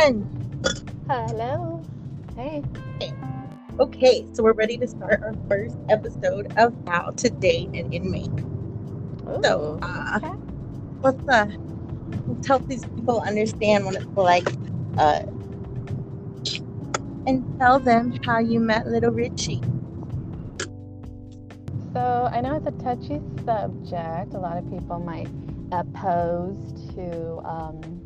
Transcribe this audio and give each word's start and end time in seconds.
everyone. 0.00 1.04
Hello. 1.08 1.82
Hey. 2.34 2.62
Okay, 3.78 4.26
so 4.32 4.42
we're 4.42 4.52
ready 4.52 4.76
to 4.78 4.88
start 4.88 5.22
our 5.22 5.34
first 5.48 5.76
episode 5.88 6.52
of 6.56 6.74
How 6.86 7.10
to 7.10 7.30
Date 7.30 7.68
an 7.68 7.92
Inmate. 7.92 8.30
So, 9.42 9.78
uh, 9.82 10.20
okay. 10.22 10.32
let's 11.02 11.28
uh, 11.28 11.46
let's 12.26 12.46
help 12.46 12.66
these 12.66 12.84
people 12.84 13.20
understand 13.20 13.84
what 13.84 13.94
it's 13.94 14.06
like, 14.16 14.48
uh, 14.98 15.22
and 17.26 17.58
tell 17.58 17.78
them 17.78 18.18
how 18.24 18.38
you 18.38 18.60
met 18.60 18.86
little 18.86 19.10
Richie. 19.10 19.60
So 21.92 22.30
I 22.32 22.40
know 22.40 22.56
it's 22.56 22.66
a 22.66 22.82
touchy 22.82 23.20
subject. 23.44 24.34
A 24.34 24.38
lot 24.38 24.56
of 24.56 24.70
people 24.70 24.98
might 25.00 25.28
oppose 25.72 26.72
to, 26.94 27.38
um, 27.44 27.99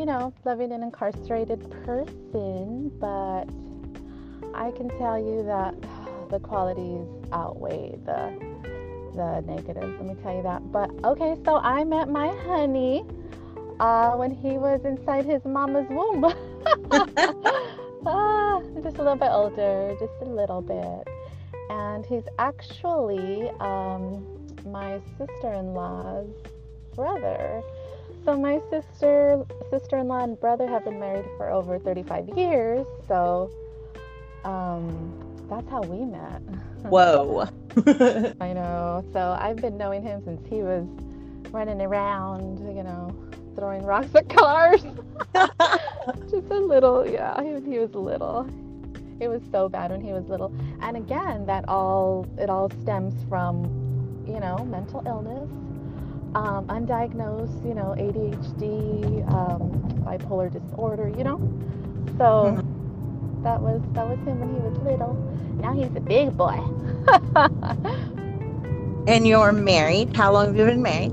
you 0.00 0.06
know, 0.06 0.32
loving 0.46 0.72
an 0.72 0.82
incarcerated 0.82 1.60
person, 1.84 2.90
but 2.98 3.44
I 4.54 4.70
can 4.70 4.88
tell 4.96 5.18
you 5.18 5.44
that 5.44 5.74
the 6.30 6.40
qualities 6.40 7.06
outweigh 7.34 7.98
the 8.06 8.32
the 9.14 9.42
negatives. 9.42 9.94
Let 9.98 10.06
me 10.06 10.14
tell 10.22 10.34
you 10.34 10.42
that. 10.42 10.72
But 10.72 10.88
okay, 11.04 11.36
so 11.44 11.58
I 11.58 11.84
met 11.84 12.08
my 12.08 12.28
honey 12.46 13.04
uh, 13.78 14.12
when 14.12 14.30
he 14.30 14.52
was 14.56 14.80
inside 14.86 15.26
his 15.26 15.44
mama's 15.44 15.86
womb. 15.90 16.24
ah, 18.06 18.62
just 18.82 18.96
a 18.96 19.02
little 19.02 19.16
bit 19.16 19.28
older, 19.30 19.94
just 20.00 20.14
a 20.22 20.24
little 20.24 20.62
bit. 20.62 21.08
And 21.68 22.06
he's 22.06 22.24
actually 22.38 23.50
um, 23.60 24.24
my 24.64 24.98
sister-in-law's 25.18 26.30
brother. 26.94 27.62
So 28.24 28.36
my 28.36 28.60
sister, 28.70 29.44
sister-in-law, 29.70 30.24
and 30.24 30.40
brother 30.40 30.66
have 30.66 30.84
been 30.84 31.00
married 31.00 31.24
for 31.36 31.50
over 31.50 31.78
35 31.78 32.28
years. 32.36 32.86
So 33.08 33.50
um, 34.44 35.46
that's 35.48 35.68
how 35.68 35.80
we 35.82 36.04
met. 36.04 36.42
Whoa. 36.82 37.48
I 38.40 38.52
know. 38.52 39.04
So 39.12 39.36
I've 39.40 39.56
been 39.56 39.76
knowing 39.78 40.02
him 40.02 40.22
since 40.24 40.46
he 40.48 40.62
was 40.62 40.86
running 41.50 41.80
around, 41.80 42.58
you 42.76 42.82
know, 42.82 43.14
throwing 43.56 43.84
rocks 43.84 44.14
at 44.14 44.28
cars. 44.28 44.82
Just 46.30 46.50
a 46.50 46.60
little, 46.60 47.06
yeah. 47.06 47.42
He 47.42 47.50
was, 47.50 47.64
he 47.64 47.78
was 47.78 47.94
little. 47.94 48.48
It 49.20 49.28
was 49.28 49.42
so 49.52 49.68
bad 49.68 49.90
when 49.90 50.00
he 50.00 50.12
was 50.12 50.24
little. 50.28 50.54
And 50.80 50.96
again, 50.96 51.44
that 51.46 51.68
all 51.68 52.26
it 52.38 52.48
all 52.48 52.70
stems 52.82 53.14
from, 53.28 53.64
you 54.26 54.40
know, 54.40 54.64
mental 54.64 55.02
illness, 55.06 55.50
um, 56.34 56.66
undiagnosed, 56.66 57.64
you 57.66 57.74
know, 57.74 57.94
ADHD, 57.98 59.26
um, 59.32 59.60
bipolar 60.04 60.50
disorder, 60.52 61.08
you 61.16 61.24
know. 61.24 61.38
So 62.18 62.62
that 63.42 63.60
was 63.60 63.80
that 63.94 64.06
was 64.06 64.18
him 64.20 64.40
when 64.40 64.54
he 64.54 64.60
was 64.60 64.76
little. 64.78 65.14
Now 65.60 65.72
he's 65.74 65.94
a 65.96 66.00
big 66.00 66.36
boy. 66.36 66.60
and 69.06 69.26
you're 69.26 69.52
married. 69.52 70.14
How 70.16 70.32
long 70.32 70.46
have 70.46 70.56
you 70.56 70.64
been 70.66 70.82
married? 70.82 71.12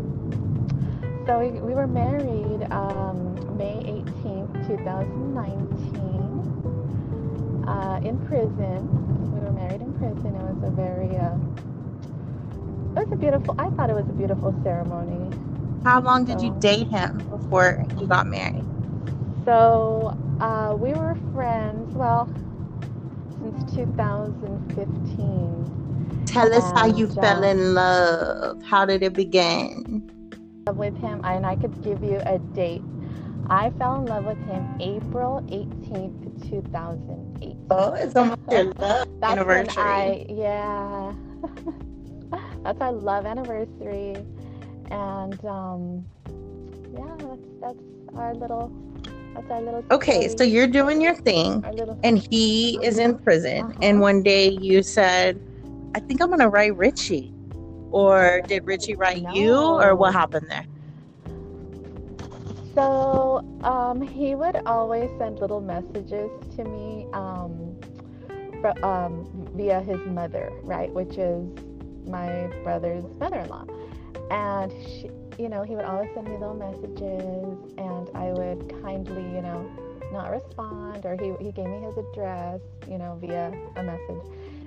So 1.26 1.40
we, 1.40 1.50
we 1.60 1.74
were 1.74 1.88
married 1.88 2.64
um, 2.72 3.36
May 3.58 3.82
18th, 3.84 4.68
2019, 4.68 7.64
uh, 7.68 8.00
in 8.04 8.18
prison. 8.28 8.88
We 9.34 9.40
were 9.42 9.52
married 9.52 9.82
in 9.82 9.94
prison. 9.94 10.36
It 10.36 10.56
was 10.56 10.64
a 10.64 10.72
very, 10.72 11.18
uh, 11.18 11.36
was 12.98 13.08
a 13.12 13.16
beautiful, 13.16 13.56
I 13.60 13.70
thought 13.72 13.90
it 13.90 13.96
was 13.96 14.08
a 14.10 14.14
beautiful 14.14 14.54
ceremony. 14.64 15.34
How 15.84 16.00
long 16.02 16.26
did 16.26 16.42
you 16.42 16.56
date 16.60 16.88
him 16.90 17.28
before 17.30 17.86
you 17.98 18.08
got 18.08 18.28
married? 18.28 18.66
So 19.46 20.18
uh, 20.40 20.76
we 20.76 20.94
were 20.94 21.16
friends, 21.34 21.94
well, 21.96 22.28
since 23.40 23.76
2015 23.76 26.24
Tell 26.26 26.52
us 26.54 26.72
how 26.72 26.86
you 26.88 27.06
And, 27.06 27.16
fell 27.16 27.44
uh, 27.44 27.48
in 27.48 27.74
love. 27.76 28.64
How 28.64 28.86
did 28.86 29.04
it 29.04 29.14
begin? 29.14 30.04
with 30.76 30.98
him, 30.98 31.22
and 31.24 31.46
I 31.46 31.56
could 31.56 31.82
give 31.84 32.04
you 32.04 32.22
a 32.26 32.40
date. 32.40 32.82
I 33.50 33.70
fell 33.72 34.00
in 34.00 34.06
love 34.06 34.26
with 34.26 34.44
him 34.46 34.78
April 34.82 35.42
18th, 35.50 36.50
2008. 36.50 37.56
Oh, 37.70 37.94
it's 37.94 38.16
almost 38.16 38.40
your 38.52 38.66
love 38.80 39.08
That's 39.22 39.40
anniversary. 39.40 39.68
when 39.68 39.78
I 39.78 40.26
yeah. 40.30 41.14
that's 42.68 42.82
our 42.82 42.92
love 42.92 43.26
anniversary, 43.26 44.14
and 44.92 45.46
um, 45.46 46.06
yeah, 46.94 47.16
that's 47.18 47.42
that's 47.62 48.18
our 48.18 48.34
little 48.34 48.70
that's 49.34 49.50
our 49.50 49.62
little. 49.62 49.86
Okay, 49.90 50.28
so 50.38 50.44
you're 50.44 50.68
doing 50.68 51.00
your 51.00 51.16
thing, 51.16 51.62
little. 51.62 51.98
and 52.04 52.18
he 52.30 52.78
is 52.84 53.00
in 53.00 53.18
prison. 53.20 53.64
Uh-huh. 53.64 53.80
And 53.82 54.02
one 54.02 54.22
day 54.22 54.50
you 54.50 54.84
said, 54.84 55.40
"I 55.96 56.02
think 56.02 56.22
I'm 56.22 56.30
gonna 56.30 56.50
write 56.50 56.76
Richie," 56.76 57.34
or 57.92 58.42
did 58.48 58.68
Richie 58.68 58.96
write 58.96 59.26
you, 59.34 59.56
or 59.56 59.96
what 59.96 60.12
happened 60.12 60.48
there? 60.50 60.66
So 62.76 63.46
um, 63.64 64.02
he 64.02 64.36
would 64.36 64.58
always 64.66 65.10
send 65.18 65.40
little 65.40 65.62
messages 65.62 66.30
to 66.58 66.66
me 66.66 67.08
um, 67.14 67.80
fro- 68.60 68.84
um, 68.84 69.26
via 69.56 69.80
his 69.80 70.06
mother, 70.08 70.52
right, 70.64 70.92
which 70.92 71.18
is 71.18 71.48
my 72.08 72.48
brother's 72.64 73.04
mother-in-law, 73.20 73.66
and 74.32 74.72
she, 74.88 75.10
you 75.38 75.50
know, 75.50 75.64
he 75.64 75.76
would 75.76 75.86
always 75.86 76.10
send 76.14 76.28
me 76.28 76.34
little 76.34 76.56
messages, 76.56 77.58
and 77.78 78.10
I 78.16 78.32
would 78.32 78.70
kindly, 78.82 79.24
you 79.24 79.42
know, 79.42 79.70
not 80.12 80.32
respond, 80.32 81.06
or 81.06 81.16
he 81.16 81.34
he 81.44 81.52
gave 81.52 81.68
me 81.68 81.80
his 81.80 81.98
address, 81.98 82.62
you 82.88 82.98
know, 82.98 83.18
via 83.22 83.52
a 83.76 83.84
message, 83.84 84.24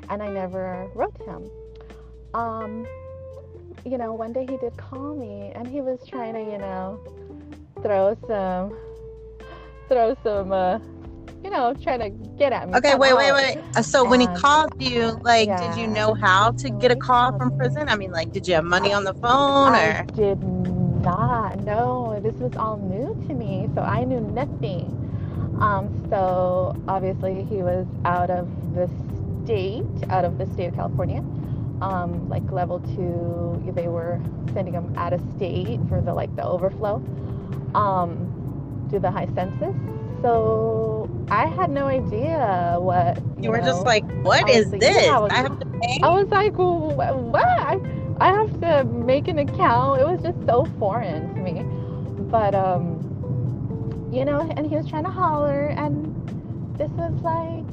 and 0.08 0.22
I 0.22 0.28
never 0.28 0.88
wrote 0.94 1.16
him. 1.22 1.50
Um, 2.34 2.86
you 3.84 3.96
know, 3.98 4.12
one 4.12 4.32
day 4.32 4.46
he 4.48 4.56
did 4.58 4.76
call 4.76 5.14
me, 5.16 5.52
and 5.54 5.66
he 5.66 5.80
was 5.80 5.98
trying 6.06 6.34
to, 6.34 6.40
you 6.40 6.58
know, 6.58 7.00
throw 7.82 8.16
some, 8.28 8.76
throw 9.88 10.14
some, 10.22 10.52
uh, 10.52 10.78
you 11.42 11.50
know, 11.50 11.74
trying 11.82 12.00
to 12.00 12.10
get 12.36 12.52
at 12.52 12.68
me. 12.68 12.76
Okay, 12.76 12.94
wait, 12.94 13.16
wait, 13.16 13.32
wait. 13.32 13.58
Uh, 13.76 13.82
So 13.82 14.04
when 14.04 14.20
he 14.20 14.26
called 14.28 14.72
you, 14.80 15.18
like, 15.22 15.48
did 15.48 15.76
you 15.76 15.86
know 15.86 16.14
how 16.14 16.50
to 16.52 16.70
get 16.70 16.90
a 16.90 16.96
call 16.96 17.36
from 17.38 17.56
prison? 17.56 17.88
I 17.88 17.96
mean, 17.96 18.12
like, 18.12 18.32
did 18.32 18.46
you 18.46 18.54
have 18.54 18.64
money 18.64 18.92
on 18.92 19.04
the 19.04 19.14
phone, 19.14 19.74
I 19.74 20.00
or 20.00 20.02
did 20.14 20.42
not. 20.42 21.60
No, 21.60 22.20
this 22.22 22.34
was 22.34 22.54
all 22.56 22.76
new 22.76 23.14
to 23.28 23.34
me, 23.34 23.68
so 23.74 23.80
I 23.82 24.04
knew 24.04 24.20
nothing. 24.20 24.96
Um, 25.60 26.06
so 26.08 26.74
obviously 26.88 27.44
he 27.44 27.56
was 27.56 27.86
out 28.04 28.30
of 28.30 28.48
the 28.74 28.88
state, 29.44 29.84
out 30.08 30.24
of 30.24 30.38
the 30.38 30.46
state 30.54 30.66
of 30.66 30.74
California. 30.74 31.22
Um, 31.82 32.28
like 32.28 32.50
level 32.50 32.80
two, 32.80 33.72
they 33.74 33.88
were 33.88 34.20
sending 34.52 34.74
him 34.74 34.92
out 34.96 35.12
of 35.12 35.20
state 35.36 35.80
for 35.88 36.00
the 36.00 36.12
like 36.12 36.34
the 36.36 36.44
overflow, 36.44 36.96
um, 37.74 38.88
to 38.90 38.98
the 38.98 39.10
high 39.10 39.28
census. 39.34 39.74
So 40.22 41.08
I 41.30 41.46
had 41.46 41.70
no 41.70 41.86
idea 41.86 42.76
what 42.78 43.18
you 43.40 43.50
were 43.50 43.58
know, 43.60 43.64
just 43.66 43.86
like, 43.86 44.04
"What 44.22 44.48
is 44.48 44.70
like, 44.70 44.80
this? 44.80 44.96
yeah, 45.06 45.16
I 45.16 45.18
was- 45.18 45.32
I 45.32 45.36
have 45.38 45.58
to 45.58 45.66
pay." 45.80 46.00
I 46.02 46.08
was 46.10 46.28
like, 46.30 46.54
"Wh- 46.54 47.32
what? 47.32 47.44
I, 47.60 47.78
I 48.20 48.28
have 48.32 48.60
to 48.60 48.84
make 48.84 49.28
an 49.28 49.38
account. 49.38 50.00
It 50.00 50.04
was 50.06 50.22
just 50.22 50.44
so 50.46 50.66
foreign 50.78 51.34
to 51.34 51.40
me. 51.40 51.64
But, 52.30 52.54
um, 52.54 53.00
you 54.12 54.24
know, 54.24 54.40
and 54.56 54.66
he 54.66 54.76
was 54.76 54.86
trying 54.86 55.04
to 55.04 55.10
holler, 55.10 55.68
and 55.68 56.14
this 56.76 56.90
was 56.92 57.12
like, 57.22 57.64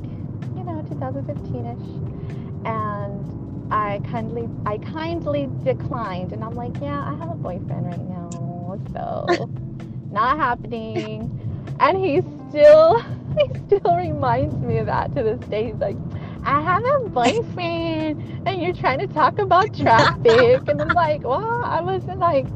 you 0.55 0.63
know, 0.63 0.81
2015 0.87 1.65
ish. 1.65 2.65
And 2.65 3.71
I 3.71 3.99
kindly, 4.09 4.47
I 4.65 4.77
kindly 4.77 5.49
declined, 5.63 6.31
and 6.31 6.43
I'm 6.43 6.55
like, 6.55 6.73
yeah, 6.81 7.03
I 7.05 7.15
have 7.15 7.29
a 7.31 7.35
boyfriend 7.35 7.85
right 7.85 8.07
now, 8.09 8.79
so 8.93 9.49
not 10.11 10.37
happening. 10.37 11.31
And 11.79 11.97
he 11.97 12.21
still, 12.49 13.01
he 13.37 13.77
still 13.77 13.95
reminds 13.95 14.55
me 14.61 14.77
of 14.77 14.87
that 14.87 15.13
to 15.15 15.23
this 15.23 15.39
day. 15.49 15.67
He's 15.67 15.75
like, 15.75 15.97
I 16.43 16.61
have 16.61 16.83
a 16.83 17.09
boyfriend, 17.09 18.47
and 18.47 18.61
you're 18.61 18.73
trying 18.73 18.99
to 18.99 19.07
talk 19.07 19.39
about 19.39 19.73
traffic, 19.75 20.67
and 20.67 20.81
I'm 20.81 20.93
like, 20.93 21.23
well, 21.23 21.61
I 21.63 21.81
wasn't 21.81 22.19
like 22.19 22.47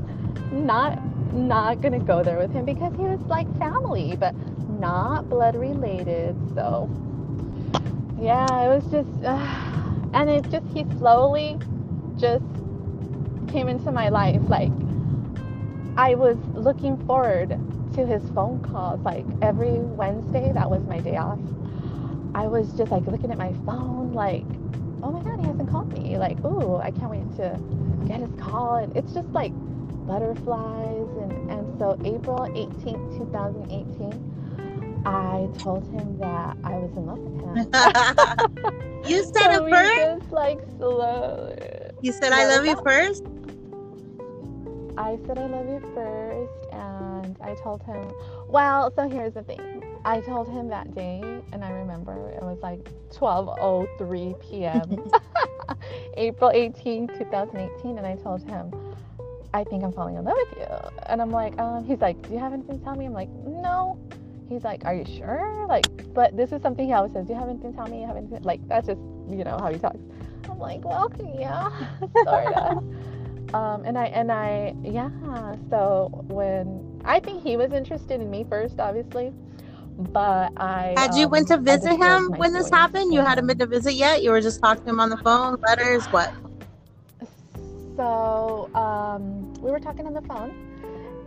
not 0.52 1.00
not 1.34 1.82
gonna 1.82 2.00
go 2.00 2.24
there 2.24 2.38
with 2.38 2.52
him 2.52 2.66
because 2.66 2.94
he 2.96 3.04
was 3.04 3.20
like 3.22 3.48
family, 3.58 4.16
but 4.18 4.36
not 4.70 5.30
blood 5.30 5.56
related. 5.56 6.36
So 6.56 6.90
yeah, 8.20 8.62
it 8.64 8.68
was 8.68 8.86
just, 8.92 9.10
and 10.14 10.30
it 10.30 10.50
just 10.50 10.68
he 10.74 10.84
slowly 10.98 11.58
just 12.18 12.44
came 13.48 13.68
into 13.68 13.92
my 13.92 14.10
life. 14.10 14.42
Like 14.48 14.72
I 15.98 16.16
was 16.16 16.38
looking 16.54 16.98
forward 17.06 17.58
to 17.94 18.06
his 18.06 18.22
phone 18.32 18.62
calls. 18.62 19.00
Like 19.02 19.26
every 19.42 19.72
Wednesday, 19.72 20.52
that 20.54 20.70
was 20.70 20.84
my 20.84 21.00
day 21.00 21.18
off. 21.18 21.40
I 22.34 22.48
was 22.48 22.72
just 22.74 22.92
like 22.92 23.06
looking 23.06 23.32
at 23.32 23.38
my 23.38 23.54
phone, 23.66 24.14
like, 24.14 24.46
oh 25.04 25.12
my 25.12 25.22
god, 25.22 25.40
he 25.40 25.48
hasn't 25.48 25.70
called 25.70 25.92
me. 25.92 26.18
Like, 26.18 26.44
ooh, 26.46 26.78
I 26.78 26.92
can't 26.92 27.12
wait 27.12 27.36
to 27.38 27.60
get 28.08 28.22
his 28.22 28.32
call. 28.40 28.76
And 28.78 28.96
it's 28.96 29.14
just 29.14 29.28
like 29.30 29.52
butterflies. 30.08 31.08
And, 31.18 31.52
and 31.52 31.80
so 31.80 31.98
April 32.06 32.40
18th, 32.40 33.18
2018, 33.18 35.04
I 35.06 35.50
told 35.60 35.84
him 35.92 36.18
that 36.20 36.58
I 36.64 36.78
was 36.78 36.92
in 36.96 37.06
love 37.06 37.20
with 37.20 37.42
him. 37.42 37.56
you 39.10 39.24
said 39.24 39.54
so 39.54 39.66
it 39.66 39.70
first? 39.70 40.22
Just, 40.22 40.32
like 40.32 40.60
slowly. 40.78 41.58
You 42.02 42.12
said 42.12 42.32
I 42.32 42.46
love 42.46 42.66
you 42.66 42.80
first? 42.84 43.24
I 44.98 45.18
said 45.26 45.38
I 45.38 45.48
love 45.48 45.68
you 45.68 45.80
first 45.94 46.61
and 47.40 47.50
I 47.50 47.56
told 47.56 47.84
him 47.84 48.12
well, 48.48 48.92
so 48.96 49.08
here's 49.08 49.34
the 49.34 49.44
thing. 49.44 49.84
I 50.04 50.20
told 50.22 50.50
him 50.50 50.68
that 50.70 50.94
day 50.94 51.42
and 51.52 51.64
I 51.64 51.72
remember 51.72 52.30
it 52.30 52.44
was 52.44 52.60
like 52.62 52.84
12:03 53.12 54.42
p.m. 54.42 55.12
April 56.18 56.52
18, 56.54 57.08
2018 57.08 57.98
and 57.98 58.06
I 58.06 58.16
told 58.16 58.44
him 58.44 58.72
I 59.54 59.64
think 59.66 59.84
I'm 59.84 59.92
falling 59.92 60.16
in 60.16 60.24
love 60.24 60.38
with 60.38 60.60
you. 60.60 60.90
And 61.08 61.22
I'm 61.22 61.32
like, 61.32 61.60
um, 61.60 61.84
he's 61.84 62.00
like, 62.00 62.22
Do 62.22 62.34
you 62.34 62.40
have 62.40 62.54
anything 62.54 62.80
to 62.80 62.84
tell 62.86 62.96
me? 62.96 63.06
I'm 63.06 63.14
like, 63.14 63.30
No 63.46 64.00
he's 64.52 64.64
like, 64.64 64.86
Are 64.86 64.94
you 64.94 65.06
sure? 65.06 65.66
Like, 65.68 66.14
but 66.14 66.36
this 66.36 66.52
is 66.52 66.62
something 66.62 66.86
he 66.86 66.94
always 66.94 67.14
says, 67.14 67.26
Do 67.26 67.34
you 67.34 67.40
have 67.40 67.50
anything 67.50 67.72
to 67.72 67.78
tell 67.78 67.88
me? 67.88 68.02
You 68.02 68.08
have 68.08 68.18
anything? 68.18 68.44
Like, 68.44 68.66
that's 68.68 68.88
just, 68.88 69.00
you 69.30 69.44
know, 69.44 69.58
how 69.60 69.72
he 69.72 69.80
talks. 69.80 69.98
I'm 70.50 70.60
like, 70.60 70.84
Well, 70.84 71.12
yeah, 71.34 71.70
sort 72.26 72.54
of. 72.54 73.56
um, 73.56 73.86
and 73.86 73.98
I, 73.98 74.06
and 74.08 74.32
I, 74.32 74.76
yeah. 74.84 75.10
So 75.70 76.26
when 76.28 76.91
I 77.06 77.20
think 77.20 77.44
he 77.44 77.58
was 77.58 77.72
interested 77.72 78.22
in 78.22 78.30
me 78.30 78.46
first, 78.50 78.80
obviously. 78.80 79.34
But 79.98 80.54
I 80.58 80.96
had 80.98 81.16
you 81.16 81.26
um, 81.26 81.32
went 81.32 81.48
to 81.50 81.58
visit 81.58 81.96
him 81.96 82.32
when 82.38 82.54
this 82.54 82.70
happened. 82.70 83.14
You 83.14 83.22
hadn't 83.22 83.46
been 83.48 83.60
to 83.60 83.66
visit 83.66 83.94
yet. 83.94 84.24
You 84.24 84.32
were 84.32 84.42
just 84.42 84.62
talking 84.62 84.84
to 84.84 84.90
him 84.90 85.00
on 85.00 85.10
the 85.10 85.18
phone, 85.18 85.58
letters, 85.68 86.06
what? 86.08 86.34
So 87.98 88.70
um, 88.74 89.54
we 89.56 89.70
were 89.70 89.80
talking 89.80 90.08
on 90.08 90.14
the 90.14 90.22
phone, 90.22 90.52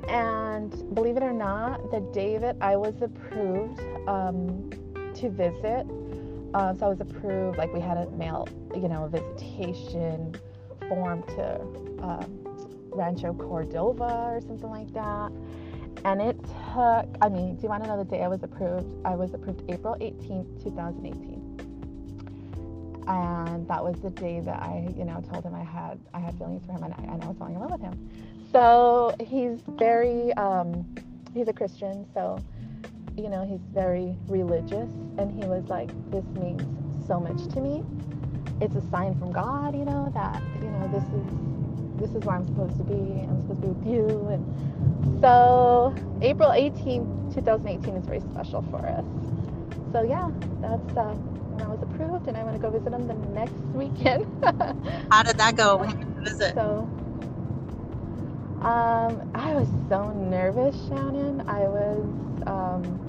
and 0.08 0.94
believe 0.94 1.16
it 1.16 1.22
or 1.22 1.32
not, 1.32 1.90
the 1.90 2.00
day 2.00 2.38
that 2.38 2.56
I 2.60 2.76
was 2.76 3.00
approved 3.00 3.80
um, 4.08 4.70
to 5.14 5.30
visit, 5.30 5.86
uh, 6.54 6.74
so 6.76 6.86
I 6.86 6.88
was 6.88 7.00
approved, 7.00 7.58
like 7.58 7.72
we 7.72 7.80
had 7.80 7.98
a 7.98 8.10
mail, 8.12 8.48
you 8.74 8.88
know, 8.88 9.04
a 9.04 9.08
visitation 9.08 10.34
form 10.88 11.22
to 11.22 11.60
um, 12.02 12.40
Rancho 12.90 13.34
Cordova 13.34 14.32
or 14.34 14.40
something 14.40 14.70
like 14.70 14.92
that. 14.94 15.30
And 16.04 16.20
it 16.20 16.38
took, 16.44 17.06
I 17.22 17.28
mean, 17.30 17.56
do 17.56 17.62
you 17.62 17.68
want 17.68 17.82
to 17.84 17.88
know 17.88 17.96
the 17.96 18.04
day 18.04 18.22
I 18.22 18.28
was 18.28 18.42
approved? 18.42 18.86
I 19.06 19.14
was 19.14 19.32
approved 19.32 19.62
April 19.70 19.96
18th, 20.00 20.62
2018 20.62 21.42
and 23.06 23.68
that 23.68 23.84
was 23.84 24.00
the 24.00 24.08
day 24.08 24.40
that 24.40 24.62
I, 24.62 24.88
you 24.96 25.04
know, 25.04 25.22
told 25.30 25.44
him 25.44 25.54
I 25.54 25.62
had 25.62 26.00
I 26.14 26.20
had 26.20 26.38
feelings 26.38 26.64
for 26.64 26.72
him 26.72 26.84
and 26.84 26.94
I, 26.94 27.12
and 27.12 27.22
I 27.22 27.26
was 27.26 27.36
falling 27.36 27.54
in 27.54 27.60
love 27.60 27.70
with 27.70 27.82
him. 27.82 28.10
So 28.54 29.16
he's 29.18 29.58
very, 29.80 30.32
um, 30.34 30.86
he's 31.34 31.48
a 31.48 31.52
Christian, 31.52 32.06
so, 32.14 32.38
you 33.16 33.28
know, 33.28 33.44
he's 33.44 33.58
very 33.72 34.16
religious. 34.28 34.88
And 35.18 35.28
he 35.32 35.44
was 35.48 35.64
like, 35.64 35.90
this 36.12 36.24
means 36.40 36.62
so 37.08 37.18
much 37.18 37.52
to 37.52 37.60
me. 37.60 37.82
It's 38.60 38.76
a 38.76 38.90
sign 38.90 39.18
from 39.18 39.32
God, 39.32 39.76
you 39.76 39.84
know, 39.84 40.08
that, 40.14 40.40
you 40.62 40.70
know, 40.70 40.86
this 40.86 41.02
is, 41.02 41.63
this 41.98 42.10
is 42.10 42.24
where 42.24 42.36
I'm 42.36 42.46
supposed 42.46 42.76
to 42.78 42.84
be. 42.84 42.94
I'm 42.94 43.40
supposed 43.42 43.62
to 43.62 43.68
be 43.68 43.72
with 43.74 43.86
you. 43.86 44.28
And 44.30 45.20
so 45.20 45.94
April 46.22 46.52
18, 46.52 47.32
2018 47.34 47.96
is 47.96 48.06
very 48.06 48.20
special 48.20 48.62
for 48.70 48.86
us. 48.86 49.04
So 49.92 50.02
yeah, 50.02 50.30
that's, 50.60 50.96
uh, 50.96 51.14
when 51.54 51.62
I 51.62 51.68
was 51.68 51.82
approved 51.82 52.28
and 52.28 52.36
I 52.36 52.42
want 52.44 52.56
to 52.56 52.62
go 52.62 52.70
visit 52.70 52.92
him 52.92 53.06
the 53.06 53.14
next 53.14 53.54
weekend. 53.74 54.26
How 55.10 55.22
did 55.22 55.38
that 55.38 55.56
go 55.56 55.76
when 55.76 55.98
you 55.98 56.06
visit? 56.24 56.54
So, 56.54 56.88
um, 58.62 59.30
I 59.34 59.54
was 59.54 59.68
so 59.88 60.10
nervous, 60.12 60.76
Shannon. 60.88 61.42
I 61.48 61.60
was, 61.68 62.42
um, 62.46 63.00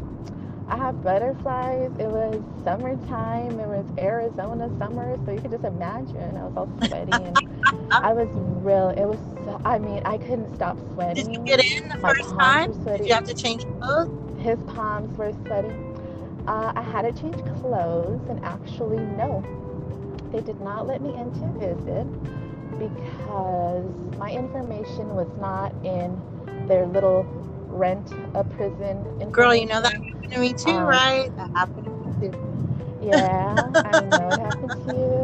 I 0.67 0.77
had 0.77 1.03
butterflies. 1.03 1.91
It 1.99 2.07
was 2.07 2.43
summertime. 2.63 3.59
It 3.59 3.67
was 3.67 3.85
Arizona 3.97 4.69
summer, 4.77 5.17
so 5.25 5.31
you 5.31 5.41
could 5.41 5.51
just 5.51 5.63
imagine. 5.63 6.37
I 6.37 6.43
was 6.45 6.53
all 6.57 6.69
sweaty 6.87 7.23
and 7.23 7.44
I 7.91 8.13
was 8.13 8.27
real. 8.63 8.89
It 8.89 9.05
was. 9.05 9.19
So, 9.45 9.59
I 9.65 9.77
mean, 9.79 10.01
I 10.05 10.17
couldn't 10.17 10.53
stop 10.55 10.77
sweating. 10.93 11.25
Did 11.25 11.33
you 11.33 11.39
get 11.45 11.59
in 11.83 11.87
the 11.89 11.97
My 12.01 12.13
first 12.13 12.35
time? 12.39 12.71
Did 12.97 13.07
you 13.07 13.13
have 13.13 13.23
to 13.25 13.33
change 13.33 13.65
clothes? 13.79 14.09
His 14.39 14.59
palms 14.67 15.17
were 15.17 15.31
sweaty. 15.45 15.69
Uh, 16.47 16.71
I 16.75 16.81
had 16.81 17.03
to 17.03 17.11
change 17.21 17.37
clothes, 17.61 18.21
and 18.29 18.43
actually, 18.43 18.99
no, 18.99 19.43
they 20.31 20.41
did 20.41 20.59
not 20.61 20.87
let 20.87 21.01
me 21.01 21.09
in 21.15 21.31
to 21.33 21.47
visit 21.59 22.05
because 22.79 23.85
my 24.17 24.31
information 24.31 25.15
was 25.15 25.27
not 25.39 25.71
in 25.83 26.21
their 26.67 26.85
little 26.85 27.23
rent 27.69 28.11
a 28.35 28.43
prison. 28.43 29.03
Girl, 29.31 29.55
you 29.55 29.65
know 29.65 29.81
that 29.81 29.93
happened 29.93 30.31
to 30.33 30.39
me 30.39 30.53
too, 30.53 30.71
um, 30.71 30.85
right? 30.85 31.35
That 31.37 31.49
happened 31.55 31.85
to 31.85 31.91
me 31.91 32.29
too. 32.29 32.33
Yeah, 33.03 33.71
I 33.83 33.99
know 33.99 34.31
it 34.31 34.39
happened 34.39 34.73
to 34.85 34.91
you, 34.91 35.14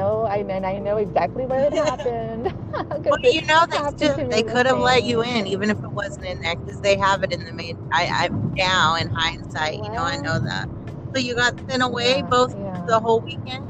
know, 0.00 0.24
I 0.24 0.38
and 0.38 0.66
I 0.66 0.78
know 0.78 0.96
exactly 0.96 1.46
where 1.46 1.66
it 1.66 1.72
happened. 1.88 2.52
well, 3.04 3.18
you 3.22 3.42
know 3.42 3.66
that 3.70 3.98
too. 3.98 4.28
They 4.30 4.42
could 4.42 4.66
have 4.66 4.78
let 4.78 5.04
you 5.04 5.22
in, 5.22 5.46
even 5.46 5.70
if 5.70 5.78
it 5.78 5.92
wasn't 5.92 6.26
in 6.26 6.40
there, 6.40 6.56
because 6.56 6.80
they 6.80 6.96
have 6.98 7.22
it 7.22 7.32
in 7.32 7.44
the 7.44 7.52
main. 7.52 7.76
I, 7.92 8.06
I 8.06 8.28
now 8.56 8.96
in 8.96 9.08
hindsight, 9.10 9.74
you 9.74 9.90
know, 9.90 10.02
I 10.02 10.16
know 10.16 10.38
that. 10.38 10.68
So 11.14 11.20
you 11.20 11.34
got 11.34 11.54
sent 11.68 11.82
away 11.82 12.22
yeah, 12.22 12.28
both 12.30 12.52
yeah. 12.54 12.86
the 12.86 13.00
whole 13.00 13.20
weekend. 13.20 13.66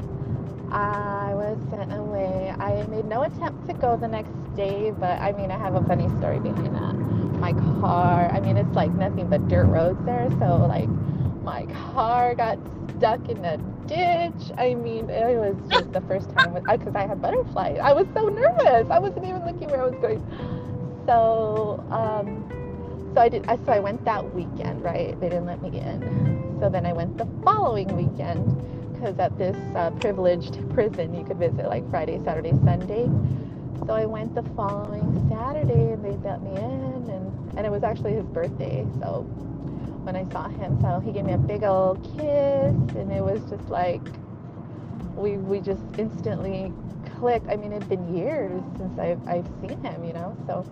I 0.71 1.33
was 1.35 1.57
sent 1.69 1.91
away. 1.91 2.53
I 2.59 2.83
made 2.89 3.05
no 3.05 3.23
attempt 3.23 3.67
to 3.67 3.73
go 3.73 3.97
the 3.97 4.07
next 4.07 4.31
day, 4.55 4.91
but 4.91 5.19
I 5.19 5.33
mean, 5.33 5.51
I 5.51 5.57
have 5.57 5.75
a 5.75 5.81
funny 5.85 6.07
story 6.19 6.39
behind 6.39 6.75
that. 6.75 6.95
My 7.39 7.51
car, 7.53 8.29
I 8.29 8.39
mean, 8.39 8.57
it's 8.57 8.73
like 8.75 8.91
nothing 8.93 9.27
but 9.27 9.47
dirt 9.49 9.65
roads 9.65 9.99
there, 10.05 10.29
so 10.39 10.65
like 10.67 10.87
my 11.43 11.65
car 11.93 12.35
got 12.35 12.57
stuck 13.01 13.29
in 13.29 13.43
a 13.43 13.57
ditch. 13.87 14.51
I 14.59 14.75
mean, 14.75 15.09
it 15.09 15.35
was 15.35 15.55
just 15.71 15.91
the 15.91 16.01
first 16.01 16.29
time 16.35 16.53
because 16.53 16.95
I, 16.95 17.03
I 17.03 17.07
had 17.07 17.19
butterflies. 17.19 17.79
I 17.81 17.93
was 17.93 18.05
so 18.13 18.27
nervous. 18.27 18.85
I 18.91 18.99
wasn't 18.99 19.25
even 19.25 19.43
looking 19.43 19.69
where 19.69 19.81
I 19.81 19.87
was 19.87 19.95
going. 19.95 20.21
So, 21.07 21.83
um, 21.89 22.45
so 23.15 23.21
I 23.21 23.27
did. 23.27 23.43
So 23.65 23.71
I 23.71 23.79
went 23.79 24.05
that 24.05 24.35
weekend, 24.35 24.83
right? 24.83 25.19
They 25.19 25.29
didn't 25.29 25.47
let 25.47 25.63
me 25.63 25.79
in. 25.79 26.57
So 26.59 26.69
then 26.69 26.85
I 26.85 26.93
went 26.93 27.17
the 27.17 27.27
following 27.43 27.87
weekend 27.97 28.45
because 28.93 29.17
at 29.17 29.35
this 29.35 29.57
uh, 29.75 29.89
privileged 29.99 30.59
prison 30.69 31.15
you 31.15 31.25
could 31.25 31.37
visit 31.37 31.65
like 31.65 31.89
Friday, 31.89 32.21
Saturday, 32.23 32.53
Sunday. 32.63 33.09
So 33.87 33.93
I 33.93 34.05
went 34.05 34.35
the 34.35 34.43
following 34.55 35.27
Saturday 35.27 35.93
and 35.93 36.05
they 36.05 36.15
let 36.23 36.43
me 36.43 36.51
in, 36.51 37.09
and, 37.09 37.57
and 37.57 37.65
it 37.65 37.71
was 37.71 37.81
actually 37.81 38.13
his 38.13 38.25
birthday. 38.25 38.85
So 38.99 39.25
when 40.03 40.15
I 40.15 40.27
saw 40.31 40.47
him, 40.47 40.79
so 40.81 40.99
he 40.99 41.11
gave 41.11 41.25
me 41.25 41.33
a 41.33 41.37
big 41.37 41.63
old 41.63 42.03
kiss, 42.03 42.73
and 42.97 43.11
it 43.11 43.23
was 43.23 43.41
just 43.49 43.69
like 43.69 44.01
we 45.15 45.37
we 45.37 45.59
just 45.59 45.83
instantly 45.97 46.73
clicked. 47.17 47.47
I 47.49 47.55
mean, 47.55 47.71
it'd 47.71 47.87
been 47.87 48.15
years 48.15 48.61
since 48.77 48.97
I've 48.99 49.25
I've 49.27 49.47
seen 49.61 49.81
him, 49.83 50.03
you 50.03 50.13
know. 50.13 50.35
So 50.47 50.65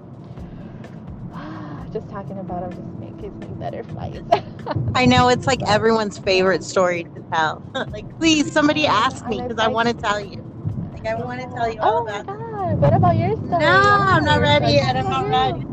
just 1.93 2.09
talking 2.09 2.39
about 2.39 2.63
him 2.63 2.71
just 2.71 3.21
makes 3.21 3.35
me 3.35 3.47
butterflies. 3.59 4.23
I 4.95 5.05
know 5.05 5.29
it's 5.29 5.47
like 5.47 5.61
everyone's 5.67 6.17
favorite 6.17 6.63
story 6.63 7.03
to 7.03 7.23
tell. 7.31 7.63
like, 7.91 8.17
please, 8.17 8.51
somebody 8.51 8.87
ask 8.87 9.25
me 9.27 9.41
because 9.41 9.59
I 9.59 9.67
want 9.67 9.87
to 9.89 9.93
tell 9.93 10.19
you. 10.19 10.43
Like, 10.93 11.05
I 11.05 11.15
want 11.15 11.41
to 11.41 11.47
tell 11.55 11.71
you 11.71 11.79
all 11.79 11.99
oh 11.99 12.07
about. 12.07 12.25
Oh 12.27 12.33
my 12.33 12.73
god! 12.73 12.81
What 12.81 12.93
about 12.93 13.15
your 13.15 13.35
story? 13.35 13.59
No, 13.59 13.81
I'm 14.07 14.25
not 14.25 14.41
ready 14.41 14.73
yet. 14.73 14.95
I'm 14.95 15.09
not 15.09 15.29
ready. 15.29 15.65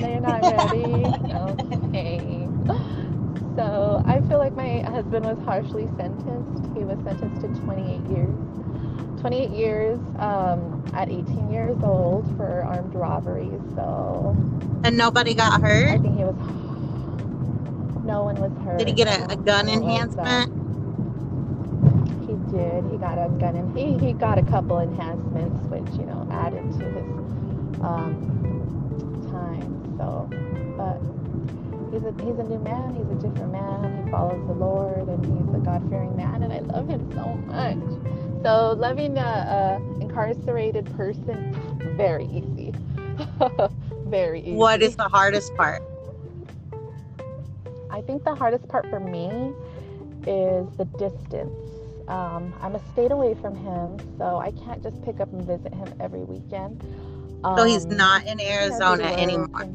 No, 0.00 0.08
you're 0.08 0.20
not 0.20 0.42
ready. 0.42 1.85
So 3.56 4.02
I 4.06 4.20
feel 4.28 4.36
like 4.36 4.54
my 4.54 4.80
husband 4.80 5.24
was 5.24 5.38
harshly 5.46 5.88
sentenced. 5.96 6.76
He 6.76 6.84
was 6.84 6.98
sentenced 7.04 7.40
to 7.40 7.48
28 7.64 8.10
years. 8.10 8.34
28 9.20 9.50
years 9.50 9.98
um, 10.18 10.84
at 10.94 11.08
18 11.08 11.50
years 11.50 11.76
old 11.82 12.26
for 12.36 12.62
armed 12.62 12.94
robbery. 12.94 13.50
So. 13.74 14.36
And 14.84 14.98
nobody 14.98 15.32
got 15.32 15.62
hurt. 15.62 15.88
I 15.88 15.98
think 15.98 16.16
he 16.16 16.24
was. 16.24 16.36
No 18.06 18.22
one 18.22 18.36
was 18.36 18.52
hurt. 18.64 18.78
Did 18.78 18.86
he 18.86 18.94
get 18.94 19.08
a, 19.08 19.32
a 19.32 19.36
gun 19.36 19.68
enhancement? 19.68 20.52
He 22.20 22.34
did. 22.56 22.84
He 22.88 22.98
got 22.98 23.18
a 23.18 23.28
gun 23.30 23.56
and 23.56 23.76
he 23.76 23.98
he 23.98 24.12
got 24.12 24.38
a 24.38 24.44
couple 24.44 24.78
enhancements, 24.78 25.66
which 25.66 25.98
you 25.98 26.06
know 26.06 26.24
added 26.30 26.62
to 26.78 26.84
his 26.84 27.04
um, 27.82 29.26
time. 29.32 29.96
So, 29.98 30.30
but 30.78 31.02
he's 31.96 32.04
a 32.04 32.12
he's 32.24 32.38
a 32.38 32.44
new 32.44 32.58
man. 32.58 32.94
He's 32.94 33.08
a 33.10 33.28
different 33.28 33.52
man. 33.52 34.04
He 34.04 34.10
follows 34.10 34.46
the 34.46 34.52
Lord 34.52 35.08
and 35.08 35.24
he's 35.24 35.54
a 35.54 35.58
God 35.58 35.88
fearing 35.88 36.16
man, 36.16 36.42
and 36.42 36.52
I 36.52 36.58
love 36.60 36.88
him 36.88 37.10
so 37.12 37.24
much. 37.46 38.42
So 38.42 38.74
loving 38.78 39.16
a, 39.16 39.20
a 39.20 40.00
incarcerated 40.02 40.94
person, 40.96 41.56
very 41.96 42.26
easy. 42.26 42.74
very 44.06 44.40
easy. 44.40 44.52
What 44.52 44.82
is 44.82 44.96
the 44.96 45.08
hardest 45.08 45.54
part? 45.56 45.82
I 47.90 48.02
think 48.02 48.24
the 48.24 48.34
hardest 48.34 48.68
part 48.68 48.88
for 48.90 49.00
me 49.00 49.54
is 50.26 50.68
the 50.76 50.84
distance. 50.98 51.52
Um, 52.08 52.54
I'm 52.60 52.74
a 52.74 52.92
state 52.92 53.10
away 53.10 53.34
from 53.40 53.56
him, 53.56 53.98
so 54.18 54.36
I 54.36 54.52
can't 54.52 54.82
just 54.82 55.02
pick 55.02 55.20
up 55.20 55.32
and 55.32 55.42
visit 55.46 55.72
him 55.72 55.92
every 55.98 56.24
weekend. 56.24 56.82
Um, 57.42 57.58
so 57.58 57.64
he's 57.64 57.84
um, 57.84 57.96
not 57.96 58.26
in 58.26 58.40
Arizona 58.40 59.04
anymore. 59.04 59.68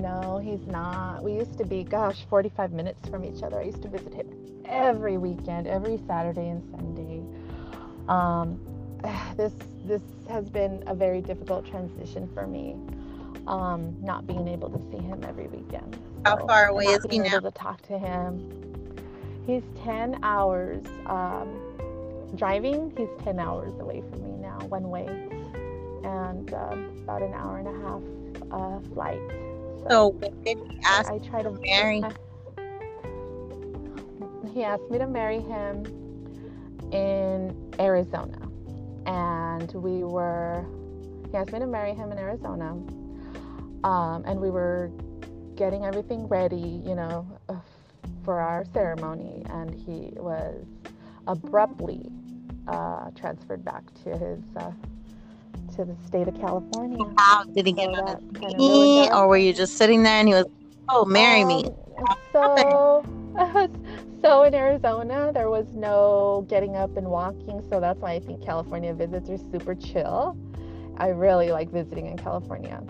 No, 0.00 0.38
he's 0.38 0.66
not. 0.66 1.22
We 1.22 1.32
used 1.32 1.58
to 1.58 1.64
be, 1.64 1.84
gosh, 1.84 2.24
45 2.28 2.72
minutes 2.72 3.08
from 3.08 3.24
each 3.24 3.42
other. 3.42 3.60
I 3.60 3.64
used 3.64 3.82
to 3.82 3.88
visit 3.88 4.14
him 4.14 4.28
every 4.64 5.18
weekend, 5.18 5.66
every 5.66 6.00
Saturday 6.06 6.48
and 6.48 6.62
Sunday. 6.70 7.22
Um, 8.08 8.60
this 9.36 9.52
this 9.84 10.02
has 10.28 10.48
been 10.48 10.84
a 10.86 10.94
very 10.94 11.20
difficult 11.20 11.66
transition 11.66 12.28
for 12.34 12.46
me. 12.46 12.76
Um, 13.46 13.96
not 14.02 14.26
being 14.26 14.46
able 14.46 14.70
to 14.70 14.78
see 14.90 15.02
him 15.02 15.24
every 15.24 15.48
weekend. 15.48 15.98
So 16.24 16.36
How 16.36 16.46
far 16.46 16.66
away 16.68 16.84
is 16.84 17.04
he 17.10 17.18
now? 17.18 17.36
Able 17.36 17.50
to 17.50 17.58
talk 17.58 17.82
to 17.82 17.98
him. 17.98 18.96
He's 19.46 19.62
10 19.82 20.20
hours 20.22 20.84
um, 21.06 21.58
driving. 22.36 22.92
He's 22.96 23.08
10 23.24 23.40
hours 23.40 23.72
away 23.80 24.02
from 24.10 24.22
me 24.22 24.36
now, 24.36 24.58
one 24.68 24.90
way, 24.90 25.06
and 26.04 26.52
um, 26.54 27.00
about 27.02 27.22
an 27.22 27.32
hour 27.32 27.58
and 27.58 27.68
a 27.68 27.80
half 27.82 28.02
uh, 28.52 28.80
flight. 28.94 29.20
So, 29.88 30.16
so 30.20 30.30
did 30.44 30.58
he 30.58 30.78
ask 30.84 31.10
I, 31.10 31.14
I 31.14 31.18
try 31.18 31.42
to 31.42 31.50
marry? 31.50 32.02
I, 32.02 32.12
he 34.52 34.64
asked 34.64 34.90
me 34.90 34.98
to 34.98 35.06
marry 35.06 35.40
him 35.40 35.84
in 36.92 37.74
Arizona, 37.78 38.48
and 39.06 39.72
we 39.72 40.04
were. 40.04 40.64
He 41.30 41.36
asked 41.36 41.52
me 41.52 41.60
to 41.60 41.66
marry 41.66 41.94
him 41.94 42.10
in 42.10 42.18
Arizona, 42.18 42.70
um, 43.84 44.24
and 44.26 44.40
we 44.40 44.50
were 44.50 44.90
getting 45.54 45.84
everything 45.84 46.26
ready, 46.26 46.82
you 46.84 46.94
know, 46.94 47.26
for 48.24 48.40
our 48.40 48.64
ceremony, 48.72 49.42
and 49.50 49.74
he 49.74 50.12
was 50.16 50.64
abruptly 51.26 52.10
uh, 52.68 53.10
transferred 53.12 53.64
back 53.64 53.82
to 54.04 54.16
his 54.16 54.40
uh, 54.56 54.72
to 55.76 55.84
the 55.84 55.96
state 56.06 56.28
of 56.28 56.38
California. 56.40 57.04
How 57.18 57.44
did 57.44 57.66
he 57.66 57.72
get 57.72 57.88
on 57.88 58.20
knee, 58.56 59.10
or 59.10 59.28
were 59.28 59.36
you 59.36 59.52
just 59.52 59.76
sitting 59.76 60.02
there 60.02 60.14
and 60.14 60.28
he 60.28 60.34
was, 60.34 60.46
"Oh, 60.88 61.04
marry 61.04 61.42
um, 61.42 61.48
me"? 61.48 61.64
So, 62.32 63.04
so 64.22 64.42
in 64.44 64.54
Arizona, 64.54 65.32
there 65.32 65.50
was 65.50 65.66
no 65.74 66.46
getting 66.48 66.76
up 66.76 66.96
and 66.96 67.06
walking, 67.06 67.62
so 67.70 67.80
that's 67.80 68.00
why 68.00 68.12
I 68.12 68.20
think 68.20 68.44
California 68.44 68.94
visits 68.94 69.28
are 69.30 69.38
super 69.50 69.74
chill. 69.74 70.36
I 70.96 71.08
really 71.08 71.50
like 71.50 71.70
visiting 71.70 72.06
in 72.06 72.18
California. 72.18 72.82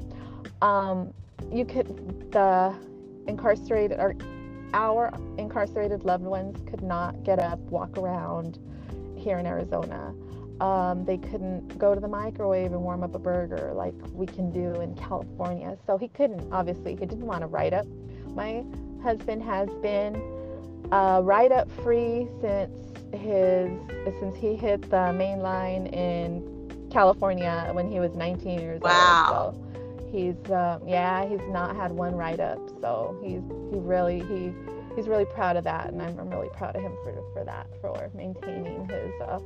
Um, 0.62 1.12
you 1.52 1.64
could 1.64 2.32
the 2.32 2.74
incarcerated 3.26 3.98
or 3.98 4.14
our 4.72 5.12
incarcerated 5.38 6.04
loved 6.04 6.24
ones 6.24 6.56
could 6.68 6.82
not 6.82 7.22
get 7.24 7.38
up, 7.38 7.58
walk 7.60 7.96
around 7.98 8.58
here 9.16 9.38
in 9.38 9.46
Arizona. 9.46 10.14
Um, 10.60 11.04
they 11.06 11.16
couldn't 11.16 11.78
go 11.78 11.94
to 11.94 12.00
the 12.00 12.08
microwave 12.08 12.72
and 12.72 12.82
warm 12.82 13.02
up 13.02 13.14
a 13.14 13.18
burger 13.18 13.72
like 13.74 13.94
we 14.12 14.26
can 14.26 14.50
do 14.50 14.80
in 14.80 14.94
California. 14.94 15.78
So 15.86 15.96
he 15.96 16.08
couldn't, 16.08 16.52
obviously, 16.52 16.92
he 16.96 17.06
didn't 17.06 17.26
want 17.26 17.40
to 17.40 17.46
write 17.46 17.72
up. 17.72 17.86
My 18.34 18.62
husband 19.02 19.42
has 19.42 19.70
been 19.82 20.20
uh, 20.92 21.20
write 21.24 21.52
up 21.52 21.70
free 21.82 22.28
since 22.40 22.70
his 23.12 23.70
since 24.20 24.36
he 24.36 24.54
hit 24.54 24.88
the 24.90 25.12
main 25.12 25.40
line 25.40 25.86
in 25.88 26.88
California 26.90 27.70
when 27.72 27.90
he 27.90 28.00
was 28.00 28.14
19 28.14 28.60
years 28.60 28.80
wow. 28.82 29.52
old. 29.52 29.54
So 29.54 29.70
he's 30.10 30.50
um, 30.50 30.86
yeah 30.86 31.26
he's 31.26 31.40
not 31.48 31.76
had 31.76 31.92
one 31.92 32.14
write 32.14 32.40
up 32.40 32.58
so 32.80 33.16
he's 33.22 33.42
he 33.72 33.78
really 33.78 34.20
he 34.20 34.52
he's 34.96 35.06
really 35.06 35.24
proud 35.24 35.56
of 35.56 35.64
that 35.64 35.90
and 35.90 36.02
I'm, 36.02 36.18
I'm 36.18 36.30
really 36.30 36.48
proud 36.50 36.74
of 36.74 36.82
him 36.82 36.92
for 37.02 37.14
for 37.32 37.44
that 37.44 37.68
for 37.80 38.10
maintaining 38.14 38.88
his 38.88 39.12
uh, 39.22 39.38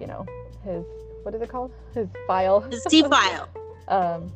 you 0.00 0.06
know 0.06 0.26
his 0.64 0.84
what 1.22 1.34
is 1.34 1.42
it 1.42 1.48
called 1.48 1.72
his 1.94 2.08
file 2.26 2.60
his 2.60 2.82
C 2.88 3.02
file 3.02 3.48
um 3.88 4.32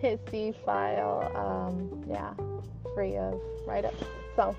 his 0.00 0.18
C 0.30 0.52
file 0.64 1.30
um 1.36 2.04
yeah 2.08 2.32
free 2.94 3.16
of 3.16 3.40
write 3.66 3.84
ups 3.84 4.04
so 4.36 4.56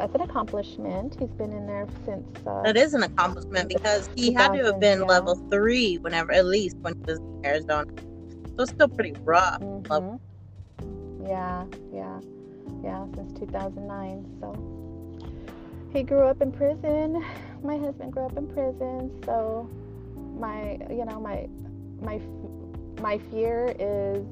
that's 0.00 0.14
an 0.14 0.22
accomplishment. 0.22 1.14
He's 1.18 1.28
been 1.28 1.52
in 1.52 1.66
there 1.66 1.86
since. 2.06 2.26
Uh, 2.46 2.62
that 2.62 2.76
is 2.76 2.94
an 2.94 3.02
accomplishment 3.02 3.68
because 3.68 4.08
he 4.16 4.32
had 4.32 4.54
to 4.54 4.64
have 4.64 4.80
been 4.80 5.00
yeah. 5.00 5.04
level 5.04 5.34
three 5.50 5.98
whenever, 5.98 6.32
at 6.32 6.46
least 6.46 6.76
when 6.78 6.94
he 6.94 7.00
was 7.02 7.18
in 7.18 7.42
Arizona. 7.44 7.92
So 8.56 8.62
it's 8.62 8.72
still 8.72 8.88
pretty 8.88 9.12
rough. 9.24 9.60
Mm-hmm. 9.60 11.26
Yeah, 11.26 11.66
yeah, 11.92 12.20
yeah, 12.82 13.06
since 13.14 13.38
2009. 13.38 14.38
So 14.40 15.28
he 15.92 16.02
grew 16.02 16.22
up 16.22 16.40
in 16.40 16.50
prison. 16.50 17.22
My 17.62 17.76
husband 17.76 18.12
grew 18.12 18.24
up 18.24 18.36
in 18.36 18.46
prison. 18.48 19.22
So 19.24 19.68
my, 20.38 20.78
you 20.88 21.04
know, 21.04 21.20
my, 21.20 21.46
my, 22.00 22.20
my 23.00 23.18
fear 23.30 23.74
is 23.78 24.24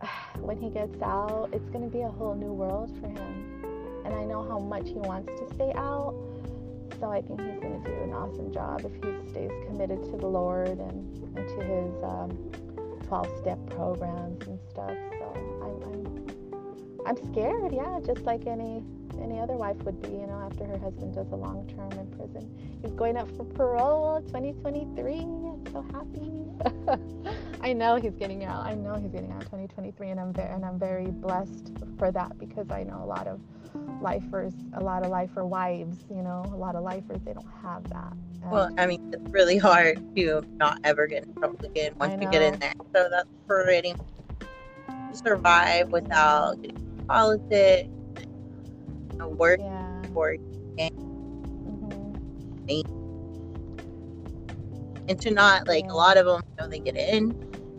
when 0.40 0.56
he 0.58 0.70
gets 0.70 1.00
out, 1.02 1.50
it's 1.52 1.68
going 1.70 1.84
to 1.84 1.90
be 1.90 2.02
a 2.02 2.08
whole 2.08 2.34
new 2.34 2.52
world 2.52 2.90
for 3.00 3.08
him. 3.08 4.02
And 4.04 4.14
I 4.14 4.24
know 4.24 4.42
how 4.48 4.58
much 4.58 4.88
he 4.88 4.94
wants 4.94 5.28
to 5.38 5.54
stay 5.54 5.72
out. 5.74 6.14
So 7.00 7.10
I 7.10 7.20
think 7.20 7.40
he's 7.40 7.60
going 7.60 7.82
to 7.82 7.90
do 7.90 8.02
an 8.04 8.12
awesome 8.12 8.52
job 8.52 8.80
if 8.84 8.92
he 8.94 9.30
stays 9.30 9.50
committed 9.66 10.02
to 10.04 10.16
the 10.16 10.26
Lord 10.26 10.68
and, 10.68 11.36
and 11.36 11.48
to 11.48 11.64
his 11.64 12.02
um, 12.02 12.30
12 13.06 13.40
step 13.40 13.58
programs 13.70 14.46
and 14.46 14.58
stuff. 14.70 14.94
So 15.18 15.32
I'm, 15.62 15.82
I'm, 15.82 17.06
I'm 17.06 17.32
scared, 17.32 17.74
yeah, 17.74 18.00
just 18.06 18.22
like 18.22 18.46
any 18.46 18.82
any 19.22 19.38
other 19.38 19.54
wife 19.54 19.76
would 19.84 20.00
be, 20.02 20.08
you 20.08 20.26
know, 20.26 20.40
after 20.44 20.64
her 20.64 20.78
husband 20.78 21.14
does 21.14 21.30
a 21.32 21.36
long 21.36 21.66
term 21.68 21.92
in 21.98 22.06
prison. 22.16 22.78
He's 22.82 22.92
going 22.92 23.16
up 23.16 23.28
for 23.36 23.44
parole 23.44 24.20
2023. 24.26 25.12
I'm 25.12 25.66
so 25.72 25.84
happy. 25.92 26.32
I 27.60 27.72
know 27.72 27.96
he's 27.96 28.14
getting 28.14 28.44
out. 28.44 28.66
I 28.66 28.74
know 28.74 28.94
he's 28.94 29.10
getting 29.10 29.32
out 29.32 29.40
2023 29.42 30.10
and 30.10 30.20
I'm 30.20 30.32
very 30.32 30.52
and 30.52 30.64
I'm 30.64 30.78
very 30.78 31.06
blessed 31.06 31.72
for 31.98 32.10
that 32.12 32.38
because 32.38 32.70
I 32.70 32.82
know 32.82 33.02
a 33.02 33.06
lot 33.06 33.26
of 33.26 33.40
lifers, 34.00 34.52
a 34.74 34.82
lot 34.82 35.02
of 35.02 35.10
lifer 35.10 35.44
wives, 35.44 36.04
you 36.10 36.22
know, 36.22 36.44
a 36.52 36.56
lot 36.56 36.76
of 36.76 36.82
lifers, 36.82 37.20
they 37.24 37.32
don't 37.32 37.46
have 37.62 37.88
that. 37.90 38.12
And 38.42 38.50
well, 38.50 38.70
I 38.78 38.86
mean, 38.86 39.12
it's 39.12 39.28
really 39.30 39.58
hard 39.58 40.16
to 40.16 40.44
not 40.56 40.80
ever 40.84 41.06
get 41.06 41.24
in 41.24 41.34
trouble 41.34 41.64
again 41.64 41.94
once 41.98 42.20
you 42.22 42.30
get 42.30 42.42
in 42.42 42.58
there. 42.58 42.72
So 42.94 43.08
that's 43.10 43.28
pretty 43.46 43.94
survive 45.12 45.90
without 45.90 46.60
getting 46.62 47.04
politics, 47.08 47.88
know, 49.16 49.28
work 49.28 49.60
yeah. 49.60 50.02
for 50.12 50.34
mm-hmm. 50.34 50.90
and 55.08 55.20
to 55.20 55.30
not 55.30 55.68
like 55.68 55.84
yeah. 55.84 55.92
a 55.92 55.94
lot 55.94 56.16
of 56.16 56.26
them, 56.26 56.42
you 56.50 56.56
know, 56.62 56.68
they 56.68 56.78
get 56.78 56.96
in 56.96 57.30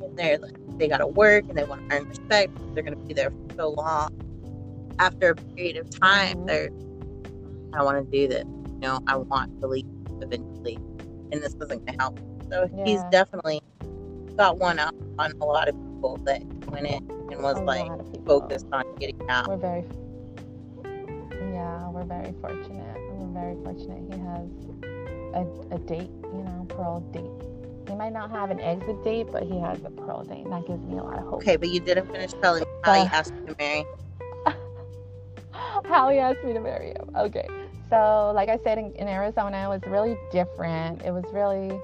and 0.04 0.18
they're 0.18 0.38
like, 0.38 0.56
they 0.78 0.88
gotta 0.88 1.08
work 1.08 1.46
and 1.50 1.58
they 1.58 1.64
want 1.64 1.90
to 1.90 1.96
earn 1.96 2.08
respect. 2.08 2.52
They're 2.74 2.84
gonna 2.84 2.96
be 2.96 3.14
there 3.14 3.32
for 3.32 3.56
so 3.56 3.70
long 3.70 4.28
after 5.00 5.32
a 5.32 5.36
period 5.36 5.78
of 5.78 5.90
time, 5.90 6.46
they're, 6.46 6.70
I 7.74 7.84
want 7.84 8.04
to 8.04 8.12
do 8.12 8.28
this. 8.28 8.46
You 8.46 8.80
know, 8.80 9.00
I 9.08 9.16
want 9.16 9.60
to 9.62 9.68
leave 9.68 9.86
eventually, 10.22 10.76
and 11.32 11.34
this 11.34 11.54
isn't 11.56 11.70
going 11.70 11.86
to 11.86 11.94
help. 12.00 12.20
So 12.50 12.70
yeah. 12.76 12.86
he's 12.86 13.04
definitely 13.12 13.62
got 14.36 14.58
one 14.58 14.80
up 14.80 14.96
on 15.20 15.34
a 15.42 15.46
lot 15.46 15.68
of 15.68 15.76
people 15.76 16.18
that 16.26 16.44
went 16.68 16.88
in 16.88 17.10
and 17.32 17.42
was 17.42 17.58
a 17.58 17.64
like 17.64 17.90
focused 18.26 18.68
on 18.72 18.84
getting 18.96 19.30
out. 19.30 19.48
We're 19.48 19.58
very, 19.58 19.86
yeah, 21.54 21.90
we're 21.90 22.04
very 22.04 22.34
fortunate. 22.42 22.98
We're 23.12 23.42
very 23.42 23.56
fortunate. 23.64 24.14
He 24.14 24.20
has 24.20 24.48
a, 25.34 25.76
a 25.76 25.80
date, 25.80 26.12
you 26.24 26.44
know, 26.44 26.66
parole 26.70 27.02
date. 27.12 27.48
He 27.88 27.96
might 27.96 28.14
not 28.14 28.30
have 28.32 28.52
an 28.52 28.60
exit 28.60 29.04
date, 29.04 29.28
but 29.32 29.44
he 29.44 29.60
has 29.60 29.80
a 29.86 29.90
parole 29.90 30.24
date, 30.24 30.44
and 30.44 30.52
that 30.52 30.68
gives 30.68 30.84
me 30.84 30.98
a 30.98 31.04
lot 31.04 31.20
of 31.20 31.24
hope. 31.24 31.36
Okay, 31.36 31.56
but 31.56 31.70
you 31.70 31.80
didn't 31.80 32.08
finish 32.08 32.32
telling 32.42 32.62
me 32.62 32.68
how 32.84 32.92
uh, 32.92 33.04
you 33.04 33.10
asked 33.12 33.34
to 33.48 33.56
marry. 33.58 33.86
how 35.86 36.10
he 36.10 36.18
asked 36.18 36.44
me 36.44 36.54
to 36.54 36.60
marry 36.60 36.90
him. 36.90 37.10
Okay. 37.16 37.48
So, 37.90 38.34
like 38.36 38.50
I 38.50 38.60
said, 38.64 38.78
in, 38.78 38.92
in 38.96 39.08
Arizona, 39.08 39.64
it 39.64 39.70
was 39.70 39.82
really 39.88 40.18
different. 40.32 41.02
It 41.04 41.12
was 41.12 41.24
really, 41.32 41.80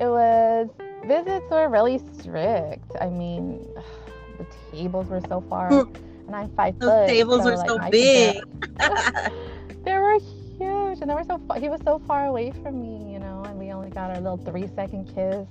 it 0.00 0.06
was, 0.06 0.68
visits 1.06 1.50
were 1.50 1.68
really 1.68 2.02
strict. 2.20 2.92
I 3.00 3.08
mean, 3.08 3.66
the 4.38 4.46
tables 4.70 5.06
were 5.06 5.22
so 5.28 5.40
far, 5.48 5.84
hmm. 5.84 5.92
And 6.26 6.36
I'm 6.36 6.48
five 6.50 6.78
Those 6.78 6.90
foot. 6.90 7.08
tables 7.08 7.42
so, 7.42 7.50
were 7.50 7.56
like, 7.56 7.68
so 7.68 7.90
big. 7.90 8.42
they 9.84 9.94
were 9.94 10.18
huge, 10.58 11.00
and 11.00 11.10
they 11.10 11.14
were 11.14 11.24
so 11.24 11.38
far, 11.46 11.58
he 11.58 11.68
was 11.68 11.80
so 11.84 11.98
far 12.00 12.26
away 12.26 12.52
from 12.62 12.80
me, 12.80 13.12
you 13.12 13.18
know, 13.18 13.42
and 13.46 13.58
we 13.58 13.72
only 13.72 13.90
got 13.90 14.10
our 14.10 14.20
little 14.20 14.38
three 14.38 14.68
second 14.74 15.06
kiss 15.14 15.46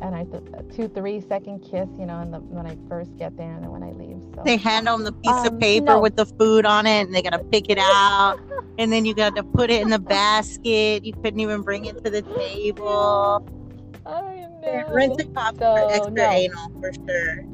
and 0.00 0.14
I 0.14 0.24
th- 0.24 0.42
two 0.74 0.88
three 0.88 1.20
second 1.20 1.60
kiss, 1.60 1.88
you 1.98 2.06
know, 2.06 2.28
the, 2.30 2.40
when 2.40 2.66
I 2.66 2.76
first 2.88 3.16
get 3.16 3.36
there 3.36 3.52
and 3.52 3.62
then 3.62 3.70
when 3.70 3.82
I 3.82 3.92
leave. 3.92 4.20
So 4.34 4.42
they 4.44 4.56
hand 4.56 4.86
them 4.86 5.04
the 5.04 5.12
piece 5.12 5.32
um, 5.32 5.46
of 5.46 5.60
paper 5.60 5.86
no. 5.86 6.00
with 6.00 6.16
the 6.16 6.26
food 6.26 6.66
on 6.66 6.86
it, 6.86 7.06
and 7.06 7.14
they 7.14 7.22
gotta 7.22 7.42
pick 7.44 7.68
it 7.68 7.78
out, 7.78 8.38
and 8.78 8.92
then 8.92 9.04
you 9.04 9.14
got 9.14 9.36
to 9.36 9.42
put 9.42 9.70
it 9.70 9.82
in 9.82 9.90
the 9.90 9.98
basket. 9.98 11.04
You 11.04 11.12
couldn't 11.12 11.40
even 11.40 11.62
bring 11.62 11.84
it 11.84 12.02
to 12.04 12.10
the 12.10 12.22
table. 12.22 13.46
I 14.06 14.46
know. 14.62 14.84
Rent 14.90 15.20
a 15.20 15.24
copy 15.24 15.58
so, 15.58 15.74
for 15.74 15.92
extra 15.92 16.10
no. 16.12 16.30
anal 16.30 16.72
for 16.80 16.92
sure. 17.06 17.44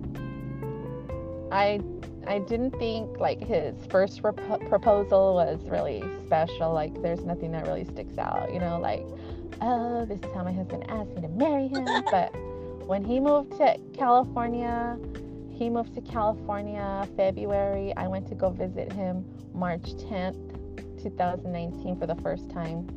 I 1.52 1.80
I 2.26 2.38
didn't 2.38 2.72
think 2.78 3.18
like 3.18 3.40
his 3.40 3.74
first 3.90 4.22
rep- 4.22 4.36
proposal 4.68 5.34
was 5.34 5.60
really 5.68 6.02
special. 6.26 6.72
Like 6.72 7.00
there's 7.02 7.24
nothing 7.24 7.52
that 7.52 7.66
really 7.66 7.84
sticks 7.84 8.18
out, 8.18 8.52
you 8.52 8.60
know, 8.60 8.78
like 8.78 9.04
oh, 9.60 10.04
this 10.06 10.18
is 10.20 10.34
how 10.34 10.44
my 10.44 10.52
husband 10.52 10.84
asked 10.88 11.10
me 11.10 11.22
to 11.22 11.28
marry 11.28 11.68
him. 11.68 11.84
but 12.10 12.34
when 12.86 13.04
he 13.04 13.20
moved 13.20 13.52
to 13.58 13.78
California, 13.94 14.98
he 15.50 15.68
moved 15.68 15.94
to 15.94 16.00
California 16.00 17.08
February. 17.16 17.94
I 17.96 18.08
went 18.08 18.28
to 18.28 18.34
go 18.34 18.50
visit 18.50 18.92
him 18.92 19.24
March 19.54 19.94
10th, 19.94 21.02
2019 21.02 21.98
for 21.98 22.06
the 22.06 22.16
first 22.16 22.50
time 22.50 22.88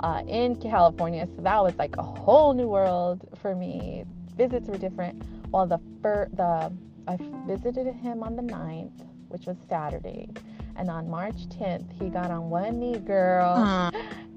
uh, 0.00 0.22
in 0.26 0.56
California. 0.56 1.26
So 1.36 1.42
that 1.42 1.62
was 1.62 1.74
like 1.76 1.96
a 1.96 2.02
whole 2.02 2.54
new 2.54 2.68
world 2.68 3.28
for 3.40 3.54
me. 3.54 4.04
Visits 4.36 4.68
were 4.68 4.78
different. 4.78 5.22
While 5.50 5.66
the 5.66 5.80
fir- 6.02 6.28
the 6.32 6.72
I 7.06 7.18
visited 7.46 7.86
him 7.94 8.22
on 8.22 8.36
the 8.36 8.42
9th, 8.42 9.04
which 9.28 9.46
was 9.46 9.56
Saturday. 9.68 10.28
And 10.76 10.90
on 10.90 11.08
March 11.08 11.48
10th, 11.48 11.90
he 12.00 12.08
got 12.08 12.30
on 12.30 12.50
one 12.50 12.80
knee, 12.80 12.98
girl. 12.98 13.90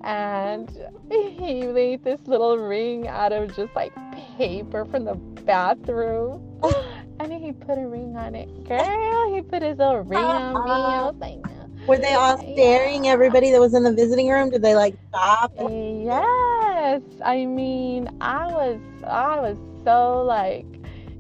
And 0.04 0.70
he 1.12 1.64
made 1.64 2.04
this 2.04 2.22
little 2.26 2.58
ring 2.58 3.08
out 3.08 3.34
of 3.34 3.54
just 3.56 3.76
like 3.76 3.92
paper 4.38 4.86
from 4.86 5.06
the 5.06 5.16
bathroom. 5.16 6.62
and 7.20 7.34
he 7.34 7.52
put 7.52 7.78
a 7.78 7.88
ring 7.88 8.16
on 8.16 8.36
it. 8.36 8.48
Girl, 8.66 9.34
he 9.34 9.42
put 9.42 9.62
his 9.62 9.78
little 9.78 10.02
ring 10.02 10.24
on 10.24 10.54
me. 10.54 10.72
I 10.72 11.02
was 11.02 11.16
like, 11.20 11.40
were 11.88 11.98
they 11.98 12.14
all 12.14 12.38
staring? 12.38 13.06
Yeah. 13.06 13.12
Everybody 13.12 13.52
that 13.52 13.60
was 13.60 13.74
in 13.74 13.84
the 13.84 13.94
visiting 13.94 14.30
room, 14.30 14.52
did 14.52 14.62
they 14.62 14.76
like 14.76 14.96
stop? 15.10 15.54
Yes. 15.58 17.02
I 17.26 17.46
mean, 17.46 18.10
I 18.22 18.48
was, 18.48 18.80
I 19.06 19.40
was 19.40 19.58
so 19.84 20.24
like 20.24 20.66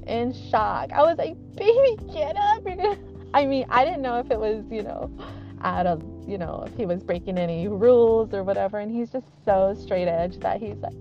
in 0.09 0.33
shock. 0.33 0.91
I 0.91 1.01
was 1.03 1.17
like, 1.17 1.35
baby, 1.55 1.95
get 2.11 2.35
up. 2.35 2.65
I 3.33 3.45
mean, 3.45 3.65
I 3.69 3.85
didn't 3.85 4.01
know 4.01 4.19
if 4.19 4.31
it 4.31 4.39
was, 4.39 4.65
you 4.71 4.81
know, 4.81 5.11
out 5.61 5.85
of, 5.85 6.03
you 6.27 6.37
know, 6.37 6.63
if 6.67 6.75
he 6.75 6.85
was 6.85 7.03
breaking 7.03 7.37
any 7.37 7.67
rules 7.67 8.33
or 8.33 8.43
whatever. 8.43 8.79
And 8.79 8.91
he's 8.91 9.11
just 9.11 9.27
so 9.45 9.75
straight 9.79 10.07
edge 10.07 10.39
that 10.39 10.59
he's 10.59 10.77
like, 10.77 10.95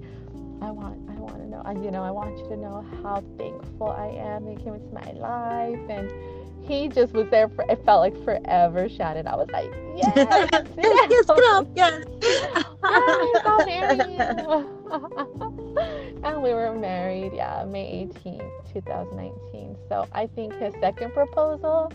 I 0.60 0.70
want, 0.70 1.08
I 1.08 1.14
want 1.14 1.36
to 1.38 1.46
know, 1.46 1.62
I, 1.64 1.72
you 1.72 1.90
know, 1.90 2.02
I 2.02 2.10
want 2.10 2.36
you 2.38 2.48
to 2.48 2.56
know 2.56 2.84
how 3.02 3.22
thankful 3.38 3.88
I 3.88 4.08
am 4.08 4.44
that 4.44 4.52
you 4.52 4.58
came 4.58 4.74
into 4.74 4.92
my 4.92 5.12
life. 5.12 5.80
And 5.88 6.12
he 6.68 6.88
just 6.88 7.14
was 7.14 7.28
there 7.30 7.48
for, 7.48 7.64
it 7.68 7.82
felt 7.84 8.00
like 8.00 8.24
forever, 8.24 8.88
Shannon. 8.88 9.26
I 9.26 9.36
was 9.36 9.48
like, 9.50 9.72
yes, 9.96 10.48
yes, 10.76 11.24
yes, 11.26 11.64
yes. 11.74 12.04
yes 12.82 13.42
I'll 13.46 13.64
marry 13.64 13.96
you. 13.96 14.68
And 16.24 16.42
we 16.42 16.52
were 16.52 16.74
married, 16.74 17.32
yeah, 17.34 17.64
May 17.64 18.08
18th, 18.24 18.72
2019. 18.72 19.76
So 19.88 20.06
I 20.12 20.26
think 20.26 20.54
his 20.54 20.74
second 20.80 21.12
proposal 21.12 21.92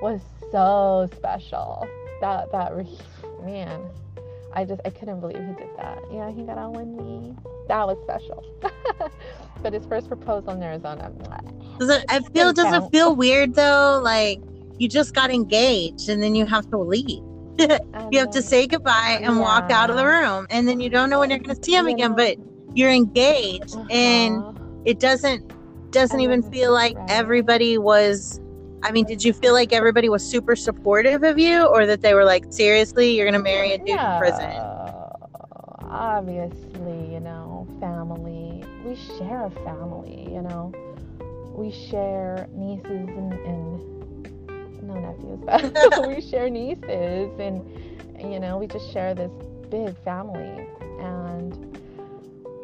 was 0.00 0.20
so 0.50 1.08
special. 1.14 1.86
That 2.20 2.52
that 2.52 2.72
man, 3.44 3.80
I 4.54 4.64
just 4.64 4.80
I 4.84 4.90
couldn't 4.90 5.20
believe 5.20 5.38
he 5.38 5.54
did 5.54 5.76
that. 5.76 5.98
Yeah, 6.12 6.30
he 6.30 6.42
got 6.42 6.58
on 6.58 6.72
one 6.72 6.96
knee. 6.96 7.34
That 7.68 7.86
was 7.86 7.96
special. 8.04 8.44
but 9.62 9.72
his 9.72 9.84
first 9.86 10.08
proposal 10.08 10.50
in 10.52 10.62
Arizona. 10.62 11.12
Does 11.78 11.88
it? 11.88 12.04
I 12.08 12.20
feel. 12.20 12.52
Does 12.52 12.72
it 12.72 12.90
feel 12.90 13.16
weird 13.16 13.54
though? 13.54 14.00
Like 14.02 14.40
you 14.78 14.88
just 14.88 15.14
got 15.14 15.30
engaged 15.30 16.08
and 16.08 16.22
then 16.22 16.34
you 16.34 16.46
have 16.46 16.68
to 16.70 16.78
leave. 16.78 17.22
you 18.10 18.18
have 18.18 18.30
to 18.30 18.42
say 18.42 18.66
goodbye 18.66 19.18
and 19.20 19.36
yeah. 19.36 19.40
walk 19.40 19.70
out 19.70 19.90
of 19.90 19.96
the 19.96 20.06
room, 20.06 20.46
and 20.50 20.66
then 20.66 20.80
you 20.80 20.88
don't 20.88 21.10
know 21.10 21.18
when 21.18 21.30
you're 21.30 21.38
going 21.38 21.54
to 21.54 21.62
see 21.62 21.74
him 21.74 21.86
again. 21.86 22.14
But 22.16 22.36
you're 22.74 22.90
engaged, 22.90 23.74
uh-huh. 23.74 23.86
and 23.90 24.60
it 24.84 24.98
doesn't 24.98 25.52
doesn't 25.90 26.20
even 26.20 26.42
feel 26.50 26.72
like 26.72 26.96
everybody 27.08 27.76
was 27.78 28.40
I 28.84 28.90
mean, 28.90 29.04
did 29.04 29.22
you 29.22 29.32
feel 29.32 29.52
like 29.52 29.72
everybody 29.72 30.08
was 30.08 30.28
super 30.28 30.56
supportive 30.56 31.22
of 31.22 31.38
you, 31.38 31.66
or 31.66 31.86
that 31.86 32.00
they 32.00 32.14
were 32.14 32.24
like, 32.24 32.46
seriously, 32.50 33.16
you're 33.16 33.26
gonna 33.26 33.42
marry 33.42 33.72
a 33.72 33.78
dude 33.78 33.88
yeah, 33.88 34.14
in 34.14 34.20
prison? 34.20 34.50
Obviously, 35.84 37.12
you 37.12 37.20
know, 37.20 37.68
family. 37.78 38.64
We 38.84 38.96
share 39.18 39.46
a 39.46 39.50
family, 39.50 40.28
you 40.32 40.42
know. 40.42 40.72
We 41.54 41.70
share 41.70 42.48
nieces 42.52 42.86
and, 42.88 43.32
and 43.34 44.82
no 44.82 44.94
nephews, 44.94 45.38
but 45.44 46.08
we 46.08 46.20
share 46.30 46.50
nieces, 46.50 47.38
and 47.38 47.62
you 48.18 48.40
know, 48.40 48.58
we 48.58 48.66
just 48.66 48.92
share 48.92 49.14
this 49.14 49.30
big 49.70 49.96
family. 49.98 50.66
And 50.98 51.71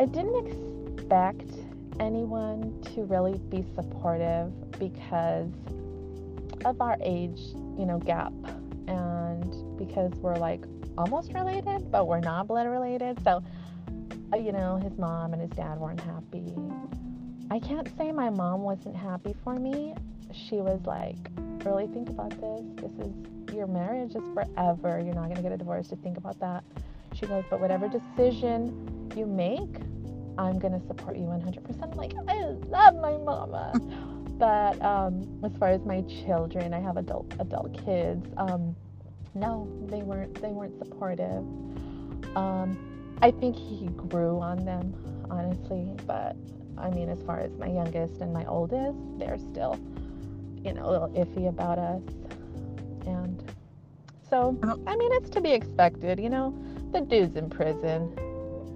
I 0.00 0.04
didn't 0.04 0.94
expect 0.96 1.50
anyone 1.98 2.80
to 2.94 3.02
really 3.02 3.37
be 3.50 3.64
supportive 3.74 4.52
because 4.78 5.50
of 6.64 6.80
our 6.80 6.96
age, 7.00 7.40
you 7.76 7.84
know, 7.84 7.98
gap. 7.98 8.32
And 8.87 9.76
because 9.76 10.12
we're 10.16 10.37
like 10.37 10.64
almost 10.96 11.32
related, 11.32 11.90
but 11.90 12.06
we're 12.06 12.20
not 12.20 12.46
blood 12.46 12.68
related. 12.68 13.22
So, 13.24 13.42
uh, 14.32 14.37
you 14.37 14.52
know, 14.52 14.76
his 14.76 14.96
mom 14.98 15.32
and 15.32 15.42
his 15.42 15.50
dad 15.50 15.78
weren't 15.78 16.00
happy. 16.00 16.54
I 17.50 17.58
can't 17.58 17.88
say 17.98 18.12
my 18.12 18.30
mom 18.30 18.62
wasn't 18.62 18.94
happy 18.94 19.34
for 19.42 19.56
me. 19.56 19.94
She 20.32 20.56
was 20.56 20.80
like, 20.87 21.16
really 21.64 21.88
think 21.88 22.08
about 22.08 22.30
this. 22.30 22.62
This 22.76 23.06
is 23.06 23.12
your 23.52 23.66
marriage 23.66 24.14
is 24.14 24.22
forever. 24.32 25.00
You're 25.04 25.14
not 25.14 25.24
going 25.24 25.37
to 25.37 25.42
get 25.42 25.50
a 25.50 25.56
divorce 25.56 25.88
to 25.88 25.96
think 25.96 26.18
about 26.18 26.38
that. 26.38 26.62
She 27.18 27.26
goes, 27.26 27.44
but 27.50 27.61
whatever 27.61 27.88
decision 27.88 29.11
you 29.16 29.26
make, 29.26 29.83
I'm 30.38 30.59
going 30.59 30.78
to 30.78 30.87
support 30.87 31.16
you 31.16 31.24
100%. 31.24 31.83
I'm 31.83 31.90
like, 31.92 32.12
I 32.28 32.42
love 32.68 32.94
my 32.96 33.16
mama. 33.16 33.72
But 34.38 34.81
um, 34.83 35.40
as 35.44 35.50
far 35.57 35.70
as 35.70 35.85
my 35.85 36.02
children, 36.02 36.72
I 36.72 36.78
have 36.78 36.96
adult 36.96 37.35
adult 37.40 37.85
kids. 37.85 38.24
Um, 38.37 38.76
no, 39.35 39.68
they 39.87 40.02
weren't 40.02 40.40
they 40.40 40.50
weren't 40.50 40.78
supportive. 40.78 41.42
Um, 42.37 42.78
I 43.20 43.33
think 43.33 43.57
he 43.57 43.88
grew 43.88 44.38
on 44.38 44.64
them, 44.64 44.94
honestly. 45.28 45.92
But 46.07 46.37
I 46.78 46.88
mean, 46.90 47.09
as 47.09 47.20
far 47.22 47.40
as 47.40 47.50
my 47.59 47.66
youngest 47.66 48.20
and 48.20 48.33
my 48.33 48.44
oldest, 48.44 48.96
they're 49.18 49.38
still, 49.38 49.76
you 50.62 50.72
know, 50.72 50.88
a 50.88 50.90
little 50.92 51.09
iffy 51.09 51.48
about 51.48 51.81
us. 51.81 52.02
And 53.07 53.42
so, 54.31 54.57
I 54.87 54.94
mean, 54.94 55.12
it's 55.14 55.31
to 55.31 55.40
be 55.40 55.50
expected. 55.50 56.20
You 56.20 56.31
know, 56.31 56.54
the 56.92 57.01
dude's 57.01 57.37
in 57.37 57.51
prison 57.51 58.12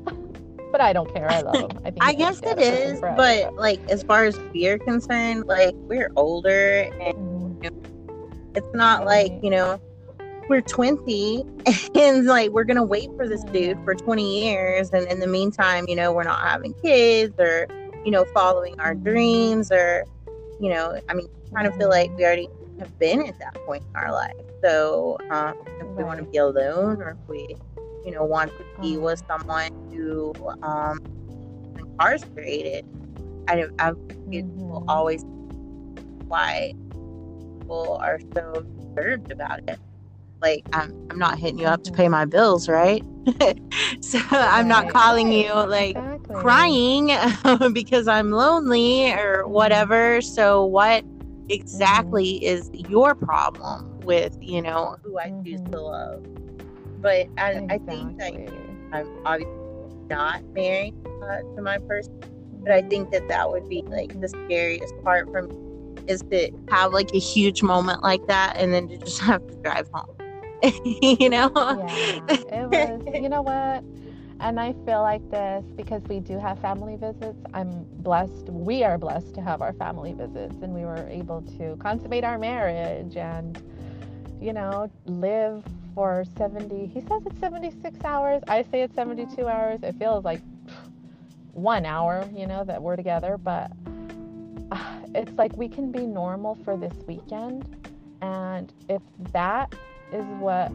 but 0.72 0.80
I 0.80 0.94
don't 0.94 1.12
care. 1.14 1.30
I 1.30 1.42
love 1.42 1.68
them. 1.68 1.78
I, 1.84 1.90
think 1.90 1.98
I 2.00 2.14
guess 2.14 2.40
it 2.42 2.58
is, 2.58 3.00
but 3.00 3.54
like 3.54 3.78
as 3.90 4.02
far 4.02 4.24
as 4.24 4.36
fear 4.52 4.78
concerned, 4.78 5.44
like 5.46 5.74
we're 5.74 6.10
older 6.16 6.90
and 7.00 7.62
mm-hmm. 7.62 8.56
it's 8.56 8.74
not 8.74 9.04
like 9.04 9.32
you 9.42 9.50
know 9.50 9.80
we're 10.48 10.60
20 10.60 11.44
and 11.94 12.26
like 12.26 12.50
we're 12.50 12.64
gonna 12.64 12.84
wait 12.84 13.10
for 13.16 13.28
this 13.28 13.44
dude 13.44 13.78
for 13.84 13.94
20 13.94 14.44
years 14.44 14.90
and 14.90 15.06
in 15.06 15.20
the 15.20 15.26
meantime 15.26 15.84
you 15.88 15.94
know 15.94 16.12
we're 16.12 16.24
not 16.24 16.40
having 16.40 16.74
kids 16.74 17.34
or 17.38 17.66
you 18.04 18.10
know 18.10 18.24
following 18.34 18.78
our 18.80 18.94
mm-hmm. 18.94 19.04
dreams 19.04 19.70
or 19.70 20.04
you 20.60 20.68
know 20.68 21.00
i 21.08 21.14
mean 21.14 21.28
kind 21.54 21.66
of 21.66 21.76
feel 21.76 21.88
like 21.88 22.14
we 22.16 22.24
already 22.24 22.48
have 22.78 22.98
been 22.98 23.24
at 23.26 23.38
that 23.38 23.54
point 23.66 23.84
in 23.88 23.96
our 23.96 24.10
life 24.10 24.34
so 24.62 25.16
um, 25.30 25.54
if 25.80 25.86
we 25.96 26.02
want 26.02 26.18
to 26.18 26.24
be 26.26 26.38
alone 26.38 27.00
or 27.00 27.10
if 27.10 27.28
we 27.28 27.56
you 28.04 28.12
know, 28.12 28.24
want 28.24 28.50
to 28.58 28.64
be 28.80 28.96
mm. 28.96 29.02
with 29.02 29.22
someone 29.26 29.72
who 29.92 30.34
um 30.62 31.00
incarcerated. 31.78 32.86
I 33.48 33.56
don't 33.56 33.80
I 33.80 33.92
mm-hmm. 33.92 34.68
will 34.68 34.84
always 34.88 35.24
why 36.28 36.74
people 37.58 37.98
are 38.00 38.20
so 38.34 38.64
disturbed 38.78 39.32
about 39.32 39.60
it. 39.68 39.78
Like 40.40 40.64
I'm 40.72 41.08
I'm 41.10 41.18
not 41.18 41.38
hitting 41.38 41.58
you 41.58 41.66
up 41.66 41.84
to 41.84 41.92
pay 41.92 42.08
my 42.08 42.24
bills, 42.24 42.68
right? 42.68 43.04
so 44.00 44.18
I'm 44.30 44.66
not 44.66 44.88
calling 44.88 45.32
you 45.32 45.52
like 45.52 45.96
exactly. 45.96 46.34
crying 46.34 47.10
because 47.72 48.08
I'm 48.08 48.32
lonely 48.32 49.12
or 49.12 49.42
mm-hmm. 49.42 49.52
whatever. 49.52 50.20
So 50.20 50.64
what 50.64 51.04
exactly 51.48 52.40
mm-hmm. 52.42 52.44
is 52.44 52.70
your 52.88 53.14
problem 53.14 54.00
with, 54.00 54.36
you 54.40 54.62
know, 54.62 54.96
who 55.02 55.18
I 55.18 55.30
choose 55.44 55.60
mm-hmm. 55.60 55.72
to 55.72 55.80
love? 55.80 56.41
But 57.02 57.26
I, 57.36 57.50
exactly. 57.50 57.68
I 57.68 57.78
think 57.78 58.18
that 58.18 58.32
I'm 58.92 59.26
obviously 59.26 60.06
not 60.08 60.44
married 60.54 60.94
uh, 61.22 61.38
to 61.56 61.62
my 61.62 61.78
person, 61.78 62.20
but 62.62 62.72
I 62.72 62.82
think 62.82 63.10
that 63.10 63.28
that 63.28 63.50
would 63.50 63.68
be 63.68 63.82
like 63.82 64.18
the 64.20 64.28
scariest 64.28 64.94
part 65.02 65.30
for 65.30 65.42
me 65.42 65.56
is 66.06 66.22
to 66.30 66.50
have 66.70 66.92
like 66.92 67.12
a 67.14 67.18
huge 67.18 67.62
moment 67.62 68.02
like 68.02 68.26
that 68.26 68.56
and 68.56 68.72
then 68.72 68.88
to 68.88 68.96
just 68.98 69.18
have 69.20 69.46
to 69.46 69.54
drive 69.56 69.88
home. 69.92 70.16
you 70.84 71.28
know? 71.28 71.50
Yeah, 71.56 72.62
it 72.62 72.68
was, 72.70 73.02
you 73.20 73.28
know 73.28 73.42
what? 73.42 73.84
And 74.38 74.58
I 74.58 74.72
feel 74.84 75.02
like 75.02 75.28
this 75.30 75.64
because 75.76 76.02
we 76.04 76.20
do 76.20 76.38
have 76.38 76.58
family 76.60 76.96
visits. 76.96 77.38
I'm 77.54 77.84
blessed. 77.98 78.48
We 78.48 78.82
are 78.84 78.98
blessed 78.98 79.34
to 79.34 79.40
have 79.40 79.62
our 79.62 79.72
family 79.72 80.14
visits, 80.14 80.56
and 80.62 80.74
we 80.74 80.82
were 80.82 81.06
able 81.08 81.42
to 81.58 81.76
consummate 81.76 82.24
our 82.24 82.38
marriage 82.38 83.16
and, 83.16 83.60
you 84.40 84.52
know, 84.52 84.90
live 85.06 85.64
for 85.94 86.24
70 86.36 86.86
he 86.86 87.00
says 87.00 87.22
it's 87.26 87.38
76 87.38 87.96
hours 88.04 88.42
i 88.48 88.62
say 88.62 88.82
it's 88.82 88.94
72 88.94 89.46
hours 89.46 89.80
it 89.82 89.94
feels 89.98 90.24
like 90.24 90.40
one 91.52 91.84
hour 91.84 92.28
you 92.34 92.46
know 92.46 92.64
that 92.64 92.82
we're 92.82 92.96
together 92.96 93.36
but 93.38 93.70
uh, 94.70 94.96
it's 95.14 95.32
like 95.32 95.54
we 95.56 95.68
can 95.68 95.92
be 95.92 96.06
normal 96.06 96.54
for 96.64 96.76
this 96.76 96.94
weekend 97.06 97.86
and 98.22 98.72
if 98.88 99.02
that 99.32 99.74
is 100.12 100.24
what 100.38 100.72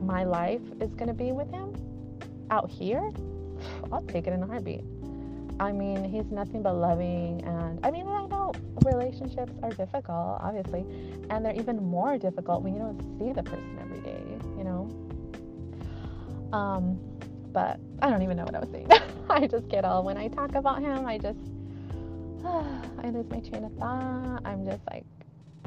my 0.00 0.24
life 0.24 0.62
is 0.80 0.90
going 0.94 1.08
to 1.08 1.14
be 1.14 1.32
with 1.32 1.50
him 1.50 1.72
out 2.50 2.70
here 2.70 3.10
i'll 3.92 4.02
take 4.02 4.26
it 4.26 4.32
in 4.32 4.42
a 4.42 4.46
heartbeat 4.46 4.82
I 5.58 5.72
mean, 5.72 6.04
he's 6.04 6.30
nothing 6.30 6.62
but 6.62 6.74
loving. 6.74 7.42
And 7.44 7.80
I 7.84 7.90
mean, 7.90 8.06
I 8.06 8.26
know 8.26 8.52
relationships 8.84 9.52
are 9.62 9.70
difficult, 9.70 10.38
obviously. 10.40 10.84
And 11.30 11.44
they're 11.44 11.54
even 11.54 11.82
more 11.82 12.18
difficult 12.18 12.62
when 12.62 12.74
you 12.74 12.80
don't 12.80 13.00
see 13.18 13.32
the 13.32 13.42
person 13.42 13.78
every 13.80 14.00
day, 14.00 14.22
know? 14.66 16.56
Um, 16.56 16.98
but 17.52 17.80
I 18.02 18.10
don't 18.10 18.22
even 18.22 18.36
know 18.36 18.44
what 18.44 18.54
I 18.54 18.60
was 18.60 18.68
saying. 18.72 18.88
I 19.30 19.46
just 19.46 19.68
get 19.68 19.84
all, 19.84 20.04
when 20.04 20.16
I 20.16 20.28
talk 20.28 20.54
about 20.54 20.80
him, 20.80 21.06
I 21.06 21.18
just, 21.18 21.38
I 23.02 23.10
lose 23.10 23.28
my 23.30 23.40
train 23.40 23.64
of 23.64 23.72
thought. 23.74 24.42
I'm 24.44 24.64
just 24.64 24.82
like, 24.90 25.04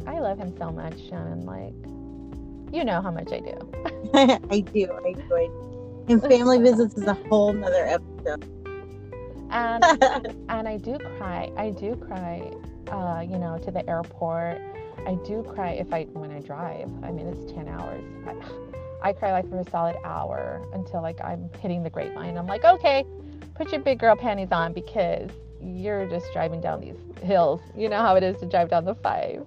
I 0.05 0.19
love 0.19 0.37
him 0.37 0.55
so 0.57 0.71
much. 0.71 0.99
And 1.11 1.45
like, 1.45 1.73
you 2.73 2.83
know 2.85 3.01
how 3.01 3.11
much 3.11 3.31
I 3.31 3.39
do. 3.39 3.71
I 4.13 4.59
do. 4.59 4.91
I 5.05 5.13
do. 5.13 6.05
And 6.07 6.21
family 6.21 6.59
visits 6.61 6.95
is 6.97 7.05
a 7.05 7.13
whole 7.13 7.53
nother 7.53 7.85
episode 7.85 8.45
and 9.51 9.83
and 10.49 10.67
I 10.67 10.77
do 10.77 10.97
cry. 11.17 11.51
I 11.57 11.71
do 11.71 11.95
cry. 11.95 12.51
Uh, 12.87 13.21
you 13.21 13.37
know, 13.37 13.57
to 13.59 13.71
the 13.71 13.87
airport. 13.87 14.59
I 15.05 15.15
do 15.25 15.43
cry 15.43 15.71
if 15.71 15.93
I 15.93 16.03
when 16.05 16.31
I 16.31 16.39
drive. 16.39 16.89
I 17.03 17.11
mean, 17.11 17.27
it's 17.27 17.51
ten 17.51 17.67
hours. 17.67 18.03
I, 18.27 18.35
I 19.01 19.13
cry 19.13 19.31
like 19.31 19.49
for 19.49 19.59
a 19.59 19.69
solid 19.69 19.95
hour 20.03 20.61
until 20.73 21.01
like 21.01 21.19
I'm 21.23 21.49
hitting 21.61 21.83
the 21.83 21.89
grapevine. 21.89 22.37
I'm 22.37 22.47
like, 22.47 22.63
okay, 22.65 23.05
put 23.55 23.71
your 23.71 23.81
big 23.81 23.99
girl 23.99 24.15
panties 24.15 24.51
on 24.51 24.73
because 24.73 25.29
you're 25.61 26.05
just 26.07 26.31
driving 26.33 26.61
down 26.61 26.81
these 26.81 26.95
hills. 27.21 27.61
You 27.75 27.89
know 27.89 27.99
how 27.99 28.15
it 28.15 28.23
is 28.23 28.39
to 28.41 28.45
drive 28.45 28.69
down 28.69 28.85
the 28.85 28.95
five. 28.95 29.45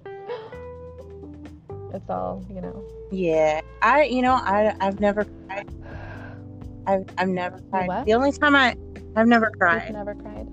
It's 1.93 2.09
all 2.09 2.43
you 2.49 2.61
know. 2.61 2.83
Yeah, 3.11 3.61
I 3.81 4.03
you 4.03 4.21
know 4.21 4.33
I 4.33 4.75
I've 4.79 4.99
never 4.99 5.25
cried. 5.25 5.69
I've 6.87 7.05
I've 7.17 7.29
never 7.29 7.59
cried. 7.69 7.87
What? 7.87 8.05
The 8.05 8.13
only 8.13 8.31
time 8.31 8.55
I 8.55 8.75
I've 9.15 9.27
never 9.27 9.51
cried. 9.51 9.83
You've 9.83 9.97
never 9.97 10.15
cried. 10.15 10.47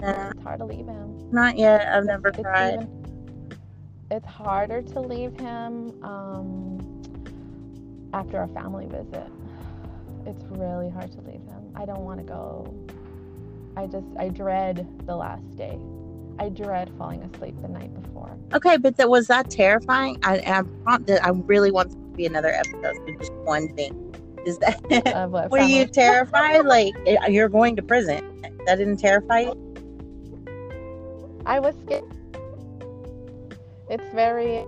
Yeah. 0.00 0.30
It's 0.30 0.42
hard 0.42 0.60
to 0.60 0.66
leave 0.66 0.86
him. 0.86 1.30
Not 1.32 1.58
yet. 1.58 1.88
I've 1.88 2.04
never 2.04 2.28
it's 2.28 2.40
cried. 2.40 2.74
Even, 2.74 3.06
it's 4.10 4.26
harder 4.26 4.82
to 4.82 5.00
leave 5.00 5.38
him 5.40 5.92
um, 6.04 6.75
after 8.12 8.42
a 8.42 8.48
family 8.48 8.86
visit. 8.86 9.30
It's 10.26 10.42
really 10.50 10.90
hard 10.90 11.12
to 11.12 11.20
leave 11.20 11.42
him. 11.46 11.72
I 11.74 11.84
don't 11.84 12.04
want 12.04 12.18
to 12.18 12.24
go. 12.24 12.74
I 13.76 13.86
just 13.86 14.06
I 14.18 14.28
dread 14.28 14.86
the 15.06 15.14
last 15.14 15.56
day. 15.56 15.78
I 16.38 16.48
dread 16.48 16.90
falling 16.98 17.22
asleep 17.22 17.54
the 17.62 17.68
night 17.68 17.94
before. 18.02 18.36
Okay, 18.52 18.76
but 18.76 18.96
that 18.96 19.08
was 19.08 19.28
that 19.28 19.50
terrifying. 19.50 20.18
I 20.22 20.62
I, 20.86 20.98
I 21.22 21.30
really 21.30 21.70
want 21.70 21.90
to 21.90 21.96
be 22.16 22.26
another 22.26 22.50
episode. 22.50 22.96
Just 23.18 23.32
one 23.32 23.68
thing. 23.74 24.02
Is 24.46 24.58
that 24.58 24.80
uh, 25.14 25.26
what, 25.26 25.50
were 25.52 25.60
you 25.60 25.86
terrified? 25.86 26.64
like 26.64 26.94
eh, 27.06 27.16
you're 27.28 27.48
going 27.48 27.76
to 27.76 27.82
prison? 27.82 28.42
That 28.66 28.76
didn't 28.76 28.98
terrify 28.98 29.40
you? 29.40 29.66
I 31.44 31.60
was 31.60 31.74
scared. 31.84 32.04
It's 33.88 34.14
very. 34.14 34.64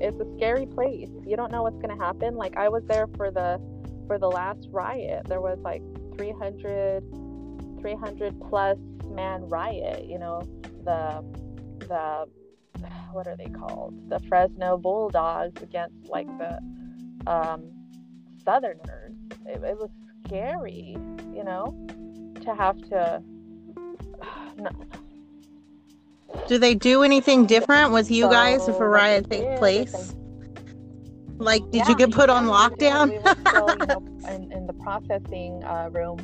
It's 0.00 0.20
a 0.20 0.36
scary 0.36 0.66
place. 0.66 1.10
You 1.26 1.36
don't 1.36 1.50
know 1.50 1.62
what's 1.62 1.78
going 1.78 1.96
to 1.96 2.04
happen. 2.04 2.36
Like 2.36 2.56
I 2.56 2.68
was 2.68 2.84
there 2.86 3.06
for 3.16 3.30
the 3.30 3.60
for 4.06 4.18
the 4.18 4.28
last 4.28 4.68
riot. 4.70 5.26
There 5.26 5.40
was 5.40 5.58
like 5.60 5.82
300 6.16 7.02
300 7.80 8.40
plus 8.40 8.78
man 9.06 9.48
riot. 9.48 10.06
You 10.06 10.18
know 10.18 10.42
the 10.84 11.24
the 11.86 12.26
what 13.12 13.26
are 13.26 13.36
they 13.36 13.48
called? 13.48 14.10
The 14.10 14.20
Fresno 14.28 14.76
Bulldogs 14.76 15.62
against 15.62 16.08
like 16.08 16.26
the 16.38 16.58
um, 17.26 17.70
Southerners. 18.44 19.14
It, 19.46 19.62
it, 19.64 19.78
was 19.78 19.90
scary, 20.26 20.96
you 21.34 21.44
know, 21.44 21.74
to 22.42 22.54
have 22.54 22.78
to. 22.90 23.22
No. 24.58 24.70
Do 26.48 26.58
they 26.58 26.74
do 26.74 27.02
anything 27.02 27.46
different 27.46 27.92
with 27.92 28.10
you 28.10 28.24
so, 28.24 28.30
guys 28.30 28.68
if 28.68 28.78
a 28.78 28.88
riot 28.88 29.30
takes 29.30 29.58
place? 29.58 30.14
Like, 31.38 31.62
did 31.70 31.78
yeah, 31.78 31.88
you 31.88 31.96
get 31.96 32.12
put 32.12 32.30
on 32.30 32.46
lockdown? 32.46 33.10
we 33.10 33.18
still, 33.50 33.68
you 33.68 33.86
know, 33.86 34.34
in, 34.34 34.52
in, 34.52 34.66
the 34.66 34.72
processing 34.72 35.62
uh, 35.64 35.90
room, 35.92 36.18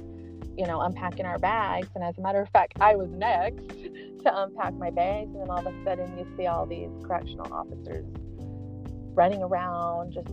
you 0.56 0.66
know, 0.66 0.80
unpacking 0.80 1.26
our 1.26 1.38
bags. 1.38 1.88
And 1.94 2.02
as 2.02 2.16
a 2.16 2.22
matter 2.22 2.40
of 2.40 2.48
fact, 2.48 2.74
I 2.80 2.96
was 2.96 3.10
next 3.10 3.68
to 3.68 4.42
unpack 4.42 4.74
my 4.74 4.90
bags. 4.90 5.28
And 5.34 5.42
then 5.42 5.50
all 5.50 5.58
of 5.58 5.66
a 5.66 5.84
sudden, 5.84 6.16
you 6.16 6.26
see 6.36 6.46
all 6.46 6.64
these 6.64 6.88
correctional 7.04 7.52
officers 7.52 8.06
running 9.14 9.42
around, 9.42 10.14
just 10.14 10.28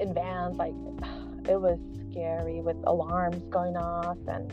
in 0.00 0.14
vans 0.14 0.56
like 0.56 0.74
it 1.48 1.60
was 1.60 1.78
scary 2.10 2.60
with 2.60 2.76
alarms 2.86 3.42
going 3.50 3.76
off 3.76 4.18
and 4.26 4.52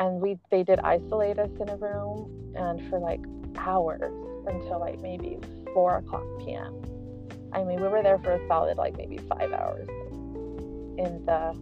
and 0.00 0.20
we 0.20 0.38
they 0.50 0.64
did 0.64 0.80
isolate 0.80 1.38
us 1.38 1.50
in 1.60 1.68
a 1.68 1.76
room 1.76 2.54
and 2.56 2.82
for 2.88 2.98
like 2.98 3.20
hours 3.58 4.12
until 4.46 4.80
like 4.80 4.98
maybe 5.00 5.38
four 5.74 5.98
o'clock 5.98 6.24
p.m. 6.40 6.82
I 7.52 7.62
mean, 7.62 7.80
we 7.80 7.88
were 7.88 8.02
there 8.02 8.18
for 8.18 8.32
a 8.32 8.48
solid 8.48 8.78
like 8.78 8.96
maybe 8.96 9.18
five 9.18 9.52
hours. 9.52 9.88
In 10.98 11.24
the 11.26 11.54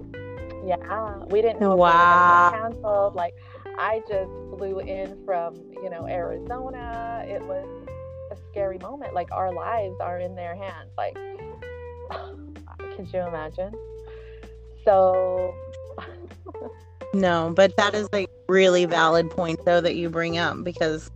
yeah, 0.65 1.17
we 1.27 1.43
didn't 1.43 1.61
know 1.61 1.77
wow. 1.77 2.51
if 2.53 2.53
we 2.53 2.59
were 2.59 2.71
canceled. 2.71 3.15
Like, 3.15 3.35
I 3.79 4.03
just 4.09 4.31
flew 4.51 4.81
in 4.81 5.17
from 5.25 5.57
you 5.83 5.91
know 5.91 6.07
Arizona. 6.07 7.25
It 7.27 7.43
was 7.43 7.67
a 8.31 8.37
scary 8.51 8.79
moment. 8.79 9.15
Like 9.15 9.33
our 9.33 9.53
lives 9.53 9.97
are 10.01 10.19
in 10.21 10.35
their 10.37 10.55
hands. 10.55 10.91
Like 10.97 11.15
Could 12.97 13.13
you 13.13 13.21
imagine? 13.21 13.73
So. 14.85 15.55
no, 17.15 17.53
but 17.55 17.77
that 17.77 17.95
is 17.95 18.09
a 18.15 18.27
really 18.49 18.85
valid 18.85 19.31
point, 19.31 19.65
though, 19.65 19.81
that 19.81 19.97
you 19.97 20.09
bring 20.09 20.39
up 20.39 20.63
because, 20.65 21.11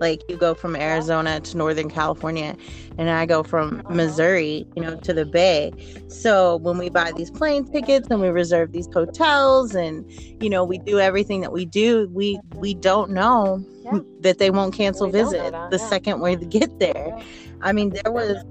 like, 0.00 0.22
you 0.28 0.36
go 0.36 0.54
from 0.54 0.76
Arizona 0.76 1.40
to 1.40 1.56
Northern 1.56 1.90
California, 1.90 2.56
and 2.96 3.10
I 3.10 3.26
go 3.26 3.42
from. 3.42 3.82
Missouri, 3.90 4.66
you 4.76 4.82
know, 4.82 4.96
to 4.96 5.12
the 5.12 5.24
Bay. 5.24 5.72
So 6.08 6.56
when 6.56 6.78
we 6.78 6.88
buy 6.88 7.12
these 7.12 7.30
plane 7.30 7.64
tickets 7.64 8.08
and 8.10 8.20
we 8.20 8.28
reserve 8.28 8.72
these 8.72 8.88
hotels, 8.92 9.74
and 9.74 10.10
you 10.42 10.48
know, 10.48 10.64
we 10.64 10.78
do 10.78 11.00
everything 11.00 11.40
that 11.42 11.52
we 11.52 11.64
do, 11.64 12.08
we 12.12 12.38
we 12.54 12.74
don't 12.74 13.10
know 13.10 13.64
yeah. 13.84 13.98
that 14.20 14.38
they 14.38 14.50
won't 14.50 14.74
cancel 14.74 15.06
we 15.06 15.12
visit 15.12 15.52
the 15.70 15.78
yeah. 15.78 15.88
second 15.88 16.20
we 16.20 16.36
get 16.36 16.78
there. 16.78 17.18
I 17.60 17.72
mean, 17.72 17.90
there 17.90 18.12
was 18.12 18.44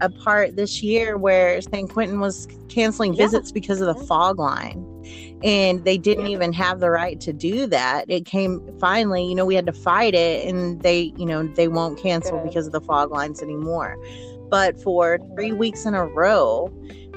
a 0.00 0.08
part 0.08 0.56
this 0.56 0.82
year 0.82 1.16
where 1.16 1.60
San 1.60 1.86
Quentin 1.86 2.20
was 2.20 2.48
canceling 2.68 3.14
yeah. 3.14 3.24
visits 3.24 3.52
because 3.52 3.80
of 3.80 3.94
the 3.94 4.06
fog 4.06 4.38
line. 4.38 4.88
And 5.42 5.84
they 5.84 5.98
didn't 5.98 6.26
yeah. 6.26 6.32
even 6.32 6.52
have 6.52 6.80
the 6.80 6.90
right 6.90 7.20
to 7.20 7.32
do 7.32 7.66
that. 7.66 8.04
It 8.08 8.24
came 8.24 8.60
finally, 8.78 9.24
you 9.24 9.34
know, 9.34 9.44
we 9.44 9.54
had 9.54 9.66
to 9.66 9.72
fight 9.72 10.14
it 10.14 10.46
and 10.46 10.80
they, 10.82 11.12
you 11.16 11.26
know, 11.26 11.46
they 11.46 11.68
won't 11.68 11.98
cancel 11.98 12.38
Good. 12.38 12.48
because 12.48 12.66
of 12.66 12.72
the 12.72 12.80
fog 12.80 13.10
lines 13.10 13.42
anymore. 13.42 13.96
But 14.48 14.80
for 14.80 15.18
three 15.34 15.52
weeks 15.52 15.86
in 15.86 15.94
a 15.94 16.04
row, 16.04 16.70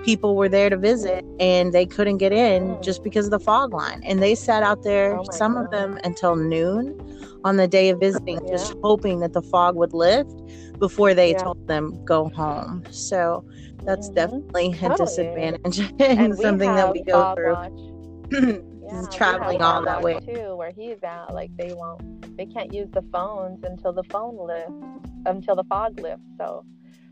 people 0.06 0.36
were 0.36 0.48
there 0.48 0.70
to 0.70 0.78
visit 0.78 1.26
and 1.40 1.74
they 1.74 1.86
couldn't 1.86 2.18
get 2.20 2.32
in 2.32 2.68
mm. 2.68 2.84
just 2.84 3.04
because 3.04 3.26
of 3.26 3.32
the 3.32 3.40
fog 3.40 3.74
line. 3.74 4.02
And 4.04 4.22
they 4.22 4.36
sat 4.36 4.62
out 4.62 4.84
there, 4.84 5.18
oh 5.18 5.26
some 5.32 5.56
God. 5.56 5.66
of 5.66 5.72
them 5.72 6.00
until 6.04 6.36
noon 6.36 6.96
on 7.44 7.58
the 7.58 7.68
day 7.68 7.90
of 7.90 8.00
visiting, 8.00 8.40
yeah. 8.46 8.52
just 8.52 8.76
hoping 8.84 9.20
that 9.20 9.34
the 9.34 9.42
fog 9.42 9.76
would 9.76 9.94
lift 9.94 10.32
before 10.78 11.14
they 11.16 11.32
yeah. 11.32 11.40
told 11.40 11.68
them 11.68 12.00
go 12.06 12.30
home. 12.30 12.84
So 12.92 13.44
that's 13.84 14.08
mm-hmm. 14.08 14.16
definitely 14.16 14.68
a 14.74 14.76
totally. 14.76 14.98
disadvantage 14.98 15.80
and 16.00 16.38
something 16.38 16.76
that 16.76 16.94
we 16.94 17.02
go 17.04 17.34
through. 17.34 18.64
yeah, 18.86 19.02
traveling 19.12 19.62
all 19.64 19.84
that 19.84 20.02
way 20.02 20.20
too, 20.20 20.56
where 20.56 20.72
he's 20.72 21.02
at. 21.04 21.34
Like 21.34 21.56
they 21.58 21.74
won't, 21.74 22.38
they 22.38 22.46
can't 22.46 22.72
use 22.72 22.90
the 22.92 23.04
phones 23.12 23.64
until 23.64 23.92
the 23.92 24.04
phone 24.04 24.38
lifts, 24.38 25.10
until 25.26 25.56
the 25.56 25.64
fog 25.64 26.00
lifts. 26.00 26.26
So 26.38 26.64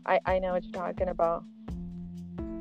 I 0.06 0.20
I 0.26 0.38
know 0.38 0.52
what 0.52 0.64
you're 0.64 0.72
talking 0.72 1.08
about. 1.08 1.44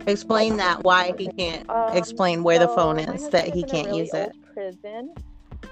Explain 0.07 0.57
that 0.57 0.83
why 0.83 1.13
he 1.17 1.27
can't 1.27 1.69
um, 1.69 1.95
explain 1.95 2.43
where 2.43 2.59
so 2.59 2.67
the 2.67 2.75
phone 2.75 2.99
is 2.99 3.29
that 3.29 3.53
he 3.53 3.63
can't 3.63 3.87
really 3.87 3.99
use 3.99 4.13
it. 4.13 4.35
Prison. 4.53 5.13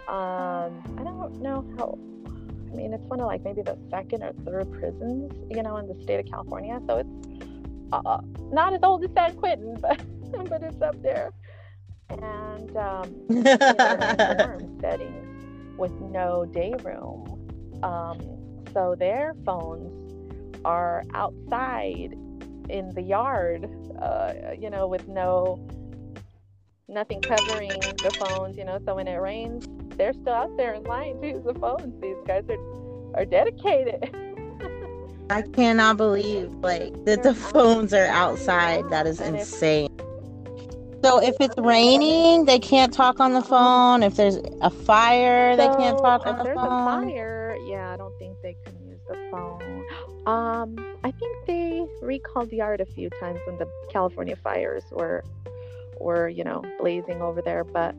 Um, 0.07 0.97
I 0.97 1.03
don't 1.03 1.41
know 1.41 1.65
how 1.77 1.97
I 2.71 2.75
mean, 2.75 2.93
it's 2.93 3.03
one 3.03 3.19
of 3.19 3.27
like 3.27 3.43
maybe 3.43 3.61
the 3.61 3.77
second 3.89 4.23
or 4.23 4.31
third 4.45 4.71
prisons, 4.71 5.33
you 5.49 5.61
know, 5.61 5.77
in 5.77 5.87
the 5.87 6.01
state 6.03 6.19
of 6.19 6.25
California. 6.31 6.79
So 6.87 6.99
it's 6.99 7.43
uh, 7.91 8.21
not 8.51 8.73
as 8.73 8.79
old 8.81 9.03
as 9.03 9.11
San 9.13 9.35
Quentin, 9.35 9.77
but 9.81 9.99
but 10.49 10.63
it's 10.63 10.81
up 10.81 11.01
there. 11.01 11.31
And 12.09 12.77
um, 12.77 13.15
you 13.29 13.43
know, 13.43 14.77
settings 14.81 15.77
with 15.77 15.91
no 15.99 16.45
day 16.45 16.73
room. 16.83 17.49
Um, 17.83 18.19
so 18.73 18.95
their 18.97 19.33
phones 19.45 19.91
are 20.63 21.03
outside 21.13 22.13
in 22.69 22.89
the 22.93 23.01
yard, 23.01 23.69
uh, 24.01 24.33
you 24.57 24.69
know, 24.69 24.87
with 24.87 25.07
no 25.07 25.59
nothing 26.87 27.21
covering 27.21 27.69
the 28.03 28.11
phones, 28.19 28.57
you 28.57 28.65
know. 28.65 28.79
So 28.85 28.95
when 28.95 29.07
it 29.07 29.15
rains, 29.15 29.63
they're 29.97 30.13
still 30.13 30.33
out 30.33 30.55
there 30.57 30.73
in 30.73 30.83
line 30.83 31.21
to 31.21 31.27
use 31.27 31.43
the 31.43 31.53
phones. 31.53 31.99
These 32.01 32.17
guys 32.25 32.43
are 32.49 32.57
are 33.15 33.25
dedicated. 33.25 34.09
I 35.29 35.43
cannot 35.43 35.97
believe 35.97 36.51
like 36.55 36.93
that 37.05 37.23
the 37.23 37.33
phones 37.33 37.93
are 37.93 38.07
outside. 38.07 38.89
That 38.89 39.07
is 39.07 39.21
insane. 39.21 39.87
So 41.03 41.19
if 41.19 41.35
it's 41.39 41.57
raining, 41.57 42.45
they 42.45 42.59
can't 42.59 42.93
talk 42.93 43.19
on 43.19 43.33
the 43.33 43.41
phone. 43.41 44.03
If 44.03 44.15
there's 44.17 44.37
a 44.61 44.69
fire, 44.69 45.53
so, 45.53 45.57
they 45.57 45.67
can't 45.77 45.97
talk 45.97 46.27
on 46.27 46.37
the 46.37 46.43
phone. 46.43 46.53
There's 46.53 46.57
a 46.57 47.15
fire. 47.15 47.57
Yeah, 47.65 47.93
I 47.93 47.97
don't 47.97 48.17
think 48.19 48.37
they 48.43 48.55
can 48.65 48.75
use 48.85 48.99
the 49.07 49.15
phone. 49.31 49.80
Um, 50.25 50.75
I 51.03 51.11
think 51.11 51.47
they 51.47 51.85
recalled 52.01 52.49
the 52.51 52.61
art 52.61 52.79
a 52.79 52.85
few 52.85 53.09
times 53.19 53.39
when 53.47 53.57
the 53.57 53.67
California 53.89 54.35
fires 54.35 54.83
were 54.91 55.23
were 55.99 56.29
you 56.29 56.43
know 56.43 56.63
blazing 56.79 57.21
over 57.21 57.41
there. 57.41 57.63
But 57.63 57.95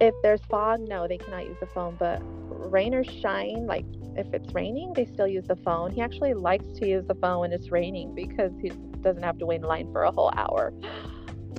if 0.00 0.14
there's 0.22 0.40
fog, 0.42 0.80
no, 0.80 1.08
they 1.08 1.18
cannot 1.18 1.46
use 1.46 1.56
the 1.58 1.66
phone. 1.66 1.96
But 1.98 2.22
rain 2.22 2.94
or 2.94 3.04
shine, 3.04 3.66
like 3.66 3.84
if 4.16 4.32
it's 4.32 4.52
raining, 4.54 4.92
they 4.94 5.06
still 5.06 5.26
use 5.26 5.46
the 5.46 5.56
phone. 5.56 5.90
He 5.90 6.00
actually 6.00 6.34
likes 6.34 6.64
to 6.78 6.88
use 6.88 7.06
the 7.06 7.14
phone 7.14 7.40
when 7.40 7.52
it's 7.52 7.70
raining 7.70 8.14
because 8.14 8.52
he 8.60 8.70
doesn't 9.00 9.22
have 9.22 9.38
to 9.38 9.46
wait 9.46 9.56
in 9.56 9.62
line 9.62 9.90
for 9.92 10.04
a 10.04 10.10
whole 10.10 10.32
hour. 10.36 10.72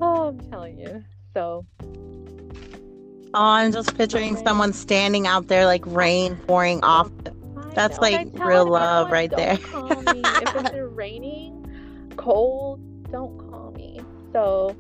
Oh, 0.04 0.30
I'm 0.30 0.40
telling 0.50 0.80
you. 0.80 1.04
So. 1.36 1.64
Oh, 3.36 3.40
I'm 3.40 3.72
just 3.72 3.96
picturing 3.96 4.36
someone 4.36 4.74
standing 4.74 5.28
out 5.28 5.48
there 5.48 5.68
like 5.68 5.86
rain 5.86 6.38
pouring 6.48 6.84
off. 6.84 7.12
That's 7.74 8.00
like 8.00 8.28
real 8.34 8.66
love 8.66 9.12
right 9.12 9.32
there. 9.32 9.58
if 9.62 10.56
it's 10.56 10.76
raining, 10.96 12.14
cold, 12.18 12.80
don't 13.12 13.38
call 13.38 13.72
me. 13.72 14.00
So 14.32 14.76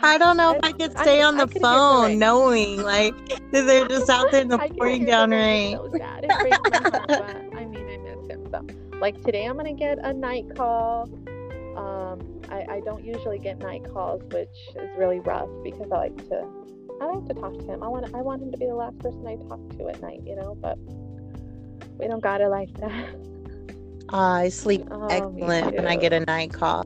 I 0.00 0.18
don't 0.18 0.36
know 0.36 0.54
if 0.54 0.60
I, 0.62 0.72
could 0.72 0.92
stay 0.98 1.22
I, 1.22 1.24
on 1.24 1.36
the 1.36 1.46
phone 1.46 2.18
knowing 2.18 2.82
like 2.82 3.14
they're 3.50 3.88
just 3.88 4.08
out 4.10 4.30
there 4.30 4.42
in 4.42 4.48
the 4.48 4.58
pouring 4.58 5.04
down 5.04 5.30
rain. 5.30 5.76
So 5.76 5.90
sad. 5.96 6.24
It 6.24 6.30
breaks 6.40 6.58
my 6.70 6.90
heart, 6.90 7.08
but 7.08 7.36
I 7.56 7.64
mean, 7.64 7.88
I 7.88 7.96
miss 7.98 8.30
him. 8.30 8.48
So, 8.50 8.98
like 8.98 9.22
today, 9.24 9.44
I'm 9.46 9.56
gonna 9.56 9.72
get 9.72 9.98
a 9.98 10.12
night 10.12 10.44
call. 10.54 11.08
Um, 11.76 12.40
I, 12.50 12.76
I 12.76 12.80
don't 12.84 13.04
usually 13.04 13.38
get 13.38 13.58
night 13.58 13.84
calls, 13.92 14.22
which 14.32 14.48
is 14.76 14.90
really 14.96 15.20
rough 15.20 15.48
because 15.64 15.90
I 15.90 15.96
like 15.96 16.28
to 16.28 16.46
I 17.00 17.06
like 17.06 17.26
to 17.28 17.34
talk 17.34 17.58
to 17.58 17.64
him. 17.64 17.82
I 17.82 17.88
want 17.88 18.14
I 18.14 18.22
want 18.22 18.42
him 18.42 18.50
to 18.52 18.58
be 18.58 18.66
the 18.66 18.74
last 18.74 18.98
person 18.98 19.26
I 19.26 19.36
talk 19.48 19.78
to 19.78 19.88
at 19.88 20.00
night, 20.00 20.20
you 20.24 20.36
know. 20.36 20.54
But 20.54 20.78
we 21.98 22.06
don't 22.06 22.22
got 22.22 22.40
it 22.40 22.48
like 22.48 22.72
that. 22.80 23.16
I 24.08 24.48
sleep 24.50 24.86
oh, 24.90 25.08
excellent 25.08 25.74
when 25.74 25.86
I 25.86 25.96
get 25.96 26.12
a 26.12 26.20
night 26.20 26.52
call. 26.52 26.84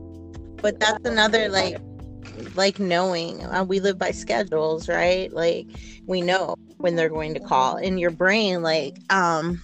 But 0.61 0.79
that's 0.79 1.05
another 1.05 1.49
like 1.49 1.77
like 2.55 2.79
knowing 2.79 3.43
uh, 3.45 3.63
we 3.63 3.79
live 3.79 3.97
by 3.97 4.11
schedules 4.11 4.87
right 4.87 5.31
like 5.33 5.67
we 6.05 6.21
know 6.21 6.55
when 6.77 6.95
they're 6.95 7.09
going 7.09 7.33
to 7.33 7.39
call 7.39 7.77
in 7.77 7.97
your 7.97 8.09
brain 8.09 8.61
like 8.61 8.97
um 9.11 9.61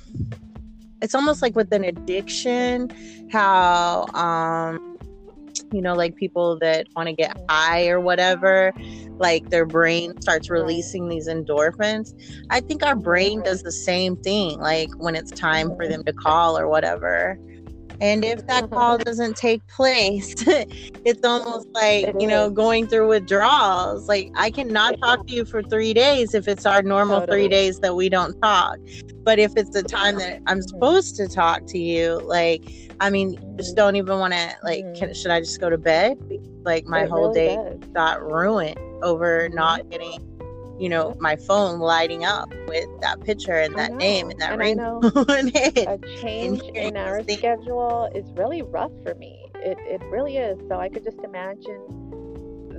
it's 1.02 1.16
almost 1.16 1.42
like 1.42 1.56
with 1.56 1.72
an 1.72 1.84
addiction 1.84 2.90
how 3.32 4.06
um 4.14 4.87
you 5.72 5.82
know 5.82 5.93
like 5.93 6.15
people 6.15 6.58
that 6.60 6.88
want 6.96 7.08
to 7.08 7.13
get 7.13 7.38
high 7.50 7.88
or 7.88 8.00
whatever 8.00 8.74
like 9.17 9.50
their 9.50 9.65
brain 9.65 10.20
starts 10.22 10.50
releasing 10.50 11.08
these 11.10 11.28
endorphins 11.28 12.13
i 12.50 12.60
think 12.60 12.84
our 12.84 12.96
brain 12.96 13.41
does 13.43 13.63
the 13.63 13.72
same 13.72 14.15
thing 14.17 14.60
like 14.60 14.89
when 14.98 15.15
it's 15.15 15.32
time 15.32 15.76
for 15.76 15.88
them 15.88 16.04
to 16.04 16.13
call 16.13 16.58
or 16.58 16.67
whatever 16.67 17.38
and 18.00 18.24
if 18.24 18.46
that 18.48 18.70
call 18.70 18.98
doesn't 18.98 19.38
take 19.38 19.66
place, 19.68 20.36
it's 20.48 21.26
almost 21.26 21.68
like, 21.70 22.14
you 22.20 22.28
know, 22.28 22.50
going 22.50 22.88
through 22.88 23.08
withdrawals. 23.08 24.08
Like, 24.08 24.32
I 24.36 24.52
cannot 24.52 25.00
talk 25.00 25.26
to 25.28 25.34
you 25.34 25.46
for 25.46 25.64
three 25.64 25.94
days 25.94 26.34
if 26.34 26.48
it's 26.48 26.66
our 26.66 26.84
normal 26.84 27.22
totally. 27.22 27.42
three 27.42 27.48
days 27.50 27.80
that 27.80 27.96
we 27.96 28.10
don't 28.10 28.40
talk. 28.42 28.78
But 29.24 29.40
if 29.40 29.54
it's 29.56 29.72
the 29.72 29.84
time 29.84 30.18
that 30.20 30.42
I'm 30.46 30.62
supposed 30.62 31.16
to 31.18 31.28
talk 31.28 31.66
to 31.68 31.80
you, 31.80 32.22
like, 32.24 32.64
I 33.00 33.10
mean, 33.10 33.36
just 33.58 33.72
mm-hmm. 33.72 33.76
don't 33.76 33.96
even 33.96 34.20
want 34.20 34.34
to, 34.34 34.56
like, 34.64 34.84
can, 34.96 35.10
mm-hmm. 35.10 35.14
should 35.14 35.32
I 35.32 35.40
just 35.40 35.60
go 35.60 35.70
to 35.70 35.78
bed? 35.78 36.18
Like, 36.64 36.86
my 36.86 37.04
it 37.04 37.10
whole 37.10 37.34
really 37.34 37.48
day 37.48 37.56
does. 37.56 37.90
got 37.94 38.22
ruined 38.22 38.80
over 39.04 39.50
not 39.50 39.82
mm-hmm. 39.82 39.90
getting 39.90 40.37
you 40.80 40.90
know, 40.90 41.16
my 41.20 41.36
phone 41.36 41.80
lighting 41.80 42.24
up 42.24 42.52
with 42.68 42.88
that 43.02 43.22
picture 43.22 43.54
and 43.54 43.76
that 43.76 43.94
name 43.94 44.30
and 44.30 44.40
that 44.40 44.60
and 44.60 44.80
on 44.82 45.04
it. 45.04 45.88
A 45.88 45.98
change 46.22 46.62
in 46.76 46.96
our 46.96 47.24
schedule 47.24 48.10
is 48.13 48.26
really 48.34 48.62
rough 48.62 48.92
for 49.04 49.16
me. 49.16 49.50
It, 49.56 49.78
it 49.80 50.02
really 50.12 50.38
is. 50.38 50.60
So 50.70 50.80
I 50.80 50.90
could 50.90 51.04
just 51.04 51.20
imagine 51.24 51.82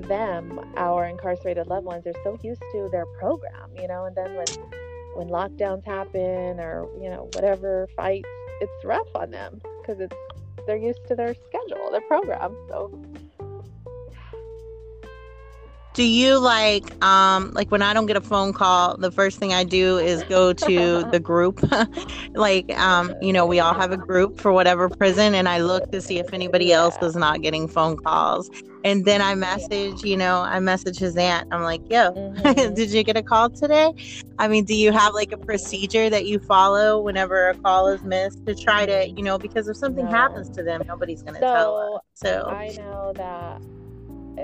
them, 0.08 0.60
our 0.76 1.06
incarcerated 1.06 1.66
loved 1.66 1.86
ones, 1.86 2.04
they're 2.04 2.12
so 2.24 2.38
used 2.42 2.62
to 2.72 2.88
their 2.92 3.06
program, 3.18 3.70
you 3.76 3.88
know, 3.88 4.04
and 4.04 4.16
then 4.16 4.34
when 4.36 4.46
when 5.16 5.28
lockdowns 5.28 5.84
happen 5.84 6.60
or, 6.60 6.86
you 7.00 7.10
know, 7.10 7.28
whatever 7.32 7.88
fights, 7.96 8.28
it's 8.60 8.84
rough 8.84 9.08
on 9.16 9.30
them 9.30 9.60
because 9.80 10.00
it's 10.00 10.14
they're 10.66 10.76
used 10.76 11.00
to 11.08 11.16
their 11.16 11.34
schedule, 11.48 11.90
their 11.90 12.02
program. 12.02 12.54
So 12.68 13.02
do 15.98 16.04
you 16.04 16.38
like 16.38 17.04
um 17.04 17.50
like 17.54 17.72
when 17.72 17.82
i 17.82 17.92
don't 17.92 18.06
get 18.06 18.16
a 18.16 18.20
phone 18.20 18.52
call 18.52 18.96
the 18.98 19.10
first 19.10 19.40
thing 19.40 19.52
i 19.52 19.64
do 19.64 19.98
is 19.98 20.22
go 20.24 20.52
to 20.52 21.02
the 21.12 21.18
group? 21.18 21.60
Like 22.34 22.70
um 22.78 23.14
you 23.20 23.32
know 23.32 23.46
we 23.46 23.58
all 23.58 23.74
have 23.74 23.90
a 23.90 23.96
group 23.96 24.40
for 24.40 24.52
whatever 24.52 24.88
prison 24.88 25.34
and 25.34 25.48
i 25.48 25.58
look 25.58 25.90
to 25.90 26.00
see 26.00 26.20
if 26.20 26.32
anybody 26.32 26.72
else 26.72 26.96
is 27.02 27.16
not 27.16 27.42
getting 27.42 27.66
phone 27.66 27.96
calls. 27.96 28.48
And 28.84 29.04
then 29.04 29.20
i 29.20 29.34
message 29.34 30.04
you 30.04 30.16
know 30.16 30.42
i 30.42 30.60
message 30.60 30.98
his 30.98 31.16
aunt. 31.16 31.48
I'm 31.50 31.62
like 31.62 31.80
yo 31.90 32.12
mm-hmm. 32.12 32.74
did 32.74 32.92
you 32.92 33.02
get 33.02 33.16
a 33.16 33.22
call 33.22 33.50
today? 33.50 33.92
I 34.38 34.46
mean 34.46 34.64
do 34.64 34.76
you 34.76 34.92
have 34.92 35.14
like 35.14 35.32
a 35.32 35.38
procedure 35.38 36.08
that 36.10 36.26
you 36.26 36.38
follow 36.38 37.00
whenever 37.00 37.48
a 37.48 37.54
call 37.56 37.88
is 37.88 38.02
missed 38.04 38.46
to 38.46 38.54
try 38.54 38.86
to 38.86 39.08
you 39.08 39.24
know 39.24 39.36
because 39.36 39.66
if 39.66 39.76
something 39.76 40.04
no. 40.04 40.12
happens 40.12 40.48
to 40.50 40.62
them 40.62 40.82
nobody's 40.86 41.22
going 41.22 41.34
to 41.34 41.40
so, 41.40 41.54
tell 41.54 41.76
us 41.96 42.02
so 42.14 42.46
i 42.50 42.68
know 42.76 43.12
that 43.16 43.60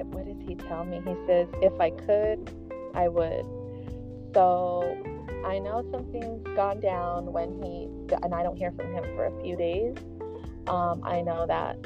what 0.03 0.27
does 0.27 0.37
he 0.47 0.55
tell 0.55 0.85
me? 0.85 1.01
He 1.05 1.15
says, 1.27 1.49
if 1.63 1.79
I 1.81 1.91
could, 1.91 2.51
I 2.95 3.09
would. 3.09 3.45
So 4.35 4.97
I 5.45 5.59
know 5.59 5.87
something's 5.93 6.43
gone 6.57 6.81
down 6.81 7.33
when 7.33 7.63
he, 7.63 7.89
and 8.23 8.35
I 8.35 8.43
don't 8.43 8.57
hear 8.57 8.73
from 8.73 8.93
him 8.93 9.05
for 9.15 9.27
a 9.27 9.43
few 9.43 9.57
days. 9.57 9.97
Um, 10.67 11.03
I 11.05 11.21
know 11.21 11.47
that 11.47 11.77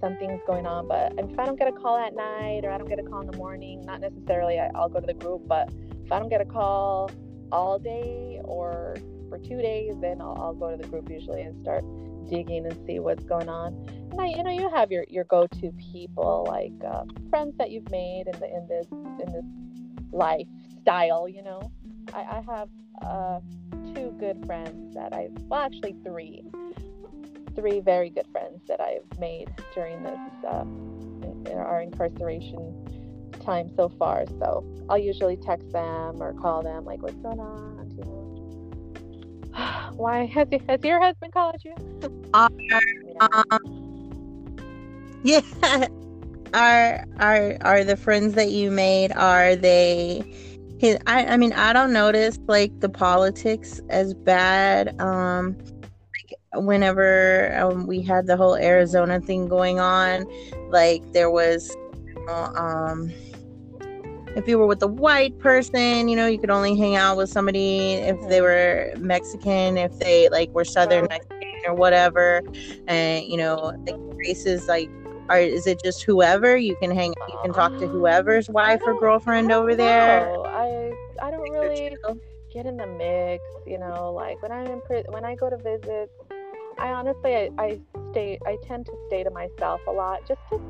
something's 0.00 0.40
going 0.46 0.66
on, 0.66 0.86
but 0.86 1.12
if 1.18 1.38
I 1.38 1.44
don't 1.44 1.58
get 1.58 1.68
a 1.68 1.72
call 1.72 1.96
at 1.96 2.14
night 2.14 2.60
or 2.64 2.70
I 2.70 2.78
don't 2.78 2.88
get 2.88 2.98
a 2.98 3.02
call 3.02 3.20
in 3.20 3.30
the 3.30 3.36
morning, 3.36 3.84
not 3.84 4.00
necessarily 4.00 4.58
I, 4.58 4.70
will 4.72 4.88
go 4.88 5.00
to 5.00 5.06
the 5.06 5.14
group, 5.14 5.48
but 5.48 5.70
if 6.04 6.12
I 6.12 6.18
don't 6.18 6.28
get 6.28 6.40
a 6.40 6.44
call 6.44 7.10
all 7.50 7.78
day 7.78 8.40
or 8.44 8.96
for 9.28 9.38
two 9.38 9.60
days, 9.60 9.94
then 10.00 10.20
I'll, 10.20 10.36
I'll 10.40 10.54
go 10.54 10.70
to 10.70 10.76
the 10.76 10.88
group 10.88 11.10
usually 11.10 11.42
and 11.42 11.60
start 11.60 11.84
digging 12.28 12.66
and 12.66 12.86
see 12.86 12.98
what's 12.98 13.24
going 13.24 13.48
on. 13.48 13.74
And 14.10 14.20
I, 14.20 14.26
you 14.26 14.42
know, 14.42 14.50
you 14.50 14.70
have 14.70 14.90
your 14.90 15.04
your 15.08 15.24
go-to 15.24 15.72
people 15.92 16.44
like 16.48 16.72
uh, 16.84 17.04
friends 17.30 17.56
that 17.58 17.70
you've 17.70 17.90
made 17.90 18.24
in 18.26 18.38
the 18.40 18.46
in 18.46 18.66
this 18.68 18.86
in 18.90 19.32
this 19.32 19.44
lifestyle. 20.12 21.28
You 21.28 21.42
know, 21.42 21.72
I, 22.12 22.20
I 22.20 22.44
have 22.46 22.68
uh, 23.02 23.40
two 23.94 24.14
good 24.18 24.44
friends 24.46 24.94
that 24.94 25.12
I've 25.12 25.32
well, 25.48 25.60
actually 25.60 25.96
three, 26.04 26.42
three 27.54 27.80
very 27.80 28.10
good 28.10 28.26
friends 28.32 28.60
that 28.68 28.80
I've 28.80 29.18
made 29.18 29.50
during 29.74 30.02
this 30.02 30.18
uh, 30.46 30.64
in 31.50 31.56
our 31.56 31.80
incarceration 31.80 33.30
time 33.44 33.70
so 33.76 33.88
far. 33.88 34.24
So 34.38 34.64
I'll 34.88 34.98
usually 34.98 35.36
text 35.36 35.70
them 35.72 36.22
or 36.22 36.32
call 36.34 36.62
them 36.62 36.84
like, 36.84 37.02
"What's 37.02 37.16
going 37.16 37.40
on?" 37.40 37.77
Why 39.92 40.26
has 40.26 40.48
has 40.68 40.80
your 40.82 41.00
husband 41.00 41.32
called 41.32 41.56
you? 41.64 41.74
Are, 42.34 42.50
um, 43.50 44.60
yeah. 45.22 45.40
Are 46.54 47.04
are 47.18 47.58
are 47.60 47.84
the 47.84 47.96
friends 47.96 48.34
that 48.34 48.50
you 48.50 48.70
made? 48.70 49.12
Are 49.12 49.56
they? 49.56 50.22
His, 50.78 50.96
I 51.06 51.26
I 51.26 51.36
mean 51.36 51.52
I 51.52 51.72
don't 51.72 51.92
notice 51.92 52.38
like 52.46 52.78
the 52.80 52.88
politics 52.88 53.80
as 53.90 54.14
bad. 54.14 54.98
Um, 55.00 55.56
like 55.82 56.64
whenever 56.64 57.54
um, 57.58 57.86
we 57.86 58.00
had 58.00 58.26
the 58.26 58.36
whole 58.36 58.56
Arizona 58.56 59.20
thing 59.20 59.48
going 59.48 59.80
on, 59.80 60.24
like 60.70 61.02
there 61.12 61.30
was, 61.30 61.76
um 62.28 63.12
if 64.36 64.46
you 64.46 64.58
were 64.58 64.66
with 64.66 64.82
a 64.82 64.86
white 64.86 65.38
person, 65.38 66.08
you 66.08 66.16
know, 66.16 66.26
you 66.26 66.38
could 66.38 66.50
only 66.50 66.76
hang 66.76 66.96
out 66.96 67.16
with 67.16 67.30
somebody 67.30 67.94
if 67.94 68.16
they 68.28 68.40
were 68.40 68.92
Mexican, 68.98 69.76
if 69.76 69.98
they 69.98 70.28
like 70.28 70.50
were 70.50 70.64
Southern 70.64 71.06
Mexican 71.08 71.60
or 71.66 71.74
whatever. 71.74 72.42
And 72.86 73.24
you 73.24 73.36
know, 73.36 73.72
like 73.86 73.96
races 74.16 74.68
like 74.68 74.88
are 75.28 75.40
is 75.40 75.66
it 75.66 75.82
just 75.82 76.02
whoever 76.04 76.56
you 76.56 76.76
can 76.76 76.90
hang 76.90 77.12
you 77.28 77.38
can 77.42 77.52
talk 77.52 77.76
to 77.78 77.86
whoever's 77.86 78.48
wife 78.48 78.80
or 78.86 78.98
girlfriend 78.98 79.52
over 79.52 79.74
there? 79.74 80.34
I 80.46 80.92
I 81.22 81.30
don't 81.30 81.50
really 81.50 81.96
get 82.52 82.66
in 82.66 82.76
the 82.76 82.86
mix, 82.86 83.44
you 83.66 83.78
know, 83.78 84.12
like 84.12 84.40
when 84.42 84.52
I'm 84.52 84.66
in 84.66 84.80
prison, 84.82 85.12
when 85.12 85.24
I 85.24 85.34
go 85.34 85.50
to 85.50 85.56
visit, 85.58 86.10
I 86.78 86.88
honestly 86.88 87.34
I, 87.34 87.50
I 87.58 87.80
stay 88.10 88.38
I 88.46 88.56
tend 88.66 88.86
to 88.86 88.92
stay 89.08 89.22
to 89.22 89.30
myself 89.30 89.80
a 89.86 89.92
lot 89.92 90.26
just 90.26 90.40
to 90.50 90.60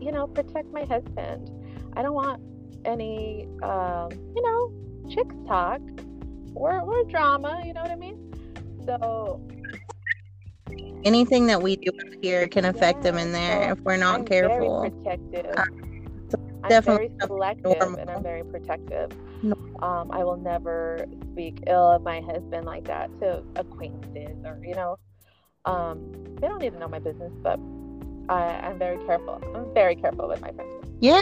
you 0.00 0.12
know 0.12 0.26
protect 0.26 0.72
my 0.72 0.84
husband. 0.84 1.50
I 1.94 2.02
don't 2.02 2.14
want 2.14 2.40
any, 2.84 3.48
um, 3.62 4.10
you 4.34 4.42
know, 4.42 4.72
chicks 5.10 5.34
talk 5.46 5.80
or, 6.54 6.80
or 6.80 7.04
drama, 7.04 7.62
you 7.64 7.72
know 7.72 7.82
what 7.82 7.90
I 7.90 7.96
mean? 7.96 8.32
So 8.86 9.40
anything 11.04 11.46
that 11.46 11.62
we 11.62 11.76
do 11.76 11.90
here 12.22 12.48
can 12.48 12.64
affect 12.64 12.98
yeah, 12.98 13.10
them 13.10 13.18
in 13.18 13.32
there 13.32 13.68
so 13.68 13.72
if 13.72 13.80
we're 13.80 13.96
not 13.96 14.20
I'm 14.20 14.24
careful. 14.24 14.80
Very 14.80 14.90
protective. 14.90 15.54
Uh, 15.56 15.64
I'm 16.64 16.82
very 16.82 17.10
selective 17.22 17.78
normal. 17.78 18.00
and 18.00 18.10
I'm 18.10 18.22
very 18.22 18.44
protective. 18.44 19.12
Um, 19.80 20.10
I 20.10 20.24
will 20.24 20.36
never 20.36 21.06
speak 21.32 21.62
ill 21.66 21.92
of 21.92 22.02
my 22.02 22.20
husband 22.20 22.66
like 22.66 22.84
that 22.86 23.16
to 23.20 23.42
acquaintances 23.56 24.36
or 24.44 24.58
you 24.64 24.74
know. 24.74 24.98
Um, 25.64 26.12
they 26.40 26.48
don't 26.48 26.60
need 26.60 26.72
to 26.72 26.78
know 26.78 26.88
my 26.88 26.98
business, 26.98 27.32
but 27.42 27.60
I, 28.28 28.42
I'm 28.66 28.78
very 28.78 28.98
careful. 29.06 29.40
I'm 29.54 29.72
very 29.74 29.94
careful 29.94 30.28
with 30.28 30.40
my 30.40 30.50
friends. 30.52 30.90
Yeah, 31.00 31.20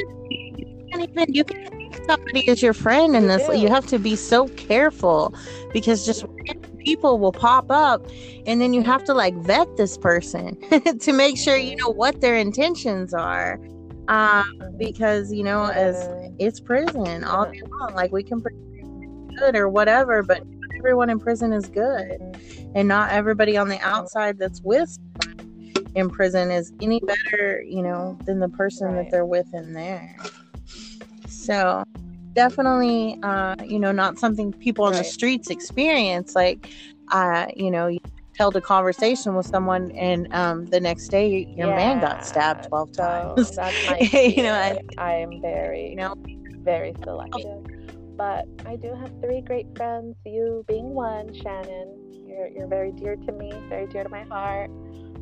you 1.01 1.09
can 1.09 1.35
even 1.35 1.35
you 1.35 1.45
can 1.45 2.05
somebody 2.07 2.49
as 2.49 2.63
your 2.63 2.73
friend 2.73 3.17
in 3.17 3.27
this. 3.27 3.49
You 3.59 3.69
have 3.69 3.87
to 3.87 3.99
be 3.99 4.17
so 4.17 4.49
careful 4.49 5.35
because 5.73 6.07
just 6.07 6.25
people 6.79 7.19
will 7.19 7.33
pop 7.33 7.71
up, 7.71 8.07
and 8.47 8.61
then 8.61 8.73
you 8.73 8.83
have 8.83 9.05
to 9.05 9.15
like 9.15 9.35
vet 9.37 9.77
this 9.77 9.99
person 9.99 10.57
to 11.01 11.13
make 11.13 11.37
sure 11.37 11.57
you 11.57 11.77
know 11.77 11.91
what 11.91 12.21
their 12.21 12.37
intentions 12.37 13.13
are. 13.13 13.61
Um, 14.09 14.61
because 14.79 15.33
you 15.33 15.43
know, 15.43 15.65
as 15.65 16.09
it's 16.39 16.61
prison 16.61 17.25
all 17.25 17.51
day 17.51 17.63
long. 17.71 17.95
Like 17.95 18.13
we 18.13 18.23
can 18.23 18.43
good 19.37 19.57
or 19.57 19.69
whatever, 19.69 20.23
but 20.23 20.43
everyone 20.79 21.11
in 21.11 21.19
prison 21.19 21.53
is 21.53 21.69
good, 21.69 22.39
and 22.75 22.89
not 22.89 23.11
everybody 23.11 23.57
on 23.57 23.69
the 23.69 23.81
outside 23.81 24.39
that's 24.39 24.63
with 24.63 24.97
in 25.95 26.11
prison 26.11 26.51
is 26.51 26.73
any 26.83 27.01
better, 27.01 27.63
you 27.63 27.83
know, 27.83 28.19
than 28.27 28.39
the 28.39 28.51
person 28.51 28.89
right. 28.89 29.05
that 29.05 29.11
they're 29.11 29.25
with 29.25 29.53
in 29.55 29.73
there. 29.73 30.17
So 31.47 31.85
definitely, 32.33 33.19
uh, 33.23 33.57
you 33.65 33.79
know, 33.79 33.93
not 33.93 34.19
something 34.19 34.53
people 34.53 34.85
on 34.85 34.93
right. 34.93 34.99
the 34.99 35.05
streets 35.05 35.51
experience. 35.51 36.35
Like, 36.35 36.71
uh, 37.09 37.47
you 37.57 37.71
know, 37.71 37.87
you 37.87 37.99
held 38.37 38.57
a 38.57 38.61
conversation 38.61 39.35
with 39.35 39.47
someone 39.47 39.91
and 39.93 40.33
um, 40.35 40.67
the 40.67 40.79
next 40.79 41.09
day 41.09 41.47
your 41.57 41.69
yeah. 41.69 41.77
man 41.77 42.01
got 42.01 42.27
stabbed 42.27 42.69
12 42.69 42.95
so 42.95 43.03
times. 43.03 43.57
That's 43.57 43.87
my 43.91 43.99
you 43.99 44.43
know, 44.43 44.53
I, 44.53 44.81
I 44.99 45.13
am 45.15 45.41
very, 45.41 45.91
you 45.91 45.97
know, 45.97 46.15
very 46.63 46.95
selective. 47.03 47.65
But 48.17 48.47
I 48.67 48.77
do 48.77 48.95
have 48.95 49.13
three 49.21 49.43
great 49.43 49.67
friends, 49.77 50.17
you 50.25 50.65
being 50.67 50.95
one, 50.95 51.35
Shannon. 51.35 52.03
You're, 52.27 52.49
you're 52.49 52.67
very 52.67 52.93
dear 52.93 53.17
to 53.17 53.33
me, 53.33 53.53
very 53.69 53.87
dear 53.87 54.03
to 54.03 54.09
my 54.09 54.25
heart 54.25 54.71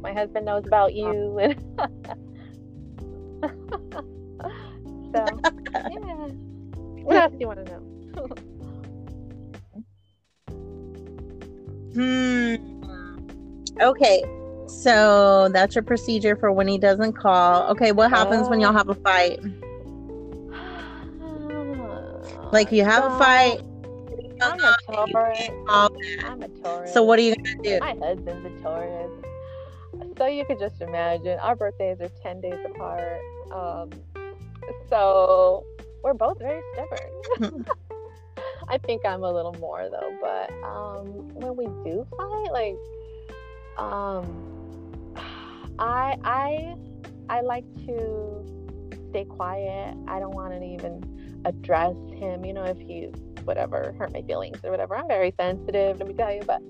my 0.04 0.12
husband 0.12 0.44
knows 0.44 0.66
about 0.66 0.92
you 0.94 1.38
and 1.38 1.56
so 5.14 5.24
yeah 5.74 6.28
what 7.02 7.16
else 7.16 7.32
do 7.32 7.38
you 7.40 7.46
want 7.46 7.64
to 7.64 7.72
know 7.72 7.80
hmm 11.94 12.56
okay 13.80 14.24
so 14.66 15.48
that's 15.52 15.74
your 15.74 15.84
procedure 15.84 16.36
for 16.36 16.50
when 16.50 16.66
he 16.66 16.78
doesn't 16.78 17.12
call 17.12 17.70
okay 17.70 17.92
what 17.92 18.10
happens 18.10 18.46
oh. 18.46 18.50
when 18.50 18.60
y'all 18.60 18.72
have 18.72 18.88
a 18.88 18.94
fight 18.96 19.38
like 22.52 22.72
you 22.72 22.84
have 22.84 23.04
a 23.04 23.18
fight 23.18 23.60
I'm 24.42 24.60
a 24.60 24.74
Taurus. 24.86 25.48
I'm 26.24 26.42
a 26.42 26.48
Taurus. 26.62 26.92
So 26.92 27.02
what 27.02 27.18
are 27.18 27.22
you 27.22 27.34
gonna 27.36 27.62
do? 27.62 27.78
My 27.80 27.94
husband's 28.06 28.44
a 28.44 28.62
Taurus. 28.62 29.10
So 30.18 30.26
you 30.26 30.44
could 30.44 30.58
just 30.58 30.80
imagine 30.80 31.38
our 31.40 31.56
birthdays 31.56 32.00
are 32.00 32.10
10 32.22 32.40
days 32.40 32.58
apart. 32.64 33.20
Um, 33.52 33.90
so 34.88 35.64
we're 36.02 36.14
both 36.14 36.38
very 36.38 36.60
stubborn. 36.72 37.66
I 38.68 38.78
think 38.78 39.04
I'm 39.04 39.22
a 39.22 39.32
little 39.32 39.54
more 39.54 39.88
though, 39.90 40.16
but 40.20 40.52
um, 40.64 41.06
when 41.34 41.56
we 41.56 41.66
do 41.84 42.06
fight, 42.16 42.52
like, 42.52 42.76
um, 43.78 45.14
I 45.78 46.16
I 46.24 46.76
I 47.28 47.40
like 47.40 47.64
to 47.86 48.44
stay 49.10 49.24
quiet. 49.24 49.96
I 50.08 50.18
don't 50.18 50.34
want 50.34 50.52
to 50.52 50.64
even 50.64 51.42
address 51.44 51.94
him. 52.16 52.44
You 52.44 52.54
know, 52.54 52.64
if 52.64 52.78
he's 52.78 53.12
whatever 53.44 53.94
hurt 53.98 54.12
my 54.12 54.22
feelings 54.22 54.58
or 54.64 54.70
whatever. 54.70 54.96
I'm 54.96 55.08
very 55.08 55.34
sensitive. 55.38 55.98
Let 55.98 56.08
me 56.08 56.14
tell 56.14 56.32
you, 56.32 56.42
but 56.46 56.60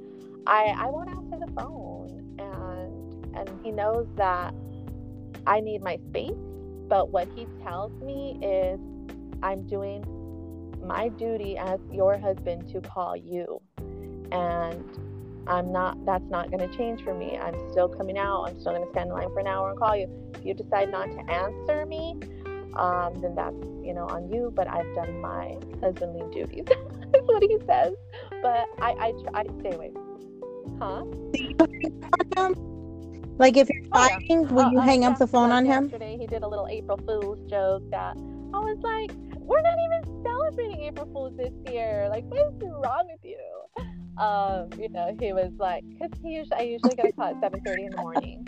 I 0.46 0.74
I 0.76 0.86
won't 0.86 1.08
answer 1.08 1.44
the 1.44 1.52
phone 1.52 2.36
and 2.38 3.36
and 3.36 3.64
he 3.64 3.70
knows 3.70 4.06
that 4.16 4.54
I 5.46 5.60
need 5.60 5.82
my 5.82 5.98
space. 6.08 6.32
But 6.88 7.10
what 7.10 7.28
he 7.34 7.46
tells 7.62 7.92
me 8.02 8.38
is, 8.42 8.78
I'm 9.42 9.66
doing 9.66 10.04
my 10.84 11.08
duty 11.08 11.56
as 11.56 11.80
your 11.90 12.18
husband 12.18 12.68
to 12.70 12.80
call 12.80 13.16
you. 13.16 13.60
And 14.32 14.84
I'm 15.46 15.72
not, 15.72 16.04
that's 16.04 16.28
not 16.30 16.50
going 16.50 16.68
to 16.68 16.76
change 16.76 17.02
for 17.02 17.14
me. 17.14 17.38
I'm 17.38 17.54
still 17.70 17.88
coming 17.88 18.18
out. 18.18 18.44
I'm 18.44 18.60
still 18.60 18.72
going 18.72 18.84
to 18.84 18.90
stand 18.90 19.08
in 19.08 19.14
line 19.14 19.28
for 19.28 19.40
an 19.40 19.46
hour 19.46 19.70
and 19.70 19.78
call 19.78 19.96
you. 19.96 20.08
If 20.34 20.44
you 20.44 20.54
decide 20.54 20.90
not 20.90 21.10
to 21.10 21.30
answer 21.30 21.86
me, 21.86 22.18
um, 22.76 23.20
then 23.20 23.34
that's, 23.34 23.54
you 23.82 23.94
know, 23.94 24.06
on 24.06 24.30
you. 24.30 24.52
But 24.54 24.68
I've 24.68 24.94
done 24.94 25.20
my 25.20 25.56
husbandly 25.80 26.24
duties. 26.32 26.64
that's 27.12 27.26
what 27.26 27.42
he 27.42 27.58
says. 27.66 27.94
But 28.42 28.66
I, 28.80 29.12
I, 29.34 29.40
I 29.40 29.44
stay 29.60 29.72
away. 29.72 29.92
Huh? 30.78 31.04
Like 33.38 33.56
if 33.56 33.68
you're 33.68 33.84
fighting, 33.84 34.26
oh, 34.30 34.42
yeah. 34.42 34.52
will 34.52 34.66
uh, 34.66 34.70
you 34.70 34.78
uh, 34.78 34.82
hang 34.82 35.04
up 35.04 35.18
the 35.18 35.26
phone 35.26 35.50
on 35.50 35.64
him? 35.64 35.84
Yesterday, 35.84 36.16
he 36.18 36.26
did 36.26 36.42
a 36.42 36.48
little 36.48 36.68
April 36.68 36.98
Fool's 36.98 37.40
joke 37.50 37.82
that 37.90 38.16
I 38.16 38.58
was 38.58 38.78
like, 38.82 39.10
"We're 39.38 39.62
not 39.62 39.76
even 39.84 40.22
celebrating 40.22 40.82
April 40.82 41.08
Fool's 41.12 41.36
this 41.36 41.52
year. 41.72 42.08
Like, 42.10 42.24
what 42.26 42.40
is 42.40 42.62
wrong 42.62 43.08
with 43.10 43.20
you?" 43.24 43.38
Um, 44.22 44.70
you 44.78 44.88
know, 44.88 45.16
he 45.18 45.32
was 45.32 45.52
like, 45.58 45.82
"Cause 45.98 46.10
he 46.22 46.34
usually, 46.36 46.56
I 46.56 46.62
usually 46.62 46.94
get 46.94 47.06
a 47.06 47.12
call 47.12 47.34
at 47.34 47.40
seven 47.40 47.60
thirty 47.64 47.84
in 47.84 47.90
the 47.90 47.96
morning." 47.98 48.46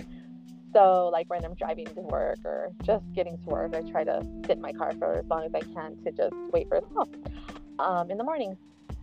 So, 0.73 1.09
like 1.13 1.29
when 1.31 1.45
I'm 1.45 1.55
driving 1.55 1.87
to 1.87 2.01
work 2.03 2.39
or 2.45 2.71
just 2.83 3.05
getting 3.15 3.39
to 3.39 3.45
work, 3.47 3.75
I 3.75 3.81
try 3.83 4.05
to 4.05 4.25
sit 4.47 4.57
in 4.57 4.61
my 4.61 4.73
car 4.73 4.93
for 4.99 5.19
as 5.19 5.25
long 5.27 5.45
as 5.45 5.53
I 5.55 5.61
can 5.61 5.97
to 6.05 6.13
just 6.13 6.35
wait 6.53 6.69
for 6.69 6.77
a 6.77 6.83
call 6.83 7.09
um, 7.79 8.11
in 8.11 8.19
the 8.19 8.25
morning. 8.25 8.57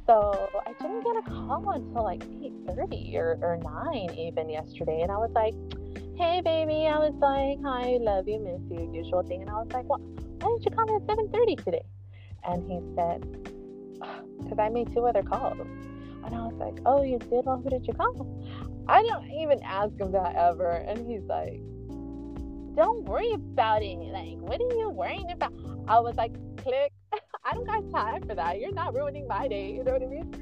So 0.05 0.49
I 0.65 0.73
didn't 0.73 1.03
get 1.03 1.15
a 1.15 1.21
call 1.21 1.69
until 1.69 2.03
like 2.03 2.19
8.30 2.19 3.15
or, 3.15 3.39
or 3.41 3.57
9 3.57 4.15
even 4.17 4.49
yesterday. 4.49 5.01
And 5.01 5.11
I 5.11 5.17
was 5.17 5.31
like, 5.33 5.53
hey, 6.17 6.41
baby. 6.41 6.87
I 6.87 6.97
was 6.99 7.13
like, 7.21 7.59
hi, 7.63 7.97
love 8.01 8.27
you, 8.27 8.39
miss 8.39 8.61
you, 8.69 8.91
usual 8.93 9.23
thing. 9.23 9.41
And 9.41 9.49
I 9.49 9.53
was 9.53 9.71
like, 9.71 9.87
well, 9.87 9.99
why 9.99 10.49
didn't 10.49 10.65
you 10.65 10.71
call 10.71 10.85
me 10.85 10.95
at 10.95 11.07
7.30 11.07 11.63
today? 11.63 11.83
And 12.43 12.69
he 12.69 12.79
said, 12.95 13.21
because 14.43 14.59
I 14.59 14.69
made 14.69 14.93
two 14.93 15.05
other 15.05 15.23
calls. 15.23 15.57
And 16.25 16.35
I 16.35 16.39
was 16.47 16.55
like, 16.55 16.79
oh, 16.85 17.03
you 17.03 17.19
did? 17.19 17.45
Well, 17.45 17.61
who 17.63 17.69
did 17.69 17.87
you 17.87 17.93
call? 17.93 18.27
I 18.87 19.01
don't 19.03 19.29
even 19.31 19.61
ask 19.63 19.97
him 19.99 20.11
that 20.11 20.35
ever. 20.35 20.69
And 20.69 20.99
he's 21.07 21.23
like, 21.23 21.61
don't 22.75 23.03
worry 23.05 23.31
about 23.33 23.83
it. 23.83 23.97
Like, 23.97 24.37
what 24.39 24.59
are 24.59 24.77
you 24.77 24.89
worrying 24.89 25.31
about? 25.31 25.53
I 25.87 25.99
was 25.99 26.15
like, 26.15 26.33
click. 26.57 26.91
I 27.45 27.53
don't 27.53 27.65
got 27.65 27.91
time 27.91 28.27
for 28.27 28.35
that. 28.35 28.59
You're 28.59 28.73
not 28.73 28.93
ruining 28.93 29.27
my 29.27 29.47
day. 29.47 29.71
You 29.71 29.83
know 29.83 29.93
what 29.93 30.03
I 30.03 30.07
mean? 30.07 30.33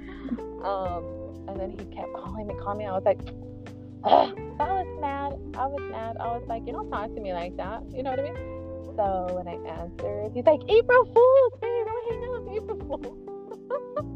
Um, 0.64 1.50
and 1.50 1.60
then 1.60 1.72
he 1.72 1.96
kept 1.96 2.14
calling 2.14 2.48
me, 2.48 2.54
calling 2.62 2.80
me. 2.80 2.86
I 2.86 2.92
was 2.92 3.04
like, 3.06 3.20
Ugh. 4.04 4.38
I 4.60 4.84
was 4.84 5.02
mad. 5.02 5.34
I 5.58 5.66
was 5.66 5.82
mad. 5.92 6.18
I 6.20 6.28
was 6.28 6.44
like, 6.48 6.66
you 6.66 6.74
don't 6.74 6.90
talk 6.90 7.14
to 7.14 7.22
me 7.22 7.34
like 7.34 7.58
that. 7.58 7.82
You 7.94 8.04
know 8.04 8.12
what 8.12 8.20
I 8.20 8.24
mean? 8.24 8.36
So 8.96 9.28
when 9.34 9.48
I 9.48 9.58
answered, 9.82 10.32
he's 10.34 10.46
like, 10.46 10.62
April 10.68 11.06
Fool's, 11.06 11.54
babe, 11.62 11.86
don't 11.86 12.06
hang 12.12 12.24
up, 12.36 12.46
April 12.56 12.80
Fool's. 12.88 13.32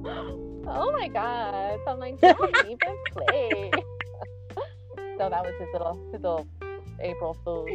oh 0.67 0.91
my 0.91 1.07
god. 1.07 1.79
So 1.85 1.91
I'm 1.91 1.99
like, 1.99 2.19
don't 2.19 2.55
even 2.65 2.97
play. 3.11 3.71
so 5.17 5.29
that 5.29 5.43
was 5.43 5.53
his 5.59 5.69
little 5.73 6.09
his 6.11 6.21
little 6.21 6.47
April 6.99 7.37
Fool 7.43 7.65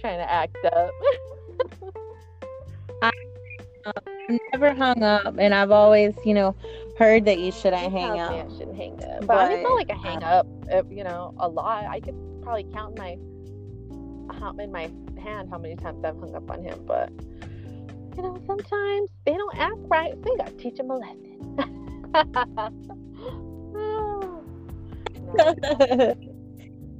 trying 0.00 0.18
to 0.18 0.30
act 0.30 0.56
up. 0.66 0.90
I 3.02 3.10
I've 3.86 4.38
never 4.52 4.74
hung 4.74 5.02
up, 5.02 5.38
and 5.38 5.54
I've 5.54 5.70
always, 5.70 6.14
you 6.24 6.34
know, 6.34 6.56
heard 6.98 7.24
that 7.26 7.38
you 7.38 7.52
shouldn't 7.52 7.92
hang 7.92 8.18
up. 8.18 8.30
I 8.30 8.48
shouldn't 8.56 8.76
hang 8.76 8.94
up, 9.04 9.20
but, 9.20 9.26
but 9.26 9.36
I 9.36 9.48
mean, 9.48 9.58
it's 9.58 9.68
not 9.68 9.74
like 9.74 9.90
a 9.90 9.94
hang 9.94 10.22
up. 10.22 10.46
You 10.90 11.04
know, 11.04 11.34
a 11.38 11.48
lot. 11.48 11.84
I 11.84 12.00
could 12.00 12.16
probably 12.42 12.64
count 12.72 12.98
my 12.98 13.18
in 14.58 14.72
my 14.72 14.90
hand 15.22 15.48
how 15.50 15.58
many 15.58 15.76
times 15.76 16.02
I've 16.04 16.18
hung 16.18 16.34
up 16.34 16.50
on 16.50 16.62
him, 16.62 16.82
but 16.86 17.10
you 18.16 18.22
know, 18.22 18.40
sometimes 18.46 19.10
they 19.26 19.34
don't 19.34 19.58
act 19.58 19.76
right, 19.88 20.12
so 20.12 20.20
you 20.26 20.38
gotta 20.38 20.52
teach 20.52 20.76
them 20.76 20.90
a 20.90 20.96
lesson. 20.96 21.20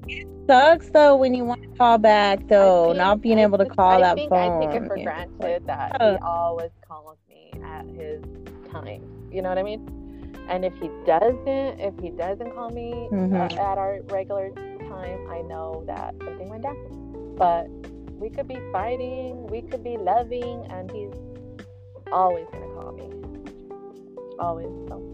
It 0.09 0.29
sucks 0.47 0.91
though 0.91 1.17
when 1.17 1.35
you 1.35 1.45
want 1.45 1.63
to 1.63 1.69
call 1.77 1.99
back 1.99 2.47
though, 2.49 2.89
think, 2.89 2.99
not 2.99 3.21
being 3.21 3.39
able 3.39 3.59
to 3.59 3.67
call 3.67 3.99
I 3.99 4.01
that 4.01 4.17
think 4.17 4.31
phone. 4.31 4.63
I 4.63 4.67
take 4.67 4.83
it 4.83 4.87
for 4.87 4.97
granted 4.97 5.67
that 5.67 5.97
he 6.01 6.17
always 6.23 6.71
calls 6.87 7.19
me 7.29 7.53
at 7.65 7.87
his 7.87 8.23
time. 8.71 9.03
You 9.33 9.43
know 9.43 9.49
what 9.49 9.59
I 9.59 9.63
mean? 9.63 10.35
And 10.49 10.65
if 10.65 10.75
he 10.75 10.89
doesn't, 11.07 11.81
if 11.81 11.99
he 12.01 12.11
doesn't 12.11 12.55
call 12.55 12.71
me 12.71 12.93
mm-hmm. 13.11 13.35
uh, 13.35 13.47
at 13.47 13.79
our 13.79 14.01
regular 14.09 14.51
time, 14.51 15.31
I 15.31 15.43
know 15.43 15.85
that 15.87 16.15
something 16.19 16.49
went 16.49 16.63
down. 16.63 17.35
But 17.37 17.69
we 18.13 18.31
could 18.31 18.47
be 18.47 18.59
fighting, 18.71 19.47
we 19.47 19.63
could 19.63 19.83
be 19.83 19.97
loving, 19.97 20.67
and 20.71 20.91
he's 20.91 21.15
always 22.13 22.47
gonna 22.53 22.67
call 22.75 22.93
me. 22.93 23.11
Always. 24.39 24.69
So 24.89 25.14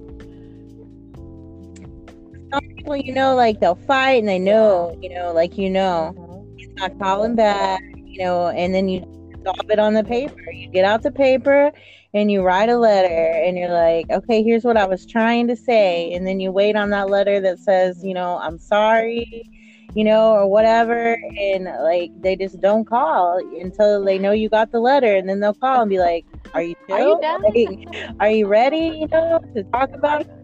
some 2.52 2.60
people, 2.76 2.96
you 2.96 3.12
know, 3.12 3.34
like 3.34 3.60
they'll 3.60 3.74
fight 3.74 4.20
and 4.20 4.28
they 4.28 4.38
know, 4.38 4.96
you 5.00 5.12
know, 5.14 5.32
like 5.32 5.56
you 5.56 5.70
know, 5.70 6.14
mm-hmm. 6.16 6.56
he's 6.58 6.68
not 6.74 6.98
calling 6.98 7.34
back, 7.34 7.82
you 7.96 8.18
know, 8.18 8.48
and 8.48 8.74
then 8.74 8.88
you 8.88 9.00
daub 9.42 9.70
it 9.70 9.78
on 9.78 9.94
the 9.94 10.04
paper. 10.04 10.50
You 10.52 10.68
get 10.68 10.84
out 10.84 11.02
the 11.02 11.10
paper 11.10 11.72
and 12.12 12.30
you 12.30 12.42
write 12.42 12.68
a 12.68 12.76
letter 12.76 13.08
and 13.08 13.56
you're 13.56 13.72
like, 13.72 14.10
okay, 14.10 14.42
here's 14.42 14.64
what 14.64 14.76
I 14.76 14.86
was 14.86 15.06
trying 15.06 15.48
to 15.48 15.56
say. 15.56 16.12
And 16.12 16.26
then 16.26 16.40
you 16.40 16.50
wait 16.50 16.76
on 16.76 16.90
that 16.90 17.08
letter 17.08 17.40
that 17.40 17.58
says, 17.58 18.04
you 18.04 18.14
know, 18.14 18.38
I'm 18.38 18.58
sorry, 18.58 19.48
you 19.94 20.04
know, 20.04 20.32
or 20.32 20.46
whatever. 20.48 21.16
And 21.38 21.64
like, 21.64 22.10
they 22.20 22.36
just 22.36 22.60
don't 22.60 22.84
call 22.84 23.38
until 23.60 24.04
they 24.04 24.18
know 24.18 24.32
you 24.32 24.48
got 24.48 24.72
the 24.72 24.80
letter. 24.80 25.14
And 25.14 25.28
then 25.28 25.40
they'll 25.40 25.54
call 25.54 25.82
and 25.82 25.90
be 25.90 25.98
like, 25.98 26.26
are 26.52 26.62
you 26.62 26.74
chill? 26.88 26.96
Are 26.96 27.00
you, 27.00 27.20
done? 27.20 27.42
Like, 27.42 28.14
are 28.20 28.30
you 28.30 28.46
ready, 28.46 28.98
you 29.00 29.06
know, 29.08 29.40
to 29.54 29.62
talk 29.64 29.90
about 29.92 30.22
it? 30.22 30.39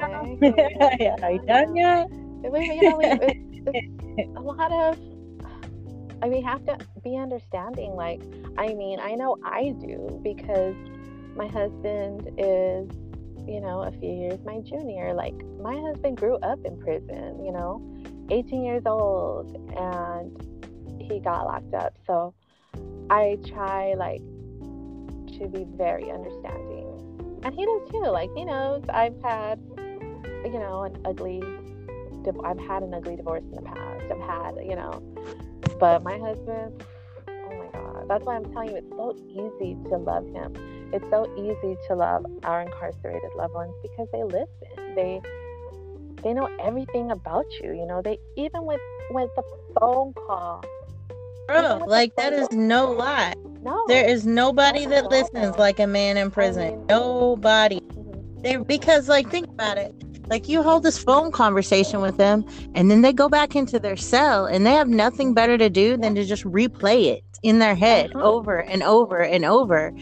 are 1.22 1.32
you 1.32 1.42
done 1.46 1.76
yet? 1.76 2.06
You 2.42 2.82
know, 2.82 3.00
a 4.36 4.40
lot 4.40 4.72
of 4.72 4.98
I 6.22 6.28
mean, 6.28 6.44
have 6.44 6.64
to 6.66 6.78
be 7.02 7.16
understanding. 7.16 7.94
Like, 7.94 8.20
I 8.58 8.74
mean, 8.74 9.00
I 9.00 9.14
know 9.14 9.38
I 9.44 9.74
do 9.80 10.20
because 10.22 10.74
my 11.34 11.46
husband 11.46 12.28
is, 12.36 12.90
you 13.48 13.60
know, 13.60 13.82
a 13.82 13.90
few 13.92 14.12
years 14.12 14.38
my 14.44 14.60
junior. 14.60 15.14
Like, 15.14 15.34
my 15.60 15.80
husband 15.80 16.18
grew 16.18 16.36
up 16.36 16.58
in 16.64 16.78
prison, 16.78 17.42
you 17.44 17.52
know, 17.52 17.82
18 18.30 18.62
years 18.62 18.82
old, 18.84 19.56
and 19.76 21.00
he 21.00 21.20
got 21.20 21.46
locked 21.46 21.72
up. 21.72 21.94
So 22.06 22.34
I 23.08 23.38
try, 23.46 23.94
like, 23.94 24.20
to 25.38 25.48
be 25.48 25.64
very 25.76 26.10
understanding. 26.10 26.86
And 27.42 27.54
he 27.54 27.64
does 27.64 27.90
too. 27.90 28.04
Like, 28.04 28.28
he 28.36 28.44
knows 28.44 28.84
I've 28.90 29.20
had, 29.22 29.58
you 30.44 30.58
know, 30.58 30.84
an 30.84 30.96
ugly, 31.04 31.42
I've 32.44 32.58
had 32.58 32.82
an 32.82 32.94
ugly 32.94 33.16
divorce 33.16 33.42
in 33.42 33.56
the 33.56 33.62
past. 33.62 34.04
I've 34.10 34.20
had, 34.20 34.64
you 34.64 34.76
know, 34.76 35.02
but 35.78 36.02
my 36.02 36.18
husband, 36.18 36.84
oh 37.28 37.48
my 37.48 37.66
God, 37.72 38.08
that's 38.08 38.24
why 38.24 38.36
I'm 38.36 38.50
telling 38.52 38.70
you, 38.70 38.76
it's 38.76 38.90
so 38.90 39.16
easy 39.28 39.76
to 39.88 39.96
love 39.96 40.26
him. 40.26 40.54
It's 40.92 41.08
so 41.10 41.26
easy 41.36 41.76
to 41.88 41.94
love 41.94 42.26
our 42.44 42.62
incarcerated 42.62 43.30
loved 43.36 43.54
ones 43.54 43.74
because 43.82 44.08
they 44.12 44.24
listen. 44.24 44.94
They 44.94 45.20
they 46.22 46.34
know 46.34 46.48
everything 46.60 47.12
about 47.12 47.46
you. 47.62 47.72
You 47.72 47.86
know, 47.86 48.02
they 48.02 48.18
even 48.36 48.66
with 48.66 48.80
with 49.10 49.30
the 49.36 49.42
phone 49.78 50.12
call. 50.14 50.64
Bro, 51.46 51.84
like 51.86 52.14
that 52.16 52.32
is 52.32 52.50
no 52.50 52.90
lie. 52.90 53.34
No, 53.62 53.84
there 53.86 54.08
is 54.08 54.26
nobody 54.26 54.84
that 54.86 55.10
listens 55.10 55.56
like 55.56 55.78
a 55.78 55.86
man 55.86 56.16
in 56.16 56.30
prison. 56.30 56.62
I 56.62 56.70
mean, 56.70 56.86
nobody. 56.86 57.80
Mm-hmm. 57.80 58.42
They 58.42 58.56
because 58.56 59.08
like 59.08 59.30
think 59.30 59.46
about 59.48 59.78
it 59.78 59.94
like 60.30 60.48
you 60.48 60.62
hold 60.62 60.84
this 60.84 60.98
phone 60.98 61.32
conversation 61.32 62.00
with 62.00 62.16
them 62.16 62.44
and 62.74 62.90
then 62.90 63.02
they 63.02 63.12
go 63.12 63.28
back 63.28 63.56
into 63.56 63.78
their 63.78 63.96
cell 63.96 64.46
and 64.46 64.64
they 64.64 64.72
have 64.72 64.88
nothing 64.88 65.34
better 65.34 65.58
to 65.58 65.68
do 65.68 65.96
than 65.96 66.14
to 66.14 66.24
just 66.24 66.44
replay 66.44 67.06
it 67.06 67.24
in 67.42 67.58
their 67.58 67.74
head 67.74 68.12
uh-huh. 68.14 68.22
over 68.22 68.62
and 68.62 68.82
over 68.82 69.20
and 69.20 69.44
over. 69.44 69.92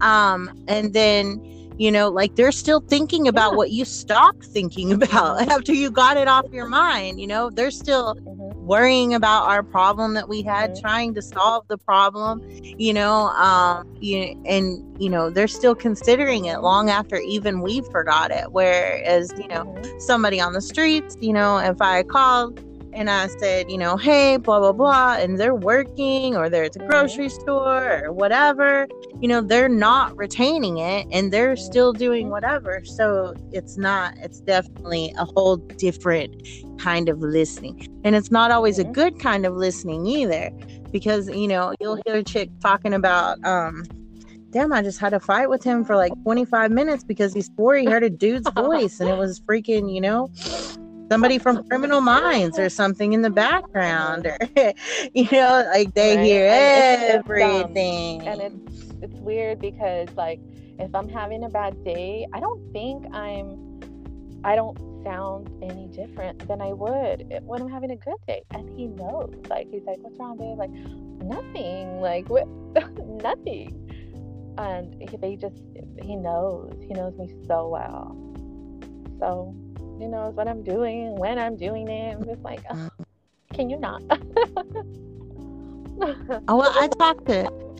Um, 0.00 0.64
and 0.68 0.92
then 0.94 1.40
you 1.82 1.90
know 1.90 2.08
like 2.08 2.36
they're 2.36 2.52
still 2.52 2.80
thinking 2.80 3.26
about 3.26 3.52
yeah. 3.52 3.56
what 3.56 3.70
you 3.72 3.84
stopped 3.84 4.44
thinking 4.44 4.92
about 5.02 5.48
after 5.48 5.72
you 5.72 5.90
got 5.90 6.16
it 6.16 6.28
off 6.28 6.46
your 6.52 6.68
mind 6.68 7.20
you 7.20 7.26
know 7.26 7.50
they're 7.50 7.72
still 7.72 8.14
mm-hmm. 8.14 8.66
worrying 8.66 9.14
about 9.14 9.48
our 9.48 9.64
problem 9.64 10.14
that 10.14 10.28
we 10.28 10.42
had 10.42 10.70
mm-hmm. 10.70 10.80
trying 10.80 11.12
to 11.12 11.20
solve 11.20 11.66
the 11.66 11.76
problem 11.76 12.40
you 12.78 12.92
know 12.92 13.26
um 13.30 13.92
you 14.00 14.40
and 14.46 15.02
you 15.02 15.10
know 15.10 15.28
they're 15.28 15.48
still 15.48 15.74
considering 15.74 16.44
it 16.44 16.60
long 16.60 16.88
after 16.88 17.16
even 17.16 17.60
we 17.60 17.80
forgot 17.90 18.30
it 18.30 18.52
whereas 18.52 19.32
you 19.36 19.48
know 19.48 19.64
mm-hmm. 19.64 19.98
somebody 19.98 20.40
on 20.40 20.52
the 20.52 20.62
streets 20.62 21.16
you 21.20 21.32
know 21.32 21.58
if 21.58 21.82
i 21.82 22.04
called 22.04 22.60
and 22.94 23.08
I 23.08 23.26
said, 23.28 23.70
you 23.70 23.78
know, 23.78 23.96
hey, 23.96 24.36
blah, 24.36 24.58
blah, 24.60 24.72
blah, 24.72 25.16
and 25.18 25.38
they're 25.38 25.54
working 25.54 26.36
or 26.36 26.48
they're 26.48 26.64
at 26.64 26.72
the 26.72 26.80
mm-hmm. 26.80 26.90
grocery 26.90 27.28
store 27.28 28.04
or 28.04 28.12
whatever, 28.12 28.86
you 29.20 29.28
know, 29.28 29.40
they're 29.40 29.68
not 29.68 30.16
retaining 30.16 30.78
it 30.78 31.06
and 31.10 31.32
they're 31.32 31.56
still 31.56 31.92
doing 31.92 32.28
whatever. 32.28 32.82
So 32.84 33.34
it's 33.52 33.76
not, 33.76 34.16
it's 34.18 34.40
definitely 34.40 35.14
a 35.18 35.24
whole 35.24 35.56
different 35.56 36.46
kind 36.78 37.08
of 37.08 37.20
listening. 37.20 37.88
And 38.04 38.14
it's 38.14 38.30
not 38.30 38.50
always 38.50 38.78
a 38.78 38.84
mm-hmm. 38.84 38.92
good 38.92 39.18
kind 39.18 39.46
of 39.46 39.54
listening 39.56 40.06
either 40.06 40.50
because, 40.90 41.28
you 41.28 41.48
know, 41.48 41.74
you'll 41.80 42.00
hear 42.06 42.16
a 42.16 42.22
chick 42.22 42.50
talking 42.60 42.92
about, 42.92 43.42
um, 43.44 43.84
damn, 44.50 44.72
I 44.72 44.82
just 44.82 44.98
had 44.98 45.14
a 45.14 45.20
fight 45.20 45.48
with 45.48 45.62
him 45.64 45.82
for 45.82 45.96
like 45.96 46.12
25 46.24 46.70
minutes 46.70 47.04
because 47.04 47.32
he 47.32 47.40
swore 47.40 47.76
he 47.76 47.86
heard 47.86 48.04
a 48.04 48.10
dude's 48.10 48.48
voice 48.54 49.00
and 49.00 49.08
it 49.08 49.16
was 49.16 49.40
freaking, 49.40 49.92
you 49.92 50.00
know, 50.00 50.28
somebody 51.12 51.38
from 51.38 51.62
criminal 51.64 52.00
minds 52.00 52.58
or 52.58 52.70
something 52.70 53.12
in 53.12 53.22
the 53.22 53.30
background 53.30 54.26
or 54.26 54.38
you 55.14 55.28
know 55.30 55.64
like 55.74 55.92
they 55.94 56.16
right? 56.16 56.24
hear 56.24 56.46
and 56.48 57.02
everything. 57.02 58.26
And 58.26 58.40
it's 58.40 58.92
it's 59.02 59.14
weird 59.20 59.60
because 59.60 60.08
like 60.16 60.40
if 60.78 60.94
i'm 60.94 61.08
having 61.08 61.44
a 61.44 61.48
bad 61.50 61.84
day 61.84 62.26
i 62.32 62.40
don't 62.40 62.72
think 62.72 63.04
i'm 63.14 63.80
i 64.44 64.56
don't 64.56 64.78
sound 65.04 65.50
any 65.62 65.88
different 65.88 66.46
than 66.48 66.62
i 66.62 66.72
would 66.72 67.26
when 67.42 67.60
i'm 67.60 67.68
having 67.68 67.90
a 67.90 67.96
good 67.96 68.16
day. 68.26 68.42
And 68.52 68.68
he 68.70 68.86
knows 68.86 69.34
like 69.50 69.68
he's 69.70 69.84
like 69.84 69.98
what's 69.98 70.18
wrong 70.18 70.38
babe? 70.38 70.58
Like 70.58 70.70
nothing. 71.22 72.00
Like 72.00 72.28
what? 72.28 72.46
Nothing. 73.22 73.78
And 74.58 74.94
he, 75.00 75.16
they 75.16 75.36
just 75.36 75.60
he 76.02 76.16
knows 76.16 76.72
he 76.88 76.94
knows 76.94 77.16
me 77.18 77.28
so 77.46 77.68
well. 77.68 78.16
So 79.20 79.54
knows 80.08 80.34
what 80.34 80.48
I'm 80.48 80.62
doing, 80.62 81.16
when 81.16 81.38
I'm 81.38 81.56
doing 81.56 81.88
it. 81.88 82.16
I'm 82.16 82.24
just 82.24 82.42
like, 82.42 82.62
oh, 82.70 82.88
can 83.52 83.70
you 83.70 83.78
not? 83.78 84.02
oh, 86.48 86.56
well, 86.56 86.72
I 86.74 86.88
talked 86.98 87.26
to 87.26 87.71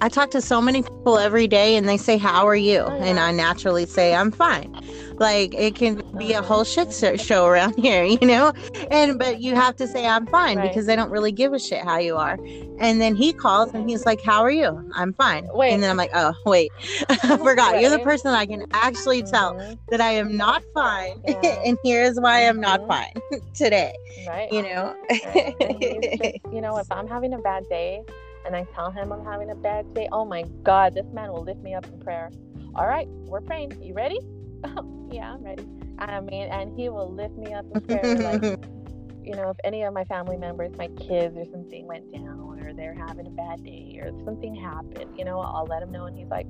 I 0.00 0.08
talk 0.08 0.30
to 0.30 0.40
so 0.40 0.60
many 0.60 0.82
people 0.82 1.18
every 1.18 1.48
day 1.48 1.76
and 1.76 1.88
they 1.88 1.96
say, 1.96 2.16
How 2.16 2.46
are 2.46 2.56
you? 2.56 2.80
Oh. 2.80 3.00
And 3.00 3.18
I 3.18 3.32
naturally 3.32 3.86
say, 3.86 4.14
I'm 4.14 4.30
fine. 4.30 4.72
Like 5.18 5.54
it 5.54 5.74
can 5.74 6.02
be 6.16 6.32
a 6.32 6.42
whole 6.42 6.64
shit 6.64 6.92
show 7.20 7.46
around 7.46 7.74
here, 7.78 8.04
you 8.04 8.26
know? 8.26 8.52
And 8.90 9.18
but 9.18 9.40
you 9.40 9.54
have 9.54 9.76
to 9.76 9.86
say, 9.86 10.06
I'm 10.06 10.26
fine 10.26 10.58
right. 10.58 10.68
because 10.68 10.86
they 10.86 10.94
don't 10.96 11.10
really 11.10 11.32
give 11.32 11.52
a 11.52 11.58
shit 11.58 11.82
how 11.82 11.98
you 11.98 12.16
are. 12.16 12.38
And 12.80 13.00
then 13.00 13.16
he 13.16 13.32
calls 13.32 13.74
and 13.74 13.88
he's 13.88 14.06
like, 14.06 14.22
How 14.22 14.42
are 14.42 14.50
you? 14.50 14.90
I'm 14.94 15.12
fine. 15.14 15.48
Wait. 15.52 15.72
And 15.72 15.82
then 15.82 15.90
I'm 15.90 15.96
like, 15.96 16.10
Oh, 16.14 16.34
wait, 16.46 16.70
I 17.08 17.36
forgot. 17.36 17.72
Right. 17.72 17.82
You're 17.82 17.90
the 17.90 17.98
person 18.00 18.32
I 18.32 18.46
can 18.46 18.66
actually 18.72 19.22
tell 19.22 19.54
mm-hmm. 19.54 19.74
that 19.90 20.00
I 20.00 20.10
am 20.12 20.36
not 20.36 20.62
fine. 20.74 21.22
Yeah. 21.28 21.62
and 21.64 21.78
here's 21.84 22.18
why 22.18 22.48
I'm 22.48 22.60
not 22.60 22.80
mm-hmm. 22.80 22.90
fine 22.90 23.40
today. 23.54 23.94
Right. 24.26 24.50
You 24.50 24.62
know? 24.62 24.96
Right. 25.10 26.40
You 26.52 26.60
know, 26.60 26.78
if 26.78 26.90
I'm 26.90 27.06
having 27.06 27.34
a 27.34 27.38
bad 27.38 27.68
day, 27.68 28.02
and 28.48 28.56
I 28.56 28.64
tell 28.74 28.90
him 28.90 29.12
I'm 29.12 29.24
having 29.26 29.50
a 29.50 29.54
bad 29.54 29.92
day, 29.94 30.08
oh 30.10 30.24
my 30.24 30.42
God, 30.62 30.94
this 30.94 31.04
man 31.12 31.30
will 31.30 31.44
lift 31.44 31.62
me 31.62 31.74
up 31.74 31.84
in 31.86 32.00
prayer. 32.00 32.30
All 32.74 32.86
right, 32.86 33.06
we're 33.26 33.42
praying. 33.42 33.80
You 33.82 33.92
ready? 33.92 34.18
yeah, 35.10 35.34
I'm 35.34 35.44
ready. 35.44 35.68
I 35.98 36.20
mean, 36.20 36.48
and 36.48 36.74
he 36.74 36.88
will 36.88 37.12
lift 37.12 37.36
me 37.36 37.52
up 37.52 37.66
in 37.74 37.82
prayer. 37.82 38.16
like, 38.16 38.42
you 39.22 39.34
know, 39.34 39.50
if 39.50 39.58
any 39.64 39.82
of 39.82 39.92
my 39.92 40.04
family 40.04 40.38
members, 40.38 40.74
my 40.78 40.88
kids 40.88 41.36
or 41.36 41.44
something 41.52 41.86
went 41.86 42.10
down 42.10 42.40
or 42.40 42.72
they're 42.72 42.94
having 42.94 43.26
a 43.26 43.30
bad 43.30 43.62
day 43.62 44.00
or 44.02 44.12
something 44.24 44.54
happened, 44.54 45.18
you 45.18 45.26
know, 45.26 45.40
I'll 45.40 45.66
let 45.66 45.82
him 45.82 45.92
know. 45.92 46.06
And 46.06 46.16
he's 46.16 46.28
like, 46.28 46.46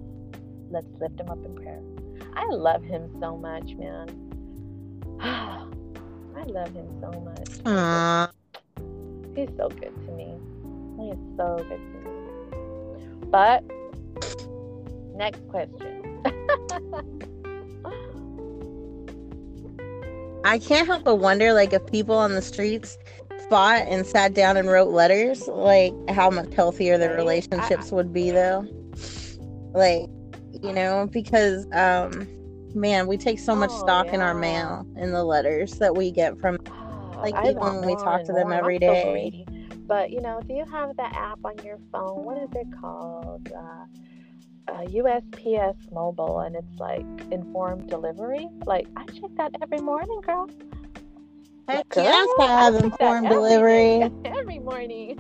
let's 0.71 0.87
lift 1.01 1.19
him 1.19 1.29
up 1.31 1.45
in 1.45 1.57
prayer. 1.57 1.83
I 2.35 2.47
love 2.47 2.85
him 2.85 3.11
so 3.21 3.37
much, 3.37 3.75
man. 3.75 4.09
I 5.21 6.45
love 6.45 6.73
him 6.73 6.89
so 7.01 7.11
much. 7.21 7.49
Aww. 7.65 8.31
He's 9.35 9.49
so 9.57 9.69
good 9.69 9.95
to 10.07 10.13
me. 10.13 10.37
Is 11.01 11.17
so 11.37 11.65
good 11.69 11.81
me. 11.81 12.01
But 13.31 13.63
next 15.15 15.47
question. 15.49 16.23
I 20.45 20.59
can't 20.59 20.87
help 20.87 21.05
but 21.05 21.17
wonder, 21.17 21.53
like, 21.53 21.73
if 21.73 21.85
people 21.87 22.17
on 22.17 22.35
the 22.35 22.43
streets 22.43 22.97
fought 23.49 23.83
and 23.87 24.07
sat 24.07 24.35
down 24.35 24.57
and 24.57 24.69
wrote 24.69 24.89
letters, 24.89 25.47
like, 25.47 25.93
how 26.11 26.31
much 26.31 26.53
healthier 26.55 26.99
their 26.99 27.17
relationships 27.17 27.93
would 27.93 28.13
be, 28.13 28.31
though. 28.31 28.67
Like, 29.73 30.09
you 30.63 30.73
know, 30.73 31.09
because, 31.13 31.67
um, 31.73 32.27
man, 32.75 33.07
we 33.07 33.17
take 33.17 33.39
so 33.39 33.55
much 33.55 33.71
oh, 33.73 33.79
stock 33.79 34.07
yeah. 34.07 34.15
in 34.15 34.21
our 34.21 34.35
mail 34.35 34.87
in 34.97 35.13
the 35.13 35.23
letters 35.23 35.73
that 35.75 35.97
we 35.97 36.11
get 36.11 36.39
from, 36.41 36.59
like, 37.19 37.35
people 37.45 37.63
when 37.63 37.87
we 37.87 37.95
talk 37.97 38.25
to 38.25 38.33
them 38.33 38.53
every 38.53 38.79
day. 38.79 39.45
But 39.89 40.11
you 40.11 40.21
know, 40.21 40.41
do 40.47 40.53
you 40.53 40.67
have 40.67 40.95
the 40.97 41.17
app 41.17 41.39
on 41.45 41.55
your 41.65 41.79
phone? 41.91 42.25
What 42.25 42.37
is 42.37 42.51
it 42.55 42.67
called? 42.81 43.51
Uh, 43.51 43.87
uh, 44.69 44.85
USPS 44.85 45.91
Mobile, 45.93 46.41
and 46.41 46.55
it's 46.55 46.79
like 46.79 47.07
informed 47.33 47.89
delivery. 47.89 48.47
Like 48.67 48.87
I 48.97 49.05
check 49.07 49.31
that 49.39 49.53
every 49.63 49.81
morning, 49.81 50.21
girl. 50.21 50.49
Heck 51.69 51.87
yes, 51.97 52.29
I 52.39 52.47
have 52.47 52.75
I 52.75 52.79
informed 52.79 53.29
delivery 53.29 54.03
every, 54.03 54.19
every 54.27 54.59
morning. 54.59 55.19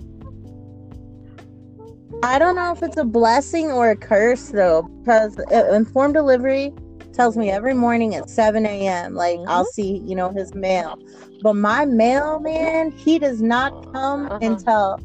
I 2.22 2.38
don't 2.38 2.56
know 2.56 2.72
if 2.72 2.82
it's 2.82 2.96
a 2.96 3.04
blessing 3.04 3.70
or 3.70 3.90
a 3.90 3.96
curse 3.96 4.48
though, 4.48 4.82
because 4.82 5.38
uh, 5.38 5.72
informed 5.72 6.14
delivery 6.14 6.74
tells 7.18 7.36
me 7.36 7.50
every 7.50 7.74
morning 7.74 8.14
at 8.14 8.30
7 8.30 8.64
a.m. 8.64 9.14
Like 9.14 9.40
mm-hmm. 9.40 9.50
I'll 9.50 9.64
see, 9.64 9.98
you 10.06 10.14
know, 10.14 10.30
his 10.30 10.54
mail. 10.54 10.96
But 11.42 11.54
my 11.54 11.84
mailman, 11.84 12.92
he 12.92 13.18
does 13.18 13.42
not 13.42 13.92
come 13.92 14.26
uh-huh. 14.26 14.38
until 14.40 15.00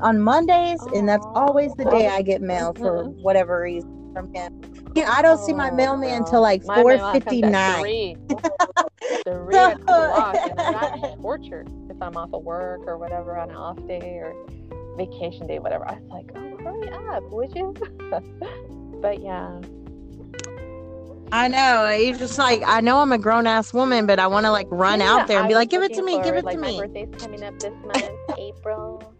on 0.00 0.18
Mondays, 0.20 0.80
and 0.94 1.06
that's 1.06 1.26
always 1.34 1.74
the 1.74 1.84
day 1.84 2.08
I 2.08 2.22
get 2.22 2.40
mail 2.40 2.72
for 2.72 3.04
mm-hmm. 3.04 3.20
whatever 3.20 3.60
reason 3.60 4.10
from 4.14 4.32
him. 4.34 4.62
Yeah, 4.94 5.12
I 5.12 5.20
don't 5.20 5.38
oh, 5.38 5.46
see 5.46 5.52
my 5.52 5.70
mailman 5.70 6.22
until 6.22 6.40
like 6.40 6.62
four 6.64 6.96
fifty 7.12 7.42
nine. 7.42 7.82
Three, 7.82 8.16
three 9.24 9.56
o'clock, 9.56 10.36
and 10.36 10.58
that's 10.58 11.20
torture 11.20 11.66
if 11.90 12.00
I'm 12.00 12.16
off 12.16 12.32
of 12.32 12.44
work 12.44 12.80
or 12.86 12.96
whatever 12.96 13.36
on 13.36 13.50
an 13.50 13.56
off 13.56 13.76
day 13.86 14.20
or 14.22 14.34
vacation 14.96 15.46
day, 15.46 15.58
whatever. 15.58 15.86
I 15.86 15.94
was 15.94 16.08
like, 16.08 16.30
oh, 16.34 16.56
hurry 16.64 16.88
up, 17.14 17.30
would 17.30 17.54
you? 17.54 17.74
but 19.02 19.22
yeah. 19.22 19.60
I 21.32 21.48
know. 21.48 21.86
Uh, 21.86 21.90
you 21.90 22.16
just 22.16 22.38
like 22.38 22.62
I 22.66 22.80
know 22.80 23.00
I'm 23.00 23.12
a 23.12 23.18
grown 23.18 23.46
ass 23.46 23.72
woman, 23.72 24.06
but 24.06 24.18
I 24.18 24.26
want 24.26 24.46
to 24.46 24.50
like 24.50 24.66
run 24.70 25.00
yeah, 25.00 25.12
out 25.12 25.28
there 25.28 25.38
and 25.38 25.46
I 25.46 25.48
be 25.48 25.54
like, 25.54 25.70
"Give 25.70 25.82
it 25.82 25.94
to 25.94 26.02
me, 26.02 26.20
give 26.22 26.34
it 26.34 26.44
like, 26.44 26.56
to 26.56 26.60
me." 26.60 26.78
My 26.78 26.86
birthday's 26.86 27.08
coming 27.18 27.44
up 27.44 27.58
this 27.58 27.74
month, 27.84 28.10
April. 28.38 29.14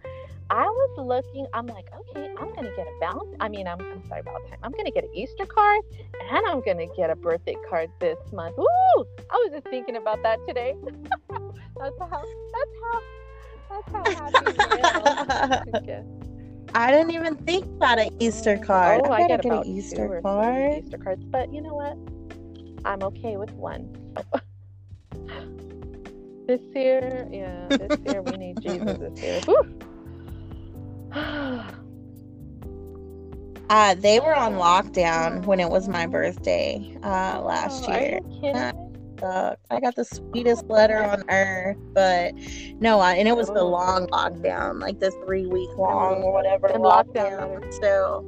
I 0.50 0.64
was 0.64 0.90
looking. 0.96 1.46
I'm 1.52 1.66
like, 1.66 1.90
okay, 1.94 2.32
I'm 2.38 2.54
gonna 2.54 2.74
get 2.74 2.86
a 2.86 3.00
balance. 3.00 3.36
I 3.38 3.48
mean, 3.48 3.66
I'm, 3.66 3.80
I'm 3.80 4.06
sorry 4.08 4.20
about 4.20 4.48
time. 4.48 4.58
I'm 4.62 4.72
gonna 4.72 4.90
get 4.90 5.04
an 5.04 5.14
Easter 5.14 5.44
card, 5.44 5.82
and 6.30 6.46
I'm 6.46 6.62
gonna 6.62 6.86
get 6.96 7.10
a 7.10 7.16
birthday 7.16 7.56
card 7.68 7.90
this 8.00 8.18
month. 8.32 8.56
Woo! 8.56 8.66
I 9.30 9.34
was 9.34 9.50
just 9.52 9.68
thinking 9.68 9.96
about 9.96 10.22
that 10.22 10.38
today. 10.46 10.74
that's 10.86 11.22
how. 11.28 11.52
That's 11.78 12.74
how. 12.82 13.02
That's 13.70 13.92
how 13.92 14.30
happy 14.30 14.56
I 15.82 16.02
didn't 16.74 17.12
even 17.12 17.36
think 17.36 17.64
about 17.64 17.98
an 17.98 18.10
Easter 18.20 18.58
card. 18.58 19.00
Oh, 19.04 19.10
I, 19.10 19.24
I 19.24 19.28
get, 19.28 19.42
get 19.42 19.52
an 19.52 19.66
Easter 19.66 20.20
card. 20.22 20.84
Easter 20.84 20.98
cards, 20.98 21.24
but 21.24 21.52
you 21.52 21.62
know 21.62 21.74
what? 21.74 21.96
I'm 22.84 23.02
okay 23.02 23.36
with 23.36 23.50
one. 23.52 24.14
this 26.46 26.60
year, 26.74 27.26
yeah, 27.30 27.66
this 27.68 27.98
year 28.06 28.22
we 28.22 28.32
need 28.32 28.60
Jesus. 28.60 28.98
This 28.98 29.22
year. 29.22 29.40
Uh, 33.70 33.94
they 33.96 34.18
were 34.18 34.34
on 34.34 34.54
lockdown 34.54 35.44
when 35.44 35.60
it 35.60 35.68
was 35.68 35.88
my 35.88 36.06
birthday 36.06 36.96
uh, 37.02 37.38
last 37.42 37.84
oh, 37.86 37.98
year. 37.98 38.18
I 39.22 39.80
got 39.80 39.96
the 39.96 40.04
sweetest 40.04 40.66
letter 40.66 41.02
on 41.02 41.24
earth, 41.30 41.76
but 41.92 42.34
no, 42.80 43.00
I, 43.00 43.14
and 43.14 43.28
it 43.28 43.36
was 43.36 43.48
the 43.48 43.64
long 43.64 44.06
lockdown, 44.08 44.80
like 44.80 45.00
the 45.00 45.10
three 45.24 45.46
week 45.46 45.70
long 45.76 46.22
or 46.22 46.32
whatever 46.32 46.66
and 46.68 46.82
lockdown. 46.82 47.62
lockdown. 47.62 47.82
So, 47.82 48.24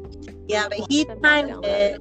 yeah, 0.48 0.68
but 0.68 0.86
he 0.90 1.04
timed 1.22 1.64
it. 1.64 2.00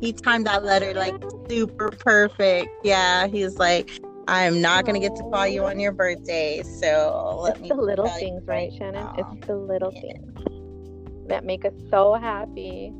He 0.00 0.12
timed 0.12 0.46
that 0.46 0.64
letter 0.64 0.94
like 0.94 1.14
super 1.48 1.90
perfect. 1.90 2.68
Yeah, 2.82 3.28
he's 3.28 3.56
like, 3.56 3.90
I'm 4.28 4.60
not 4.60 4.84
going 4.84 5.00
to 5.00 5.08
get 5.08 5.16
to 5.16 5.22
call 5.24 5.46
you 5.46 5.64
on 5.64 5.78
your 5.80 5.92
birthday. 5.92 6.62
So 6.62 7.38
let 7.42 7.54
it's 7.54 7.62
me. 7.62 7.68
the 7.68 7.74
little 7.74 8.08
things, 8.08 8.42
right, 8.46 8.72
Shannon? 8.72 9.08
It's 9.18 9.46
the 9.46 9.56
little 9.56 9.92
yeah. 9.94 10.00
things 10.00 11.28
that 11.28 11.44
make 11.44 11.64
us 11.64 11.72
so 11.90 12.14
happy. 12.14 12.92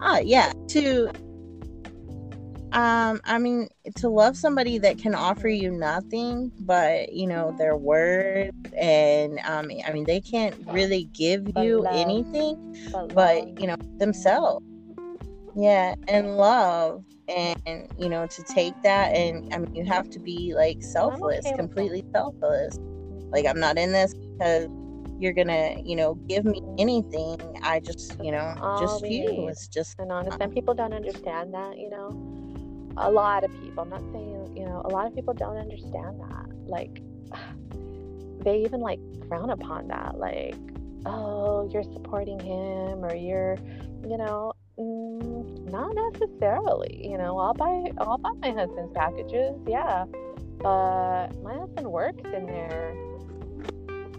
Oh, 0.00 0.18
yeah. 0.18 0.52
To, 0.68 1.10
um, 2.72 3.20
I 3.24 3.38
mean, 3.38 3.68
to 3.96 4.08
love 4.08 4.36
somebody 4.36 4.78
that 4.78 4.98
can 4.98 5.14
offer 5.14 5.48
you 5.48 5.70
nothing 5.70 6.52
but, 6.60 7.12
you 7.12 7.26
know, 7.26 7.54
their 7.58 7.76
words 7.76 8.56
and, 8.76 9.38
um, 9.44 9.70
I 9.86 9.92
mean, 9.92 10.04
they 10.04 10.20
can't 10.20 10.54
really 10.68 11.04
give 11.12 11.50
you 11.56 11.84
anything 11.86 12.76
but, 12.92 13.14
but 13.14 13.60
you 13.60 13.66
know, 13.66 13.76
themselves. 13.98 14.64
Yeah. 15.54 15.94
And 16.08 16.36
love 16.36 17.04
and 17.28 17.88
you 17.98 18.08
know 18.08 18.26
to 18.26 18.42
take 18.42 18.74
that 18.82 19.14
and 19.14 19.48
i 19.54 19.58
mean 19.58 19.72
you 19.76 19.84
have 19.84 20.10
to 20.10 20.18
be 20.18 20.52
like 20.56 20.82
selfless 20.82 21.46
okay 21.46 21.56
completely 21.56 22.04
selfless. 22.12 22.78
Like 23.30 23.46
i'm 23.46 23.60
not 23.60 23.78
in 23.78 23.92
this 23.92 24.12
because 24.12 24.68
you're 25.22 25.32
gonna 25.32 25.80
you 25.84 25.94
know 25.94 26.14
give 26.28 26.44
me 26.44 26.60
anything. 26.78 27.38
I 27.62 27.80
just 27.80 28.16
you 28.22 28.32
know 28.32 28.54
just 28.80 29.06
you. 29.06 29.46
it's 29.48 29.68
just 29.68 29.98
and 30.00 30.10
honest 30.10 30.36
and 30.40 30.52
people 30.52 30.74
don't 30.74 30.92
understand 30.92 31.54
that 31.54 31.78
you 31.78 31.88
know 31.88 32.10
a 32.96 33.10
lot 33.10 33.44
of 33.44 33.50
people 33.60 33.82
i'm 33.82 33.90
not 33.90 34.02
saying 34.12 34.56
you 34.56 34.64
know 34.64 34.82
a 34.84 34.88
lot 34.88 35.06
of 35.06 35.14
people 35.14 35.34
don't 35.34 35.56
understand 35.56 36.20
that 36.20 36.46
like 36.66 37.02
they 38.44 38.58
even 38.58 38.80
like 38.80 39.00
frown 39.28 39.50
upon 39.50 39.88
that 39.88 40.18
like 40.18 40.54
oh 41.06 41.68
you're 41.72 41.82
supporting 41.94 42.38
him 42.38 43.04
or 43.04 43.14
you're 43.14 43.56
you 44.06 44.16
know 44.16 44.52
Mm, 44.78 45.70
not 45.70 45.94
necessarily. 45.94 47.06
You 47.06 47.18
know, 47.18 47.38
I'll 47.38 47.54
buy 47.54 47.84
I'll 47.98 48.18
buy 48.18 48.32
my 48.40 48.50
husband's 48.50 48.92
packages, 48.94 49.54
yeah. 49.66 50.06
But 50.58 51.28
my 51.42 51.54
husband 51.54 51.90
works 51.90 52.22
in 52.24 52.46
there. 52.46 52.94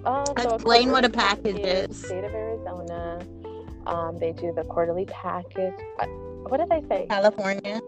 Uh, 0.06 0.26
so 0.42 0.56
Explain 0.56 0.92
what 0.92 1.06
a 1.06 1.10
package 1.10 1.60
is. 1.60 1.98
State 2.06 2.24
of 2.24 2.34
Arizona. 2.34 3.26
Um, 3.88 4.18
they 4.20 4.32
do 4.32 4.54
the 4.54 4.64
quarterly 4.64 5.06
package. 5.06 5.74
Uh, 6.00 6.06
what 6.48 6.60
did 6.60 6.72
I 6.72 6.82
say? 6.88 7.08
California. 7.10 7.82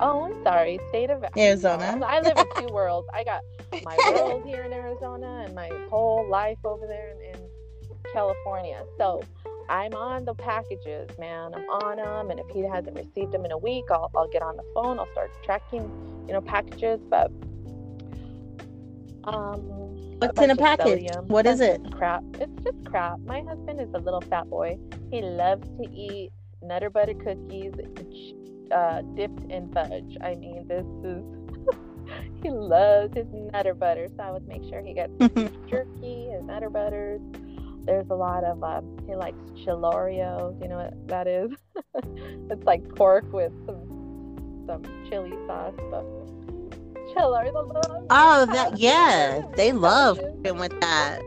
Oh, 0.00 0.24
I'm 0.24 0.42
sorry. 0.42 0.78
State 0.88 1.10
of 1.10 1.24
Arizona. 1.36 2.00
I 2.04 2.20
live 2.20 2.36
in 2.36 2.46
two 2.56 2.68
worlds. 2.72 3.08
I 3.12 3.24
got 3.24 3.42
my 3.84 3.96
world 4.14 4.44
here 4.44 4.62
in 4.62 4.72
Arizona 4.72 5.44
and 5.44 5.54
my 5.54 5.70
whole 5.90 6.28
life 6.28 6.58
over 6.64 6.86
there 6.86 7.12
in, 7.12 7.34
in 7.34 7.48
California. 8.12 8.84
So 8.98 9.22
I'm 9.68 9.94
on 9.94 10.24
the 10.24 10.34
packages, 10.34 11.08
man. 11.18 11.54
I'm 11.54 11.64
on 11.70 11.96
them, 11.96 12.30
and 12.30 12.40
if 12.40 12.46
he 12.52 12.62
hasn't 12.62 12.96
received 12.96 13.32
them 13.32 13.44
in 13.44 13.52
a 13.52 13.58
week, 13.58 13.84
I'll, 13.90 14.10
I'll 14.16 14.28
get 14.28 14.42
on 14.42 14.56
the 14.56 14.64
phone. 14.74 14.98
I'll 14.98 15.10
start 15.12 15.30
tracking, 15.44 15.82
you 16.26 16.34
know, 16.34 16.40
packages. 16.40 17.00
But 17.08 17.30
um, 19.24 19.58
what's 20.18 20.40
in 20.40 20.50
a 20.50 20.56
package? 20.56 21.08
What 21.26 21.46
is 21.46 21.60
it? 21.60 21.80
Crap. 21.92 22.22
It's 22.40 22.62
just 22.62 22.84
crap. 22.84 23.20
My 23.20 23.42
husband 23.42 23.80
is 23.80 23.88
a 23.94 23.98
little 23.98 24.20
fat 24.22 24.50
boy. 24.50 24.76
He 25.10 25.22
loves 25.22 25.66
to 25.78 25.90
eat 25.90 26.30
Nutter 26.62 26.90
Butter 26.90 27.14
cookies 27.14 27.72
uh, 28.72 29.02
dipped 29.14 29.50
in 29.50 29.68
fudge. 29.72 30.16
I 30.20 30.34
mean, 30.34 30.66
this 30.68 30.86
is. 31.04 31.22
he 32.42 32.50
loves 32.50 33.14
his 33.14 33.26
Nutter 33.52 33.74
Butter, 33.74 34.08
so 34.16 34.22
I 34.22 34.30
would 34.30 34.46
make 34.46 34.62
sure 34.68 34.82
he 34.82 34.94
gets 34.94 35.12
jerky, 35.68 36.28
his 36.30 36.42
Nutter 36.44 36.70
Butters 36.70 37.20
there's 37.86 38.08
a 38.10 38.14
lot 38.14 38.44
of 38.44 38.62
um, 38.62 38.96
he 39.06 39.14
likes 39.14 39.38
chilorio. 39.64 40.60
You 40.60 40.68
know 40.68 40.76
what 40.76 41.08
that 41.08 41.26
is? 41.26 41.50
it's 42.50 42.64
like 42.64 42.82
pork 42.94 43.30
with 43.32 43.52
some 43.66 44.64
some 44.66 44.82
chili 45.08 45.32
sauce, 45.46 45.74
but 45.90 46.04
chilorio. 47.14 47.52
Oh, 48.10 48.46
that 48.46 48.78
yeah, 48.78 49.42
they 49.56 49.72
love 49.72 50.18
cooking 50.18 50.58
with 50.58 50.78
that. 50.80 51.20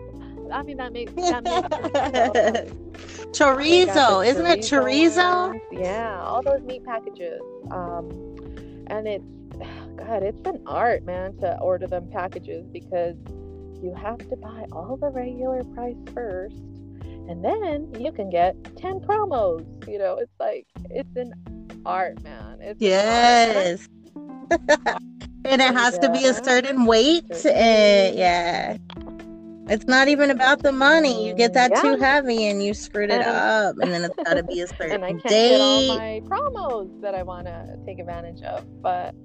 I 0.52 0.64
mean 0.64 0.78
that 0.78 0.94
makes, 0.94 1.14
that 1.14 1.44
makes 1.44 2.72
chorizo, 3.38 4.26
isn't 4.26 4.46
it 4.46 4.60
chorizo? 4.60 5.60
Yeah, 5.72 6.22
all 6.22 6.42
those 6.42 6.62
meat 6.62 6.86
packages. 6.86 7.42
Um, 7.72 8.10
and 8.88 9.08
it's 9.08 9.26
God, 9.96 10.24
it's 10.24 10.46
an 10.46 10.62
art, 10.66 11.04
man, 11.04 11.38
to 11.38 11.58
order 11.60 11.88
them 11.88 12.10
packages 12.12 12.66
because 12.68 13.16
you 13.82 13.94
have 13.94 14.18
to 14.30 14.36
buy 14.38 14.66
all 14.72 14.98
the 14.98 15.10
regular 15.10 15.64
price 15.64 15.98
first 16.14 16.56
and 17.28 17.44
then 17.44 17.94
you 18.00 18.12
can 18.12 18.30
get 18.30 18.56
10 18.78 19.02
promos. 19.02 19.66
You 19.88 20.00
know 20.00 20.16
it's 20.16 20.32
like 20.40 20.66
it's 20.90 21.16
an 21.16 21.34
art 21.86 22.22
man. 22.24 22.60
It's 22.62 22.82
yes. 22.82 23.88
And 25.46 25.62
it 25.62 25.74
has 25.74 25.94
yeah. 25.94 26.00
to 26.02 26.12
be 26.12 26.26
a 26.26 26.34
certain 26.34 26.86
weight. 26.86 27.46
And 27.46 28.18
yeah 28.18 28.78
it's 29.70 29.86
not 29.86 30.08
even 30.08 30.32
about 30.32 30.64
the 30.64 30.72
money 30.72 31.28
you 31.28 31.34
get 31.34 31.54
that 31.54 31.72
yeah. 31.72 31.82
too 31.82 31.98
heavy 31.98 32.46
and 32.46 32.64
you 32.64 32.74
screwed 32.74 33.10
it 33.10 33.22
up 33.22 33.76
and 33.80 33.92
then 33.92 34.04
it's 34.04 34.16
got 34.24 34.36
to 34.36 34.44
be 34.44 34.62
a 34.62 34.68
certain 34.68 34.92
and 34.92 35.06
I 35.06 35.10
can't 35.10 35.24
date. 35.24 35.50
get 35.50 35.62
all 35.62 35.98
my 35.98 36.22
promos 36.26 37.02
that 37.02 37.16
i 37.16 37.24
want 37.24 37.48
to 37.48 37.78
take 37.86 38.00
advantage 38.00 38.42
of 38.44 38.66
but 38.82 39.16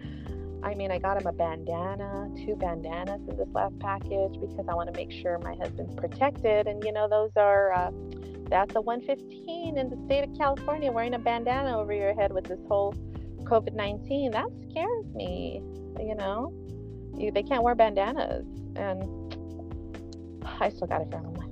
I 0.64 0.74
mean, 0.74 0.92
I 0.92 0.98
got 0.98 1.20
him 1.20 1.26
a 1.26 1.32
bandana, 1.32 2.30
two 2.46 2.54
bandanas 2.54 3.20
in 3.28 3.36
this 3.36 3.48
last 3.52 3.76
package 3.80 4.40
because 4.40 4.64
I 4.68 4.74
want 4.74 4.92
to 4.92 4.96
make 4.96 5.10
sure 5.10 5.38
my 5.40 5.54
husband's 5.56 5.94
protected. 5.96 6.68
And 6.68 6.84
you 6.84 6.92
know, 6.92 7.08
those 7.08 7.32
are 7.36 7.72
uh, 7.72 7.90
that's 8.48 8.74
a 8.76 8.80
115 8.80 9.76
in 9.76 9.90
the 9.90 9.96
state 10.06 10.22
of 10.22 10.36
California 10.38 10.92
wearing 10.92 11.14
a 11.14 11.18
bandana 11.18 11.76
over 11.76 11.92
your 11.92 12.14
head 12.14 12.32
with 12.32 12.44
this 12.44 12.60
whole 12.68 12.94
COVID 13.44 13.74
19. 13.74 14.30
That 14.30 14.46
scares 14.70 15.06
me. 15.14 15.62
You 15.98 16.14
know, 16.14 16.52
you, 17.16 17.32
they 17.32 17.42
can't 17.42 17.62
wear 17.62 17.74
bandanas, 17.74 18.46
and 18.76 19.02
I 20.60 20.68
still 20.68 20.86
got 20.86 21.02
it 21.02 21.10
for 21.10 21.18
him. 21.18 21.42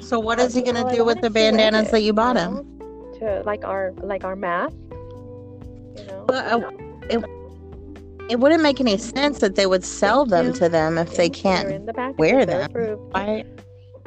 So 0.00 0.18
what 0.18 0.38
is 0.38 0.54
he 0.54 0.62
gonna 0.62 0.90
do 0.94 1.04
with 1.04 1.20
the 1.20 1.30
bandanas 1.30 1.90
that 1.90 2.02
you 2.02 2.12
bought 2.12 2.36
you 2.36 2.42
know, 2.42 2.56
him? 2.58 3.12
To 3.18 3.42
like 3.44 3.64
our 3.64 3.92
like 4.02 4.24
our 4.24 4.36
mask. 4.36 4.74
You 5.96 6.06
know. 6.06 6.24
uh, 6.28 6.70
it, 7.10 7.24
it 8.30 8.40
wouldn't 8.40 8.62
make 8.62 8.80
any 8.80 8.96
sense 8.96 9.40
that 9.40 9.54
they 9.54 9.66
would 9.66 9.84
sell 9.84 10.24
them 10.24 10.52
to 10.54 10.68
them 10.68 10.98
if 10.98 11.16
they 11.16 11.28
can't 11.28 11.86
the 11.86 12.14
wear 12.16 12.46
them. 12.46 12.70
Right? 13.14 13.46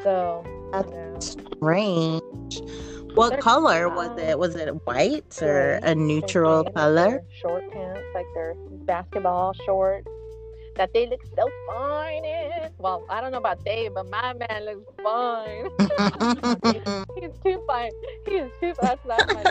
So 0.03 0.43
that's 0.71 1.35
strange. 1.55 2.61
What 3.13 3.31
They're, 3.31 3.39
color 3.39 3.89
was 3.89 4.17
it? 4.17 4.39
Was 4.39 4.55
it 4.55 4.69
white 4.85 5.41
or 5.41 5.79
a 5.83 5.93
neutral 5.93 6.63
color? 6.63 7.21
Short 7.41 7.69
pants, 7.71 8.01
like 8.15 8.25
they're 8.33 8.55
basketball 8.85 9.53
shorts. 9.65 10.07
That 10.81 10.93
they 10.93 11.05
look 11.05 11.21
so 11.37 11.47
fine 11.67 12.25
in. 12.25 12.71
Well, 12.79 13.05
I 13.07 13.21
don't 13.21 13.31
know 13.31 13.37
about 13.37 13.63
they, 13.63 13.87
but 13.93 14.09
my 14.09 14.33
man 14.33 14.65
looks 14.65 14.91
fine. 15.03 15.69
he's 17.21 17.37
too 17.43 17.63
fine. 17.67 17.91
He 18.25 18.31
is 18.37 18.51
too 18.59 18.73
fine. 18.73 18.97
That's 19.05 19.31
my 19.31 19.43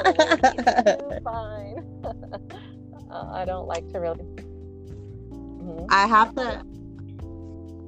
He's 0.43 0.99
too 0.99 1.21
fine. 1.25 2.03
uh, 3.13 3.31
I 3.33 3.45
don't 3.45 3.69
like 3.69 3.89
to 3.93 4.01
really. 4.01 4.25
Mm-hmm. 5.31 5.87
I 5.91 6.09
have 6.09 6.35
to. 6.35 6.65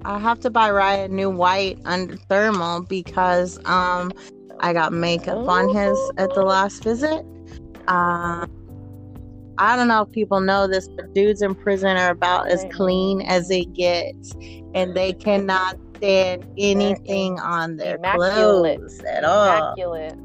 I 0.05 0.19
have 0.21 0.39
to 0.41 0.51
buy 0.51 0.71
Ryan 0.71 1.17
new 1.17 1.31
white 1.31 1.81
under 1.85 2.17
thermal 2.17 2.83
because 2.83 3.59
um 3.65 4.13
I 4.61 4.73
got 4.73 4.93
makeup 4.93 5.49
on 5.49 5.69
his 5.69 5.99
at 6.17 6.33
the 6.35 6.45
last 6.45 6.85
visit. 6.85 7.27
Um 7.89 8.62
I 9.59 9.77
don't 9.77 9.89
know 9.89 10.03
if 10.03 10.11
people 10.13 10.41
know 10.41 10.67
this, 10.67 10.89
but 10.89 11.13
dudes 11.15 11.43
in 11.43 11.55
prison 11.55 11.97
are 11.97 12.11
about 12.11 12.49
as 12.49 12.65
clean 12.73 13.23
as 13.23 13.51
it 13.51 13.73
gets, 13.75 14.33
and 14.75 14.95
they 14.95 15.13
cannot 15.13 15.79
stand 15.97 16.47
anything 16.59 17.39
on 17.39 17.77
their 17.77 17.97
Immaculate. 17.97 18.79
clothes 18.79 19.01
at 19.01 19.25
all. 19.25 19.75
Immaculate. 19.75 20.19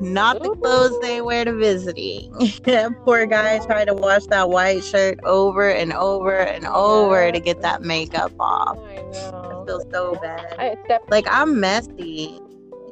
Not 0.00 0.42
the 0.42 0.50
clothes 0.56 0.98
they 1.00 1.22
wear 1.22 1.44
to 1.44 1.54
visiting. 1.54 2.34
Poor 3.04 3.26
guy 3.26 3.64
tried 3.64 3.86
to 3.86 3.94
wash 3.94 4.26
that 4.26 4.50
white 4.50 4.82
shirt 4.84 5.20
over 5.24 5.70
and 5.70 5.92
over 5.92 6.36
and 6.36 6.66
over 6.66 7.30
to 7.30 7.40
get 7.40 7.62
that 7.62 7.82
makeup 7.82 8.32
off. 8.40 8.76
I, 8.78 8.98
I 8.98 9.64
feel 9.64 9.80
so 9.92 10.18
bad. 10.20 10.54
I 10.58 10.76
like 11.08 11.26
I'm 11.30 11.60
messy 11.60 12.38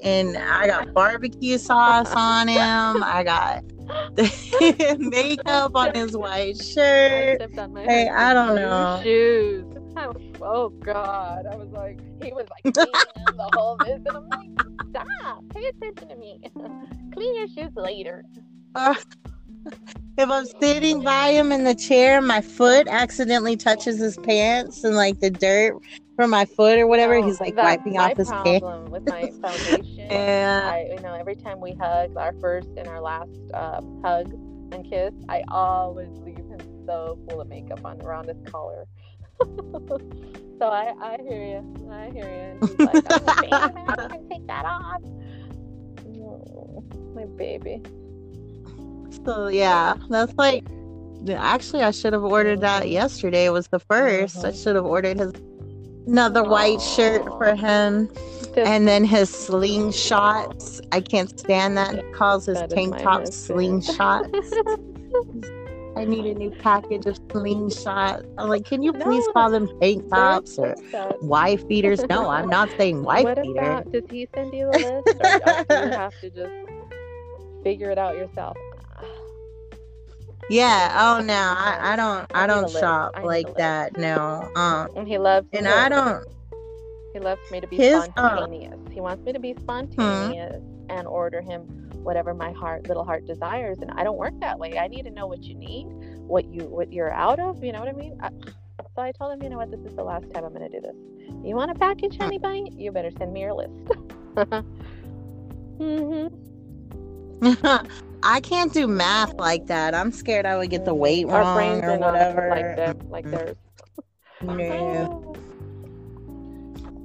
and 0.02 0.36
I 0.36 0.66
got 0.66 0.94
barbecue 0.94 1.58
sauce 1.58 2.12
on 2.12 2.48
him. 2.48 3.02
I 3.02 3.22
got 3.24 3.64
makeup 4.99 5.72
on 5.74 5.95
his 5.95 6.16
white 6.16 6.57
shirt. 6.62 7.43
I 7.43 7.83
hey, 7.85 8.09
I 8.09 8.35
don't 8.35 8.57
know. 8.57 9.01
Shoes. 9.03 9.64
Oh 10.41 10.70
God! 10.70 11.47
I 11.47 11.55
was 11.55 11.68
like, 11.68 12.01
he 12.22 12.33
was 12.33 12.47
like 12.64 12.74
the 12.74 13.51
whole 13.53 13.76
visit. 13.85 14.09
I'm 14.09 14.28
like, 14.28 14.51
stop! 14.91 15.45
Pay 15.55 15.66
attention 15.66 16.09
to 16.09 16.16
me. 16.16 16.41
Clean 17.12 17.37
your 17.37 17.49
shoes 17.49 17.72
later. 17.76 18.24
Uh, 18.74 18.95
if 20.16 20.28
I'm 20.30 20.47
sitting 20.61 21.03
by 21.03 21.33
him 21.33 21.53
in 21.53 21.64
the 21.64 21.74
chair, 21.74 22.20
my 22.20 22.41
foot 22.41 22.89
accidentally 22.89 23.57
touches 23.57 23.99
his 23.99 24.16
pants 24.18 24.83
and 24.83 24.97
like 24.97 25.20
the 25.20 25.30
dirt 25.30 25.74
from 26.16 26.30
my 26.30 26.44
foot 26.44 26.78
or 26.78 26.86
whatever. 26.86 27.20
No, 27.20 27.26
He's 27.26 27.40
like 27.40 27.56
wiping 27.56 27.98
off 27.98 28.16
his 28.16 28.28
pants. 28.28 28.66
with 28.90 29.08
my 29.08 29.30
foundation. 29.40 29.86
yeah. 30.10 30.70
I, 30.72 30.94
you 30.94 31.00
know, 31.00 31.14
every 31.14 31.36
time 31.36 31.60
we 31.60 31.72
hug, 31.72 32.16
our 32.16 32.34
first 32.40 32.68
and 32.76 32.86
our 32.88 33.00
last 33.00 33.30
um, 33.54 34.00
hug 34.02 34.32
and 34.72 34.88
kiss, 34.88 35.12
I 35.28 35.42
always 35.48 36.10
leave 36.24 36.36
him 36.36 36.60
so 36.86 37.18
full 37.28 37.40
of 37.40 37.48
makeup 37.48 37.84
on 37.84 38.00
around 38.02 38.28
his 38.28 38.36
collar. 38.50 38.86
so 39.40 40.68
I, 40.68 40.92
I 41.00 41.18
hear 41.28 41.44
you. 41.44 41.90
I 41.90 42.10
hear 42.10 42.24
you. 42.24 42.58
And 42.60 42.68
he's 42.68 42.78
like, 42.78 43.04
oh, 43.10 43.24
I 43.52 44.08
can 44.08 44.28
take 44.28 44.46
that 44.46 44.64
off. 44.64 45.02
Oh, 46.24 46.84
my 47.14 47.24
baby. 47.24 47.82
So 49.24 49.48
yeah, 49.48 49.94
that's 50.08 50.34
like. 50.34 50.64
Actually, 51.28 51.84
I 51.84 51.92
should 51.92 52.14
have 52.14 52.24
ordered 52.24 52.62
that 52.62 52.88
yesterday. 52.88 53.44
It 53.44 53.50
was 53.50 53.68
the 53.68 53.78
1st 53.78 54.38
mm-hmm. 54.38 54.46
I 54.46 54.50
should 54.50 54.74
have 54.74 54.84
ordered 54.84 55.20
his 55.20 55.32
another 56.07 56.44
white 56.44 56.80
shirt 56.80 57.24
for 57.24 57.55
him. 57.55 58.09
and 58.57 58.86
then 58.86 59.05
his 59.05 59.30
slingshots. 59.30 60.80
I 60.92 61.00
can't 61.00 61.38
stand 61.38 61.76
that. 61.78 61.94
He 61.94 62.12
calls 62.12 62.46
his 62.46 62.62
tank 62.68 62.98
top 62.98 63.22
slingshots. 63.22 64.28
I 65.96 66.05
need 66.05 66.24
a 66.24 66.34
new 66.34 66.50
package 66.50 67.05
of 67.07 67.18
slingshots 67.28 68.26
I'm 68.38 68.48
like, 68.48 68.64
can 68.64 68.82
you 68.82 68.92
please 68.92 69.26
no, 69.26 69.32
call 69.32 69.50
them 69.50 69.68
tank 69.80 70.09
tops 70.09 70.59
or 70.59 70.74
wife 71.20 71.66
beaters? 71.68 72.03
No, 72.09 72.28
I'm 72.28 72.48
not 72.48 72.70
saying 72.78 73.03
wife 73.05 73.24
what 73.24 73.42
beater. 73.42 73.61
About, 73.61 73.92
does 73.92 74.05
he 74.11 74.26
send 74.34 74.55
you 74.55 74.70
the 74.72 74.78
list, 74.78 75.09
or 75.20 75.64
do 75.64 75.86
you 75.86 75.92
have 75.92 76.20
to 76.20 76.30
just 76.30 77.62
figure 77.62 77.90
it 77.90 77.98
out 77.98 78.16
yourself? 78.16 78.57
Yeah. 80.53 80.96
Oh 80.98 81.22
no, 81.22 81.32
I, 81.34 81.92
I 81.92 81.96
don't. 81.96 82.30
I, 82.34 82.44
I 82.44 82.46
don't 82.46 82.70
shop 82.70 83.14
like 83.22 83.55
that. 83.57 83.96
No. 83.96 84.50
Um. 84.55 84.88
And 84.96 85.09
he 85.09 85.18
loves. 85.18 85.48
And 85.53 85.66
I 85.66 85.88
don't. 85.88 86.24
He 87.14 87.18
loves 87.18 87.40
me 87.50 87.61
to 87.61 87.66
be 87.66 87.76
his, 87.76 87.94
uh, 87.94 88.05
spontaneous. 88.05 88.78
he 88.90 89.00
wants 89.00 89.22
me 89.24 89.32
to 89.32 89.38
be 89.38 89.53
hmm. 89.53 89.61
spontaneous 89.61 90.62
hmm. 90.62 90.90
and 90.90 91.07
order 91.07 91.42
him 91.42 91.61
whatever 92.03 92.34
my 92.34 92.53
heart, 92.53 92.88
little 92.88 93.05
heart 93.05 93.26
desires. 93.26 93.78
And 93.80 93.90
I 93.92 94.05
don't 94.05 94.18
work 94.18 94.38
that 94.40 94.59
way. 94.59 94.78
I 94.78 94.88
need 94.88 95.05
to 95.05 95.11
know 95.11 95.26
what 95.26 95.42
you 95.42 95.55
need, 95.55 95.86
what 96.26 96.46
you, 96.46 96.64
what 96.64 96.92
you're 96.92 97.12
out 97.12 97.38
of. 97.38 97.62
You 97.62 97.72
know 97.72 97.80
what 97.80 97.88
I 97.88 97.92
mean? 97.92 98.18
I, 98.20 98.30
so 98.94 99.03
I 99.03 99.12
told 99.12 99.32
him, 99.32 99.42
you 99.42 99.50
know 99.50 99.59
what, 99.59 99.70
this 99.70 99.80
is 99.80 99.94
the 99.94 100.03
last 100.03 100.32
time 100.32 100.44
I'm 100.44 100.53
going 100.53 100.70
to 100.70 100.80
do 100.80 100.80
this. 100.80 100.96
You 101.44 101.55
want 101.55 101.70
a 101.70 101.74
package, 101.74 102.16
honey 102.18 102.38
bunny? 102.38 102.72
You 102.76 102.92
better 102.92 103.11
send 103.16 103.32
me 103.32 103.40
your 103.40 103.55
list. 103.55 103.70
mm-hmm. 105.78 106.51
I 108.22 108.40
can't 108.40 108.72
do 108.72 108.86
math 108.86 109.34
like 109.34 109.66
that. 109.66 109.95
I'm 109.95 110.12
scared 110.12 110.47
I 110.47 110.57
would 110.57 110.70
get 110.70 110.84
the 110.84 110.95
weight 110.95 111.26
Our 111.28 111.40
wrong 111.40 111.82
or 111.82 111.99
whatever. 111.99 112.49
Like, 112.51 112.76
them, 112.76 113.11
like 113.11 113.30
theirs. 113.30 113.57
No. 114.43 115.28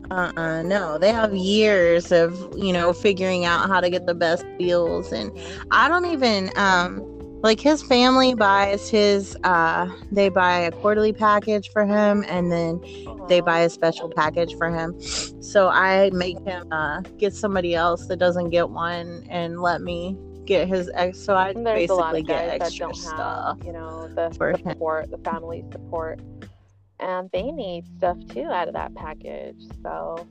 Uh-uh, 0.09 0.61
no. 0.61 0.97
They 0.97 1.11
have 1.11 1.35
years 1.35 2.13
of, 2.13 2.53
you 2.55 2.71
know, 2.71 2.93
figuring 2.93 3.43
out 3.43 3.67
how 3.67 3.81
to 3.81 3.89
get 3.89 4.05
the 4.05 4.15
best 4.15 4.45
deals 4.57 5.11
and 5.11 5.37
I 5.71 5.89
don't 5.89 6.05
even 6.05 6.49
um 6.55 7.03
like 7.41 7.59
his 7.59 7.83
family 7.83 8.33
buys 8.33 8.89
his 8.89 9.37
uh 9.43 9.87
they 10.11 10.29
buy 10.29 10.59
a 10.59 10.71
quarterly 10.71 11.13
package 11.13 11.69
for 11.71 11.85
him 11.85 12.25
and 12.27 12.51
then 12.51 12.81
they 13.27 13.41
buy 13.41 13.59
a 13.59 13.69
special 13.69 14.09
package 14.09 14.55
for 14.57 14.69
him 14.69 14.99
so 15.41 15.69
i 15.69 16.09
make 16.13 16.39
him 16.45 16.67
uh 16.71 17.01
get 17.17 17.33
somebody 17.33 17.75
else 17.75 18.07
that 18.07 18.17
doesn't 18.17 18.49
get 18.49 18.69
one 18.69 19.25
and 19.29 19.61
let 19.61 19.81
me 19.81 20.17
get 20.47 20.67
his 20.67 20.89
ex. 20.95 21.19
So 21.19 21.35
I 21.35 21.53
basically 21.53 22.23
get 22.23 22.49
extra 22.61 22.93
stuff. 22.95 23.57
Have, 23.57 23.65
you 23.65 23.73
know, 23.73 24.07
the, 24.07 24.31
support, 24.31 25.11
the 25.11 25.17
family 25.19 25.63
support, 25.71 26.19
and 26.99 27.29
they 27.31 27.51
need 27.51 27.85
stuff 27.97 28.17
too 28.29 28.45
out 28.45 28.67
of 28.67 28.73
that 28.73 28.95
package. 28.95 29.61
So, 29.83 30.27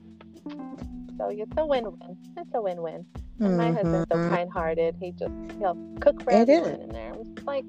so 1.17 1.29
it's 1.29 1.53
a 1.57 1.65
win-win. 1.65 2.17
It's 2.35 2.51
a 2.53 2.61
win-win. 2.61 3.05
And 3.39 3.49
mm-hmm. 3.49 3.57
my 3.57 3.71
husband's 3.71 4.07
so 4.11 4.17
mm-hmm. 4.17 4.35
kind-hearted. 4.35 4.95
He 4.99 5.11
just 5.11 5.33
he'll 5.59 5.77
cook 6.01 6.21
for 6.23 6.31
it 6.31 6.49
everyone 6.49 6.71
is. 6.71 6.83
in 6.83 6.89
there. 6.89 7.13
I'm 7.13 7.35
just 7.35 7.47
like, 7.47 7.65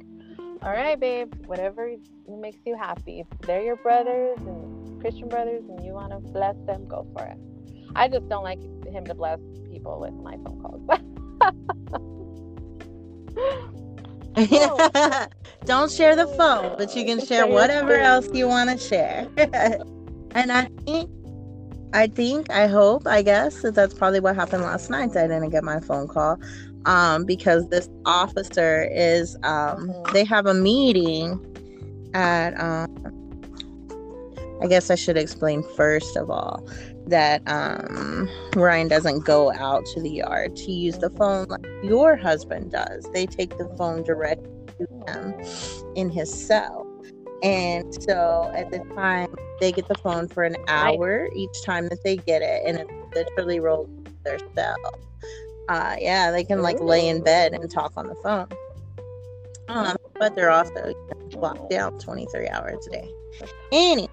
all 0.63 0.73
right, 0.73 0.99
babe, 0.99 1.33
whatever 1.47 1.93
makes 2.29 2.59
you 2.67 2.77
happy. 2.77 3.21
If 3.21 3.27
they're 3.47 3.63
your 3.63 3.77
brothers 3.77 4.39
and 4.39 5.01
Christian 5.01 5.29
brothers, 5.29 5.63
and 5.69 5.85
you 5.85 5.93
want 5.93 6.11
to 6.13 6.19
bless 6.19 6.57
them, 6.67 6.89
go 6.89 7.07
for 7.13 7.25
it. 7.25 7.39
I 7.95 8.09
just 8.09 8.29
don't 8.29 8.45
like 8.45 8.61
him 8.87 9.05
to 9.05 9.15
bless 9.15 9.39
people 9.71 10.01
with 10.01 10.15
my 10.15 10.37
phone 10.45 10.61
calls. 10.61 10.83
Don't 15.65 15.91
share 15.91 16.15
the 16.15 16.27
phone, 16.37 16.77
but 16.77 16.95
you 16.95 17.05
can 17.05 17.25
share 17.25 17.47
whatever 17.47 17.95
else 17.95 18.29
you 18.33 18.47
want 18.47 18.71
to 18.71 18.79
share. 18.79 19.29
and 19.37 20.53
I 20.53 20.69
think, 20.85 21.11
I 21.93 22.07
think, 22.07 22.51
I 22.51 22.67
hope, 22.67 23.07
I 23.07 23.23
guess 23.23 23.63
that 23.63 23.75
that's 23.75 23.95
probably 23.95 24.21
what 24.21 24.37
happened 24.37 24.63
last 24.63 24.91
night. 24.91 25.17
I 25.17 25.27
didn't 25.27 25.51
get 25.51 25.65
my 25.65 25.81
phone 25.81 26.07
call 26.07 26.39
um, 26.85 27.25
because 27.25 27.69
this 27.69 27.89
officer 28.05 28.89
is, 28.93 29.37
um, 29.43 29.93
they 30.13 30.25
have 30.25 30.47
a 30.47 30.55
meeting 30.55 31.41
at, 32.15 32.59
um, 32.61 32.87
I 34.63 34.67
guess 34.67 34.91
I 34.91 34.95
should 34.95 35.17
explain 35.17 35.63
first 35.77 36.17
of 36.17 36.31
all 36.31 36.67
that 37.11 37.43
um, 37.47 38.29
Ryan 38.55 38.89
doesn't 38.89 39.25
go 39.25 39.53
out 39.53 39.85
to 39.87 40.01
the 40.01 40.11
yard 40.11 40.57
to 40.57 40.73
use 40.73 40.99
the 40.99 41.11
phone 41.11 41.47
like 41.49 41.65
your 41.83 42.17
husband 42.17 42.73
does. 42.73 43.09
They 43.13 43.27
take 43.27 43.57
the 43.59 43.69
phone 43.77 44.03
directly 44.03 44.49
to 44.79 45.13
him 45.13 45.35
in 45.97 46.11
his 46.11 46.33
cell. 46.33 46.87
And 47.43 47.95
so 48.03 48.51
at 48.55 48.71
the 48.71 48.81
time, 48.97 49.35
they 49.61 49.73
get 49.73 49.89
the 49.89 49.95
phone 49.97 50.29
for 50.29 50.45
an 50.45 50.57
hour 50.67 51.29
each 51.35 51.63
time 51.65 51.89
that 51.89 52.03
they 52.03 52.17
get 52.17 52.43
it, 52.43 52.63
and 52.67 52.79
it 52.79 52.89
literally 53.15 53.61
rolls 53.61 53.89
their 54.25 54.39
cell. 54.57 54.77
Uh, 55.69 55.97
yeah, 56.01 56.31
they 56.31 56.43
can 56.45 56.63
like 56.63 56.81
lay 56.81 57.09
in 57.09 57.23
bed 57.23 57.53
and 57.53 57.71
talk 57.71 57.93
on 57.97 58.09
the 58.09 58.15
phone. 58.17 58.49
Um, 59.69 59.97
but 60.19 60.35
they're 60.35 60.51
also 60.51 60.95
locked 61.37 61.71
down 61.71 61.99
23 61.99 62.49
hours 62.49 62.87
a 62.87 62.91
day. 62.91 63.11
Anyway, 63.71 64.08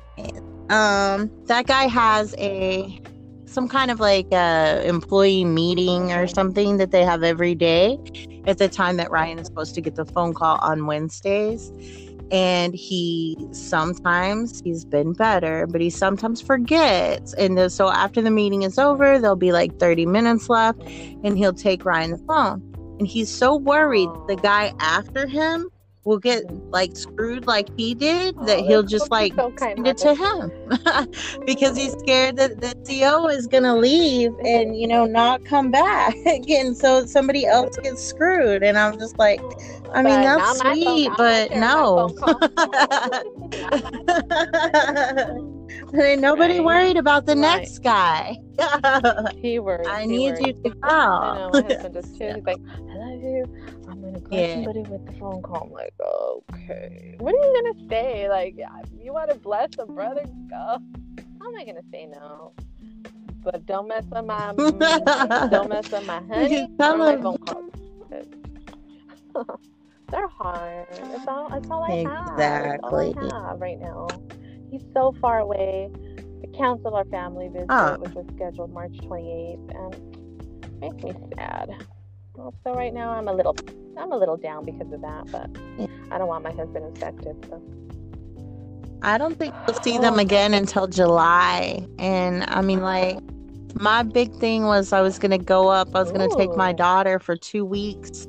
um, 0.69 1.31
that 1.45 1.67
guy 1.67 1.85
has 1.87 2.35
a 2.37 3.01
some 3.45 3.67
kind 3.69 3.89
of 3.89 3.99
like 3.99 4.27
a 4.33 4.83
employee 4.85 5.45
meeting 5.45 6.11
or 6.11 6.27
something 6.27 6.77
that 6.77 6.91
they 6.91 7.05
have 7.05 7.23
every 7.23 7.55
day 7.55 7.97
at 8.47 8.57
the 8.57 8.67
time 8.67 8.97
that 8.97 9.09
Ryan 9.09 9.39
is 9.39 9.47
supposed 9.47 9.73
to 9.75 9.81
get 9.81 9.95
the 9.95 10.05
phone 10.05 10.33
call 10.33 10.57
on 10.61 10.85
Wednesdays. 10.87 11.71
And 12.31 12.73
he 12.73 13.37
sometimes 13.51 14.61
he's 14.61 14.83
been 14.83 15.13
better, 15.13 15.67
but 15.67 15.79
he 15.79 15.91
sometimes 15.91 16.41
forgets. 16.41 17.33
And 17.35 17.71
so 17.71 17.89
after 17.89 18.21
the 18.21 18.31
meeting 18.31 18.63
is 18.63 18.79
over, 18.79 19.19
there'll 19.19 19.35
be 19.35 19.51
like 19.51 19.79
30 19.79 20.07
minutes 20.07 20.49
left, 20.49 20.81
and 20.81 21.37
he'll 21.37 21.53
take 21.53 21.85
Ryan 21.85 22.11
the 22.11 22.17
phone. 22.17 22.73
And 22.99 23.07
he's 23.07 23.29
so 23.29 23.55
worried 23.55 24.09
the 24.27 24.35
guy 24.35 24.73
after 24.79 25.27
him 25.27 25.69
will 26.05 26.19
get 26.19 26.45
mm-hmm. 26.45 26.69
like 26.69 26.95
screwed 26.95 27.45
like 27.47 27.67
he 27.77 27.93
did, 27.93 28.35
oh, 28.37 28.45
that 28.45 28.59
he'll 28.59 28.83
just 28.83 29.11
like 29.11 29.33
send 29.57 29.87
it 29.87 29.97
to 29.97 30.13
him 30.15 30.51
because 31.45 31.75
he's 31.75 31.93
scared 31.93 32.37
that 32.37 32.61
the 32.61 32.75
CO 32.87 33.27
is 33.27 33.47
gonna 33.47 33.75
leave 33.75 34.31
mm-hmm. 34.31 34.45
and 34.45 34.79
you 34.79 34.87
know 34.87 35.05
not 35.05 35.43
come 35.43 35.71
back, 35.71 36.15
and 36.25 36.77
so 36.77 37.05
somebody 37.05 37.45
else 37.45 37.75
gets 37.77 38.01
screwed. 38.01 38.63
And 38.63 38.77
I'm 38.77 38.97
just 38.97 39.17
like, 39.17 39.41
I 39.93 40.01
mean 40.01 40.21
that's 40.21 40.59
sweet, 40.59 41.11
but 41.17 41.51
no. 41.51 42.15
Ain't 45.93 46.21
nobody 46.21 46.55
right. 46.55 46.65
worried 46.65 46.97
about 46.97 47.25
the 47.25 47.33
right. 47.33 47.59
next 47.59 47.79
guy. 47.79 48.37
he 49.41 49.59
worried. 49.59 49.87
I 49.87 50.01
he 50.01 50.07
need 50.07 50.31
worried. 50.33 50.47
you 50.47 50.63
to 50.63 50.69
go. 50.69 50.87
I 50.87 51.37
know 51.37 51.49
my 51.53 51.61
husband 51.61 51.93
does 51.93 52.17
too. 52.17 52.33
He's 52.35 52.43
like, 52.43 52.59
I 52.69 52.95
love 52.95 53.21
you. 53.21 53.45
I'm 53.95 54.01
gonna 54.01 54.19
call 54.19 54.37
yeah. 54.37 54.53
somebody 54.55 54.81
with 54.81 55.05
the 55.05 55.13
phone 55.13 55.41
call. 55.41 55.63
I'm 55.63 55.71
like, 55.71 55.93
okay. 56.01 57.15
What 57.19 57.33
are 57.33 57.37
you 57.37 57.63
gonna 57.63 57.89
say? 57.89 58.27
Like, 58.27 58.57
you 59.01 59.13
want 59.13 59.29
to 59.29 59.37
bless 59.37 59.69
a 59.79 59.85
brother? 59.85 60.25
Go. 60.49 60.77
How 61.39 61.47
am 61.47 61.55
I 61.55 61.63
gonna 61.63 61.81
say 61.91 62.07
no? 62.07 62.51
But 63.43 63.65
don't 63.65 63.87
mess 63.87 64.05
up 64.11 64.25
my 64.25 64.53
don't 64.57 65.69
mess 65.69 65.93
up 65.93 66.05
my 66.05 66.21
honey 66.27 66.67
or 66.79 66.97
my 66.97 67.17
phone 67.17 67.37
calls. 67.37 67.71
They're 70.11 70.27
hard. 70.27 70.87
It's 70.91 71.27
all. 71.27 71.53
It's 71.53 71.69
all 71.69 71.83
I 71.83 71.93
exactly. 71.93 72.43
have. 72.43 73.13
Exactly. 73.13 73.59
right 73.59 73.79
now. 73.79 74.07
He's 74.71 74.83
so 74.93 75.15
far 75.21 75.39
away. 75.39 75.89
We 76.41 76.51
canceled 76.57 76.93
our 76.93 77.05
family 77.05 77.47
visit, 77.47 77.67
oh. 77.69 77.97
which 77.99 78.13
was 78.13 78.25
scheduled 78.35 78.73
March 78.73 78.93
28th, 78.97 79.75
and 79.75 80.81
makes 80.81 81.03
me 81.03 81.13
sad. 81.37 81.85
So 82.35 82.73
right 82.73 82.93
now 82.93 83.11
I'm 83.11 83.27
a 83.27 83.33
little, 83.33 83.55
I'm 83.97 84.11
a 84.11 84.17
little 84.17 84.37
down 84.37 84.65
because 84.65 84.91
of 84.91 85.01
that, 85.01 85.31
but 85.31 85.49
I 86.11 86.17
don't 86.17 86.27
want 86.27 86.43
my 86.43 86.51
husband 86.51 86.85
infected. 86.85 87.35
So. 87.49 87.61
I 89.01 89.17
don't 89.17 89.37
think 89.37 89.53
we'll 89.67 89.81
see 89.81 89.97
them 89.97 90.19
again 90.19 90.53
until 90.53 90.87
July, 90.87 91.85
and 91.99 92.43
I 92.47 92.61
mean, 92.61 92.81
like, 92.81 93.19
my 93.79 94.03
big 94.03 94.33
thing 94.35 94.65
was 94.65 94.93
I 94.93 95.01
was 95.01 95.19
gonna 95.19 95.37
go 95.37 95.69
up. 95.69 95.95
I 95.95 95.99
was 95.99 96.11
gonna 96.11 96.29
take 96.37 96.55
my 96.55 96.73
daughter 96.73 97.19
for 97.19 97.35
two 97.35 97.63
weeks 97.63 98.27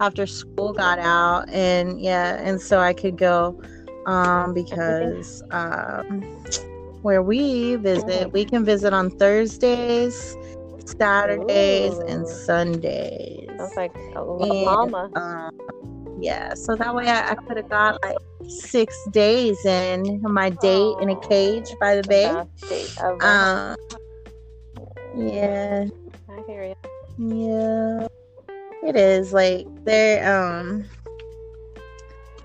after 0.00 0.26
school 0.26 0.72
got 0.72 0.98
out, 0.98 1.48
and 1.50 2.00
yeah, 2.00 2.36
and 2.36 2.60
so 2.60 2.80
I 2.80 2.92
could 2.92 3.16
go 3.16 3.60
um, 4.06 4.52
because 4.54 5.42
um, 5.50 6.22
where 7.02 7.22
we 7.22 7.76
visit, 7.76 8.32
we 8.32 8.44
can 8.44 8.64
visit 8.64 8.92
on 8.92 9.10
Thursdays, 9.10 10.36
Saturdays, 10.86 11.94
Ooh. 11.94 12.06
and 12.06 12.26
Sundays. 12.28 13.48
That's 13.58 13.76
like 13.76 13.94
a 14.14 14.20
and, 14.20 14.64
mama. 14.64 15.10
Um, 15.14 16.18
yeah, 16.20 16.54
so 16.54 16.76
that 16.76 16.94
way 16.94 17.08
I, 17.08 17.32
I 17.32 17.34
could 17.34 17.56
have 17.56 17.68
got 17.68 18.02
like 18.02 18.16
six 18.48 18.96
days 19.10 19.64
in 19.64 20.20
my 20.22 20.50
date 20.50 20.94
oh, 20.96 20.98
in 20.98 21.10
a 21.10 21.20
cage 21.28 21.68
by 21.80 21.96
the 21.96 22.02
bay. 22.08 22.26
Um, 23.00 23.76
yeah. 25.16 25.86
I 26.28 26.42
hear 26.46 26.64
you. 26.64 26.74
Yeah. 27.18 28.08
It 28.82 28.96
is 28.96 29.32
like 29.32 29.66
they're 29.84 30.24
um 30.30 30.84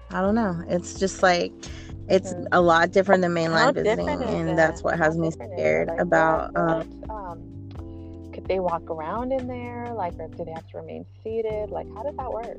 I 0.09 0.21
don't 0.21 0.35
know. 0.35 0.63
It's 0.67 0.99
just 0.99 1.23
like 1.23 1.53
it's 2.09 2.33
a 2.51 2.59
lot 2.59 2.91
different 2.91 3.21
than 3.21 3.33
mainline 3.33 3.73
visiting, 3.73 4.09
and 4.09 4.57
that's 4.57 4.83
what 4.83 4.97
has 4.97 5.17
me 5.17 5.31
scared 5.31 5.87
like, 5.87 5.99
about. 5.99 6.55
Um, 6.55 7.03
um, 7.09 7.60
they 8.51 8.59
walk 8.59 8.89
around 8.89 9.31
in 9.31 9.47
there? 9.47 9.87
Like, 9.93 10.13
or 10.19 10.27
do 10.27 10.43
they 10.43 10.51
have 10.51 10.67
to 10.67 10.77
remain 10.77 11.05
seated? 11.23 11.69
Like, 11.69 11.87
how 11.95 12.03
does 12.03 12.15
that 12.17 12.31
work? 12.31 12.57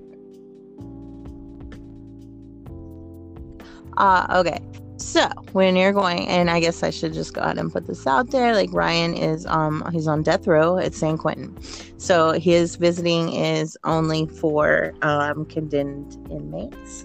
Uh, 3.98 4.38
okay. 4.40 4.58
So 4.96 5.28
when 5.52 5.76
you're 5.76 5.92
going, 5.92 6.26
and 6.28 6.48
I 6.48 6.60
guess 6.60 6.82
I 6.82 6.88
should 6.88 7.12
just 7.12 7.34
go 7.34 7.42
ahead 7.42 7.58
and 7.58 7.70
put 7.70 7.86
this 7.86 8.06
out 8.06 8.30
there. 8.30 8.54
Like 8.54 8.70
Ryan 8.72 9.14
is, 9.14 9.44
um, 9.46 9.86
he's 9.92 10.06
on 10.06 10.22
death 10.22 10.46
row 10.46 10.78
at 10.78 10.94
San 10.94 11.18
Quentin, 11.18 11.58
so 11.98 12.32
his 12.32 12.76
visiting 12.76 13.32
is 13.34 13.76
only 13.84 14.26
for 14.26 14.94
um, 15.02 15.44
condemned 15.46 16.16
inmates 16.30 17.04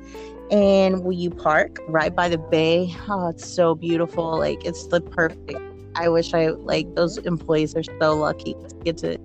and 0.50 1.04
will 1.04 1.12
you 1.12 1.30
park 1.30 1.78
right 1.90 2.16
by 2.16 2.30
the 2.30 2.38
bay 2.38 2.96
oh 3.10 3.28
it's 3.28 3.46
so 3.46 3.76
beautiful 3.76 4.38
like 4.38 4.64
it's 4.64 4.88
the 4.88 5.02
perfect 5.02 5.60
i 5.98 6.08
wish 6.08 6.34
i 6.34 6.48
like 6.48 6.94
those 6.96 7.18
employees 7.20 7.76
are 7.76 7.84
so 8.00 8.16
lucky 8.16 8.54
to 8.54 8.76
get 8.84 8.98
to 8.98 9.18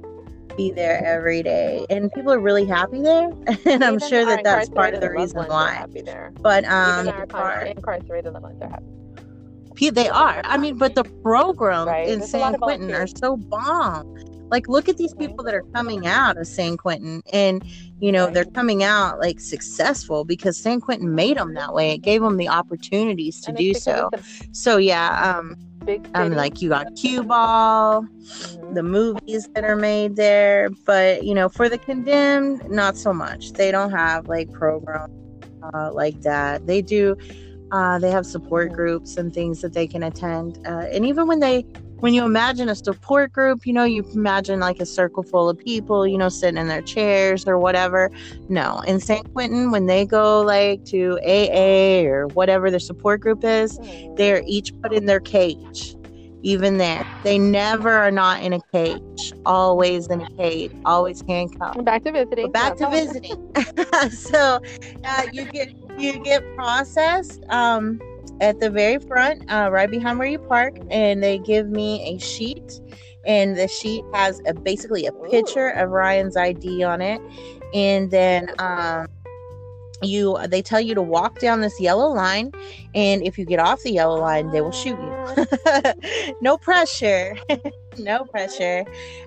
be 0.56 0.70
there 0.70 1.02
every 1.04 1.42
day 1.42 1.86
and 1.88 2.12
people 2.12 2.30
are 2.30 2.38
really 2.38 2.66
happy 2.66 3.00
there 3.00 3.30
and 3.64 3.82
i'm 3.82 3.98
sure 3.98 4.24
that 4.26 4.44
that's 4.44 4.68
part 4.68 4.92
of 4.92 5.00
the 5.00 5.10
reason 5.10 5.42
why 5.44 5.84
but 6.40 6.64
um 6.66 7.08
Even 7.08 7.20
incarcerated 7.70 8.34
are 8.34 8.68
happy 8.68 8.84
they 9.90 10.08
are. 10.08 10.42
I 10.44 10.58
mean, 10.58 10.76
but 10.76 10.94
the 10.94 11.04
program 11.04 11.88
right. 11.88 12.08
in 12.08 12.22
San 12.22 12.54
Quentin 12.54 12.92
are 12.92 13.06
so 13.06 13.36
bomb. 13.36 14.16
Like, 14.50 14.68
look 14.68 14.88
at 14.88 14.96
these 14.96 15.14
people 15.14 15.44
that 15.44 15.54
are 15.54 15.64
coming 15.74 16.06
out 16.06 16.36
of 16.36 16.46
San 16.46 16.76
Quentin, 16.76 17.22
and 17.32 17.64
you 18.00 18.12
know 18.12 18.30
they're 18.30 18.44
coming 18.44 18.82
out 18.82 19.18
like 19.18 19.40
successful 19.40 20.24
because 20.24 20.56
San 20.56 20.80
Quentin 20.80 21.14
made 21.14 21.36
them 21.36 21.54
that 21.54 21.72
way. 21.72 21.92
It 21.92 22.02
gave 22.02 22.20
them 22.20 22.36
the 22.36 22.48
opportunities 22.48 23.40
to 23.42 23.52
do 23.52 23.74
so. 23.74 24.10
So 24.52 24.76
yeah, 24.76 25.38
um, 25.38 25.56
big 25.84 26.06
I 26.14 26.24
mean, 26.24 26.36
like 26.36 26.62
you 26.62 26.70
got 26.70 26.94
Q 26.96 27.22
Ball, 27.22 28.02
mm-hmm. 28.02 28.74
the 28.74 28.82
movies 28.82 29.48
that 29.54 29.64
are 29.64 29.76
made 29.76 30.16
there, 30.16 30.70
but 30.84 31.24
you 31.24 31.34
know, 31.34 31.48
for 31.48 31.68
the 31.68 31.78
condemned, 31.78 32.68
not 32.70 32.96
so 32.96 33.12
much. 33.12 33.52
They 33.52 33.70
don't 33.70 33.90
have 33.90 34.28
like 34.28 34.50
programs 34.52 35.12
uh, 35.74 35.92
like 35.92 36.20
that. 36.22 36.66
They 36.66 36.82
do. 36.82 37.16
Uh, 37.70 37.98
they 37.98 38.10
have 38.10 38.26
support 38.26 38.70
groups 38.72 39.16
and 39.16 39.32
things 39.32 39.62
that 39.62 39.72
they 39.72 39.86
can 39.86 40.02
attend, 40.02 40.58
uh, 40.66 40.86
and 40.90 41.06
even 41.06 41.26
when 41.26 41.40
they 41.40 41.64
when 42.02 42.14
you 42.14 42.24
imagine 42.24 42.68
a 42.68 42.74
support 42.74 43.30
group, 43.30 43.64
you 43.64 43.72
know, 43.72 43.84
you 43.84 44.04
imagine 44.12 44.58
like 44.58 44.80
a 44.80 44.86
circle 44.86 45.22
full 45.22 45.48
of 45.48 45.56
people, 45.56 46.04
you 46.04 46.18
know, 46.18 46.28
sitting 46.28 46.60
in 46.60 46.66
their 46.66 46.82
chairs 46.82 47.46
or 47.46 47.58
whatever. 47.58 48.10
No, 48.48 48.80
in 48.88 48.98
San 48.98 49.22
Quentin, 49.22 49.70
when 49.70 49.86
they 49.86 50.04
go 50.04 50.40
like 50.42 50.84
to 50.86 51.20
AA 51.24 52.04
or 52.04 52.26
whatever 52.26 52.72
their 52.72 52.80
support 52.80 53.20
group 53.20 53.44
is, 53.44 53.78
they're 54.16 54.42
each 54.48 54.72
put 54.82 54.92
in 54.92 55.06
their 55.06 55.20
cage. 55.20 55.94
Even 56.42 56.78
there, 56.78 57.06
they 57.22 57.38
never 57.38 57.92
are 57.92 58.10
not 58.10 58.42
in 58.42 58.52
a 58.52 58.60
cage. 58.72 59.32
Always 59.46 60.08
in 60.08 60.22
a 60.22 60.30
cage. 60.30 60.72
Always 60.84 61.22
handcuffed. 61.28 61.84
Back 61.84 62.02
to 62.02 62.10
visiting. 62.10 62.50
Back 62.50 62.78
to 62.78 62.90
visiting. 62.90 63.54
so 64.10 64.58
uh, 65.04 65.26
you 65.32 65.44
get 65.44 65.72
you 65.96 66.18
get 66.24 66.42
processed. 66.56 67.44
Um, 67.48 68.00
at 68.40 68.60
the 68.60 68.70
very 68.70 68.98
front, 68.98 69.50
uh, 69.50 69.68
right 69.70 69.90
behind 69.90 70.18
where 70.18 70.28
you 70.28 70.38
park, 70.38 70.78
and 70.90 71.22
they 71.22 71.38
give 71.38 71.68
me 71.68 72.02
a 72.14 72.18
sheet, 72.18 72.80
and 73.24 73.56
the 73.56 73.68
sheet 73.68 74.04
has 74.12 74.40
a, 74.46 74.54
basically 74.54 75.06
a 75.06 75.12
picture 75.12 75.68
of 75.68 75.90
Ryan's 75.90 76.36
ID 76.36 76.82
on 76.82 77.00
it, 77.00 77.20
and 77.74 78.10
then 78.10 78.48
um, 78.58 79.06
you 80.02 80.38
they 80.48 80.62
tell 80.62 80.80
you 80.80 80.94
to 80.94 81.02
walk 81.02 81.38
down 81.38 81.60
this 81.60 81.78
yellow 81.80 82.08
line, 82.08 82.52
and 82.94 83.22
if 83.22 83.38
you 83.38 83.44
get 83.44 83.58
off 83.58 83.82
the 83.82 83.92
yellow 83.92 84.20
line, 84.20 84.50
they 84.50 84.60
will 84.60 84.72
shoot 84.72 84.98
you. 84.98 85.46
no 86.40 86.56
pressure. 86.58 87.36
no 87.98 88.24
pressure. 88.24 88.84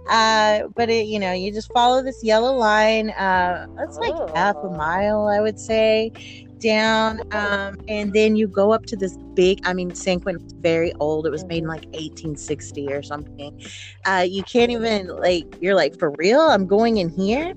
Uh, 0.09 0.63
but 0.75 0.89
it, 0.89 1.07
you 1.07 1.19
know, 1.19 1.31
you 1.31 1.51
just 1.51 1.71
follow 1.71 2.03
this 2.03 2.23
yellow 2.23 2.53
line. 2.53 3.09
Uh, 3.11 3.67
that's 3.77 3.97
like 3.97 4.13
half 4.35 4.55
a 4.63 4.69
mile, 4.69 5.27
I 5.27 5.39
would 5.39 5.59
say 5.59 6.11
down 6.59 7.21
um, 7.31 7.75
and 7.87 8.13
then 8.13 8.35
you 8.35 8.47
go 8.47 8.71
up 8.71 8.85
to 8.85 8.95
this 8.95 9.17
big 9.35 9.59
i 9.65 9.73
mean 9.73 9.93
san 9.93 10.19
quentin's 10.19 10.53
very 10.61 10.93
old 10.99 11.27
it 11.27 11.29
was 11.29 11.45
made 11.45 11.63
in 11.63 11.67
like 11.67 11.85
1860 11.87 12.91
or 12.91 13.03
something 13.03 13.61
uh, 14.05 14.25
you 14.27 14.43
can't 14.43 14.71
even 14.71 15.07
like 15.07 15.45
you're 15.61 15.75
like 15.75 15.97
for 15.99 16.11
real 16.17 16.41
i'm 16.41 16.65
going 16.65 16.97
in 16.97 17.09
here 17.09 17.53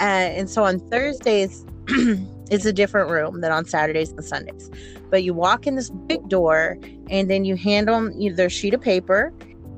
uh, 0.00 0.32
and 0.38 0.50
so 0.50 0.64
on 0.64 0.80
thursdays 0.90 1.64
it's 2.50 2.64
a 2.64 2.72
different 2.72 3.10
room 3.10 3.40
than 3.40 3.52
on 3.52 3.64
saturdays 3.64 4.10
and 4.10 4.24
sundays 4.24 4.70
but 5.10 5.22
you 5.22 5.34
walk 5.34 5.66
in 5.66 5.74
this 5.74 5.90
big 5.90 6.26
door 6.28 6.78
and 7.10 7.30
then 7.30 7.44
you 7.44 7.56
hand 7.56 7.88
them 7.88 8.12
their 8.36 8.50
sheet 8.50 8.74
of 8.74 8.80
paper 8.80 9.32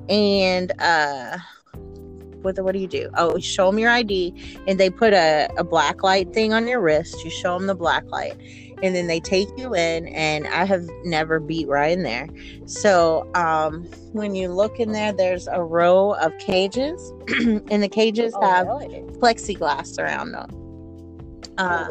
and 0.09 0.73
uh 0.81 1.39
what, 2.43 2.59
what 2.61 2.73
do 2.73 2.79
you 2.79 2.87
do? 2.87 3.11
Oh, 3.19 3.39
show 3.39 3.67
them 3.67 3.79
your 3.79 3.91
ID, 3.91 4.63
and 4.67 4.81
they 4.81 4.89
put 4.89 5.13
a, 5.13 5.47
a 5.59 5.63
black 5.63 6.03
light 6.03 6.33
thing 6.33 6.55
on 6.55 6.67
your 6.67 6.81
wrist. 6.81 7.23
You 7.23 7.31
show 7.31 7.59
them 7.59 7.67
the 7.67 7.75
black 7.75 8.03
light, 8.07 8.35
and 8.83 8.95
then 8.95 9.07
they 9.07 9.21
take 9.21 9.49
you 9.57 9.75
in 9.75 10.09
and 10.09 10.47
i 10.49 10.65
have 10.65 10.89
never 11.05 11.39
beat 11.39 11.69
Ryan 11.69 12.03
there 12.03 12.29
so 12.67 13.29
um, 13.35 13.85
when 14.13 14.35
you 14.35 14.49
look 14.49 14.79
in 14.81 14.93
there 14.93 15.13
there's 15.13 15.47
a 15.49 15.63
row 15.63 16.15
of 16.15 16.37
cages 16.39 17.13
and 17.39 17.83
the 17.83 17.89
cages 17.89 18.33
oh, 18.37 18.41
have 18.41 18.67
really? 18.67 19.03
plexiglass 19.19 19.99
around 19.99 20.33
them 20.33 21.53
uh, 21.59 21.89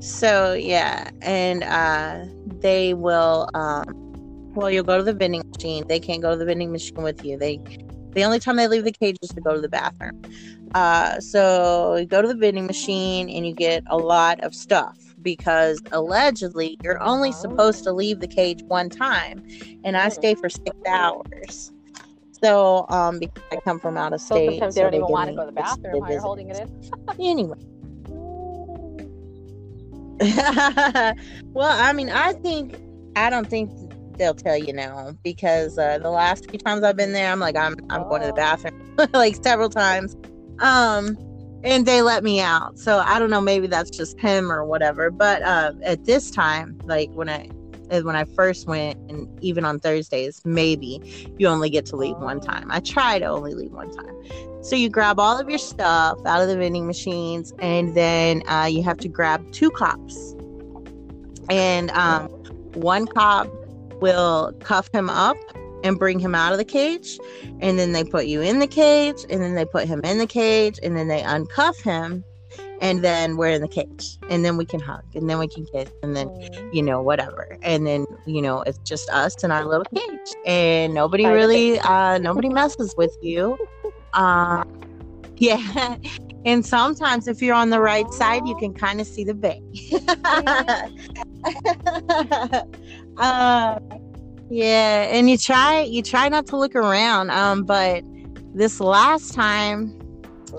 so 0.00 0.52
yeah 0.54 1.10
and 1.22 1.62
uh, 1.64 2.24
they 2.60 2.94
will 2.94 3.48
um, 3.54 3.84
well 4.54 4.70
you'll 4.70 4.84
go 4.84 4.96
to 4.96 5.04
the 5.04 5.12
vending 5.12 5.42
machine 5.54 5.84
they 5.88 6.00
can't 6.00 6.22
go 6.22 6.30
to 6.32 6.36
the 6.36 6.44
vending 6.44 6.72
machine 6.72 7.02
with 7.02 7.24
you 7.24 7.36
they 7.38 7.60
the 8.12 8.24
only 8.24 8.38
time 8.38 8.56
they 8.56 8.68
leave 8.68 8.84
the 8.84 8.92
cage 8.92 9.16
is 9.22 9.30
to 9.30 9.40
go 9.40 9.54
to 9.54 9.60
the 9.60 9.68
bathroom 9.68 10.22
uh, 10.74 11.18
so 11.20 11.96
you 11.96 12.04
go 12.06 12.20
to 12.20 12.28
the 12.28 12.34
vending 12.34 12.66
machine 12.66 13.30
and 13.30 13.46
you 13.46 13.54
get 13.54 13.82
a 13.86 13.96
lot 13.96 14.38
of 14.40 14.54
stuff 14.54 14.96
because 15.22 15.80
allegedly 15.92 16.78
you're 16.82 17.02
only 17.02 17.32
supposed 17.32 17.82
to 17.84 17.92
leave 17.92 18.20
the 18.20 18.28
cage 18.28 18.62
one 18.68 18.90
time, 18.90 19.42
and 19.84 19.96
I 19.96 20.08
stay 20.10 20.34
for 20.34 20.48
six 20.48 20.76
hours. 20.86 21.72
So, 22.42 22.86
um, 22.90 23.18
because 23.18 23.42
I 23.50 23.56
come 23.64 23.80
from 23.80 23.96
out 23.96 24.12
of 24.12 24.20
state, 24.20 24.46
so 24.46 24.52
sometimes 24.52 24.74
they 24.74 24.82
don't 24.82 24.94
even 24.94 25.06
want 25.08 25.30
to 25.30 25.36
go 25.36 25.40
to 25.42 25.46
the 25.46 25.52
bathroom 25.52 26.00
while 26.00 26.10
you're 26.10 26.20
holding 26.20 26.50
it 26.50 26.56
in. 26.58 26.70
anyway. 27.20 27.56
well, 31.52 31.78
I 31.78 31.92
mean, 31.92 32.10
I 32.10 32.32
think 32.34 32.76
I 33.16 33.30
don't 33.30 33.48
think 33.48 33.70
they'll 34.16 34.34
tell 34.34 34.56
you 34.56 34.72
now 34.72 35.14
because 35.22 35.78
uh, 35.78 35.98
the 35.98 36.10
last 36.10 36.48
few 36.48 36.58
times 36.58 36.82
I've 36.82 36.96
been 36.96 37.12
there, 37.12 37.30
I'm 37.30 37.40
like, 37.40 37.56
I'm 37.56 37.76
I'm 37.90 38.02
going 38.08 38.22
to 38.22 38.28
the 38.28 38.32
bathroom 38.32 38.96
like 39.12 39.36
several 39.42 39.68
times, 39.68 40.16
um, 40.60 41.18
and 41.64 41.84
they 41.84 42.00
let 42.00 42.24
me 42.24 42.40
out. 42.40 42.78
So 42.78 42.98
I 42.98 43.18
don't 43.18 43.30
know, 43.30 43.40
maybe 43.40 43.66
that's 43.66 43.90
just 43.90 44.18
him 44.18 44.50
or 44.50 44.64
whatever. 44.64 45.10
But 45.10 45.42
uh, 45.42 45.72
at 45.82 46.04
this 46.06 46.30
time, 46.30 46.78
like 46.84 47.10
when 47.12 47.28
I 47.28 47.50
when 47.88 48.16
I 48.16 48.24
first 48.24 48.66
went, 48.66 48.98
and 49.10 49.28
even 49.42 49.64
on 49.64 49.78
Thursdays, 49.80 50.42
maybe 50.44 51.00
you 51.38 51.46
only 51.46 51.70
get 51.70 51.86
to 51.86 51.96
leave 51.96 52.16
one 52.18 52.40
time. 52.40 52.68
I 52.70 52.80
try 52.80 53.18
to 53.18 53.26
only 53.26 53.54
leave 53.54 53.72
one 53.72 53.90
time. 53.92 54.14
So 54.62 54.74
you 54.74 54.88
grab 54.88 55.20
all 55.20 55.38
of 55.38 55.48
your 55.48 55.58
stuff 55.58 56.18
out 56.26 56.42
of 56.42 56.48
the 56.48 56.56
vending 56.56 56.86
machines, 56.86 57.52
and 57.60 57.94
then 57.94 58.42
uh, 58.48 58.68
you 58.70 58.82
have 58.82 58.98
to 58.98 59.08
grab 59.08 59.52
two 59.52 59.70
cops. 59.70 60.34
And 61.48 61.90
um, 61.92 62.28
one 62.74 63.06
cop 63.06 63.48
will 64.00 64.52
cuff 64.60 64.88
him 64.92 65.08
up 65.08 65.36
and 65.84 65.98
bring 65.98 66.18
him 66.18 66.34
out 66.34 66.52
of 66.52 66.58
the 66.58 66.64
cage, 66.64 67.18
and 67.60 67.78
then 67.78 67.92
they 67.92 68.02
put 68.02 68.26
you 68.26 68.40
in 68.40 68.58
the 68.58 68.66
cage, 68.66 69.24
and 69.30 69.40
then 69.40 69.54
they 69.54 69.64
put 69.64 69.86
him 69.86 70.00
in 70.04 70.18
the 70.18 70.26
cage, 70.26 70.80
and 70.82 70.96
then 70.96 71.06
they 71.06 71.22
uncuff 71.22 71.80
him, 71.82 72.24
and 72.80 73.04
then 73.04 73.36
we're 73.36 73.50
in 73.50 73.62
the 73.62 73.68
cage, 73.68 74.18
and 74.28 74.44
then 74.44 74.56
we 74.56 74.64
can 74.64 74.80
hug, 74.80 75.04
and 75.14 75.28
then 75.28 75.38
we 75.38 75.48
can 75.48 75.66
kiss, 75.66 75.90
and 76.02 76.16
then 76.16 76.30
you 76.72 76.82
know 76.82 77.02
whatever, 77.02 77.56
and 77.62 77.86
then 77.86 78.06
you 78.26 78.42
know 78.42 78.62
it's 78.62 78.78
just 78.78 79.08
us 79.10 79.42
in 79.42 79.50
our 79.50 79.64
little 79.64 79.86
cage, 79.94 80.34
and 80.44 80.94
nobody 80.94 81.26
really, 81.26 81.78
uh, 81.80 82.18
nobody 82.18 82.48
messes 82.48 82.94
with 82.96 83.16
you. 83.22 83.58
Uh, 84.12 84.64
yeah. 85.36 85.96
And 86.44 86.64
sometimes 86.64 87.26
if 87.26 87.42
you're 87.42 87.54
on 87.54 87.70
the 87.70 87.80
right 87.80 88.08
side, 88.12 88.46
you 88.46 88.54
can 88.56 88.72
kind 88.72 89.00
of 89.00 89.06
see 89.06 89.24
the 89.24 89.34
bay. 89.34 89.60
uh, 93.16 93.80
yeah, 94.48 95.08
and 95.10 95.28
you 95.28 95.36
try 95.36 95.80
you 95.80 96.02
try 96.02 96.28
not 96.28 96.46
to 96.46 96.56
look 96.56 96.76
around. 96.76 97.30
Um, 97.30 97.64
but 97.64 98.04
this 98.54 98.80
last 98.80 99.34
time, 99.34 99.98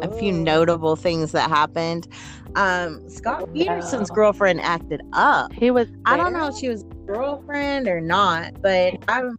a 0.01 0.09
few 0.17 0.31
notable 0.31 0.95
things 0.95 1.31
that 1.31 1.49
happened. 1.49 2.07
Um, 2.55 3.07
Scott 3.09 3.53
Peterson's 3.53 4.09
girlfriend 4.09 4.61
acted 4.61 5.01
up. 5.13 5.53
He 5.53 5.71
was. 5.71 5.87
I 6.05 6.17
don't 6.17 6.33
know 6.33 6.47
if 6.47 6.55
she 6.55 6.69
was 6.69 6.83
girlfriend 7.05 7.87
or 7.87 8.01
not, 8.01 8.61
but 8.61 8.95
I 9.07 9.29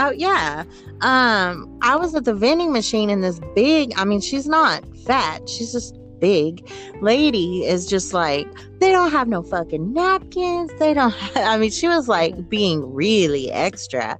Oh 0.00 0.12
yeah. 0.12 0.62
Um, 1.00 1.76
I 1.82 1.96
was 1.96 2.14
at 2.14 2.24
the 2.24 2.34
vending 2.34 2.72
machine 2.72 3.10
and 3.10 3.22
this 3.22 3.40
big, 3.56 3.92
I 3.96 4.04
mean, 4.04 4.20
she's 4.20 4.46
not 4.46 4.84
fat, 4.98 5.48
she's 5.48 5.72
just 5.72 5.98
big 6.20 6.70
lady 7.00 7.64
is 7.64 7.86
just 7.86 8.12
like, 8.12 8.48
they 8.80 8.92
don't 8.92 9.10
have 9.10 9.28
no 9.28 9.42
fucking 9.42 9.92
napkins. 9.92 10.70
They 10.78 10.94
don't 10.94 11.12
have, 11.12 11.36
I 11.46 11.58
mean, 11.58 11.70
she 11.70 11.88
was 11.88 12.08
like 12.08 12.48
being 12.48 12.92
really 12.92 13.50
extra. 13.50 14.18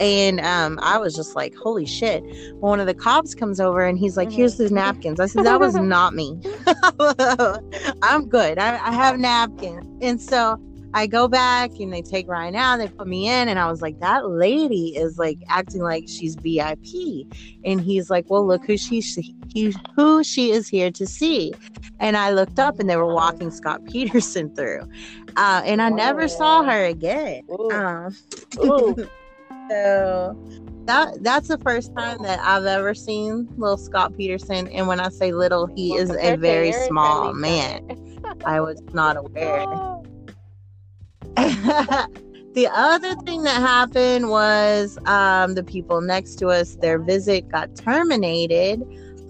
And 0.00 0.40
um, 0.40 0.78
I 0.82 0.98
was 0.98 1.14
just 1.14 1.34
like, 1.34 1.54
holy 1.56 1.86
shit. 1.86 2.22
one 2.60 2.80
of 2.80 2.86
the 2.86 2.94
cops 2.94 3.34
comes 3.34 3.60
over 3.60 3.84
and 3.84 3.98
he's 3.98 4.16
like, 4.16 4.30
here's 4.30 4.56
the 4.56 4.70
napkins. 4.70 5.20
I 5.20 5.26
said, 5.26 5.44
that 5.44 5.60
was 5.60 5.74
not 5.76 6.14
me. 6.14 6.40
I'm 8.02 8.28
good. 8.28 8.58
I, 8.58 8.74
I 8.74 8.92
have 8.92 9.18
napkins. 9.18 9.86
And 10.00 10.20
so 10.20 10.60
I 10.94 11.06
go 11.06 11.28
back 11.28 11.70
and 11.78 11.92
they 11.92 12.02
take 12.02 12.28
Ryan 12.28 12.56
out, 12.56 12.78
they 12.78 12.88
put 12.88 13.06
me 13.06 13.28
in, 13.28 13.48
and 13.48 13.58
I 13.58 13.70
was 13.70 13.82
like, 13.82 14.00
that 14.00 14.28
lady 14.28 14.96
is 14.96 15.18
like 15.18 15.38
acting 15.48 15.82
like 15.82 16.04
she's 16.08 16.34
VIP. 16.36 17.26
And 17.64 17.80
he's 17.80 18.10
like, 18.10 18.26
well, 18.28 18.46
look 18.46 18.64
who 18.66 18.76
she, 18.76 19.00
he, 19.00 19.74
who 19.94 20.24
she 20.24 20.50
is 20.50 20.68
here 20.68 20.90
to 20.92 21.06
see. 21.06 21.52
And 22.00 22.16
I 22.16 22.32
looked 22.32 22.58
up 22.58 22.78
and 22.78 22.88
they 22.88 22.96
were 22.96 23.12
walking 23.12 23.50
Scott 23.50 23.84
Peterson 23.90 24.54
through. 24.54 24.88
Uh, 25.36 25.62
and 25.64 25.82
I 25.82 25.90
never 25.90 26.26
saw 26.28 26.62
her 26.62 26.84
again. 26.84 27.42
Um, 27.70 28.14
so 29.70 30.36
that 30.86 31.22
that's 31.22 31.48
the 31.48 31.58
first 31.58 31.94
time 31.94 32.16
that 32.22 32.40
I've 32.40 32.64
ever 32.64 32.94
seen 32.94 33.46
little 33.56 33.76
Scott 33.76 34.16
Peterson. 34.16 34.68
And 34.68 34.88
when 34.88 35.00
I 35.00 35.10
say 35.10 35.32
little, 35.32 35.66
he 35.66 35.94
is 35.94 36.10
a 36.10 36.36
very 36.36 36.72
small 36.72 37.34
man. 37.34 37.84
I 38.44 38.60
was 38.60 38.80
not 38.92 39.16
aware. 39.24 39.97
the 42.54 42.68
other 42.72 43.14
thing 43.26 43.42
that 43.42 43.60
happened 43.60 44.30
was 44.30 44.98
um, 45.06 45.54
the 45.54 45.62
people 45.62 46.00
next 46.00 46.36
to 46.36 46.48
us, 46.48 46.76
their 46.76 46.98
visit 46.98 47.48
got 47.48 47.74
terminated. 47.76 48.82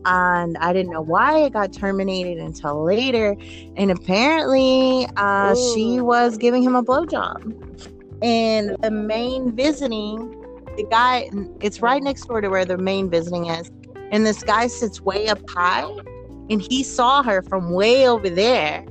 And 0.04 0.56
I 0.58 0.72
didn't 0.72 0.92
know 0.92 1.02
why 1.02 1.40
it 1.40 1.52
got 1.52 1.72
terminated 1.72 2.38
until 2.38 2.82
later. 2.82 3.36
And 3.76 3.90
apparently, 3.90 5.06
uh, 5.16 5.54
she 5.74 6.00
was 6.00 6.38
giving 6.38 6.62
him 6.62 6.74
a 6.74 6.82
blowjob. 6.82 7.54
And 8.22 8.76
the 8.80 8.90
main 8.90 9.54
visiting, 9.54 10.16
the 10.76 10.86
guy, 10.90 11.28
it's 11.60 11.82
right 11.82 12.02
next 12.02 12.26
door 12.26 12.40
to 12.40 12.48
where 12.48 12.64
the 12.64 12.78
main 12.78 13.10
visiting 13.10 13.46
is. 13.46 13.70
And 14.10 14.24
this 14.24 14.42
guy 14.42 14.68
sits 14.68 15.00
way 15.00 15.28
up 15.28 15.40
high. 15.50 15.90
And 16.50 16.62
he 16.62 16.82
saw 16.82 17.22
her 17.22 17.42
from 17.42 17.72
way 17.72 18.08
over 18.08 18.30
there 18.30 18.86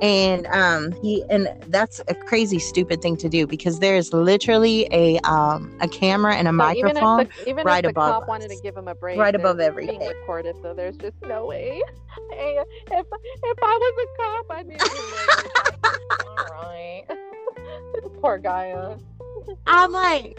and 0.00 0.46
um 0.48 0.92
he 1.02 1.24
and 1.30 1.48
that's 1.68 2.00
a 2.08 2.14
crazy 2.14 2.58
stupid 2.58 3.02
thing 3.02 3.16
to 3.16 3.28
do 3.28 3.46
because 3.46 3.78
there's 3.78 4.12
literally 4.12 4.88
a 4.90 5.18
um 5.20 5.76
a 5.80 5.88
camera 5.88 6.34
and 6.34 6.48
a 6.48 6.50
so 6.50 6.54
microphone 6.54 7.20
even 7.20 7.30
if 7.30 7.44
the, 7.44 7.50
even 7.50 7.66
right 7.66 7.84
if 7.84 7.94
the 7.94 8.00
above 8.00 8.12
cop 8.12 8.22
us, 8.22 8.28
wanted 8.28 8.50
to 8.50 8.56
give 8.62 8.76
him 8.76 8.88
a 8.88 8.94
break 8.94 9.18
right 9.18 9.34
above 9.34 9.60
everything 9.60 9.98
being 9.98 10.10
recorded 10.10 10.56
so 10.62 10.74
there's 10.74 10.96
just 10.96 11.16
no 11.22 11.46
way. 11.46 11.80
Hey, 12.30 12.58
if 12.90 13.06
if 13.42 13.58
i 13.62 13.78
was 13.80 14.06
a 14.06 14.22
cop 14.22 14.58
i'd 14.58 14.68
be 14.68 14.76
all 16.26 16.36
right. 16.62 17.04
Poor 18.20 18.38
guy 18.38 18.96
i'm 19.66 19.92
like 19.92 20.38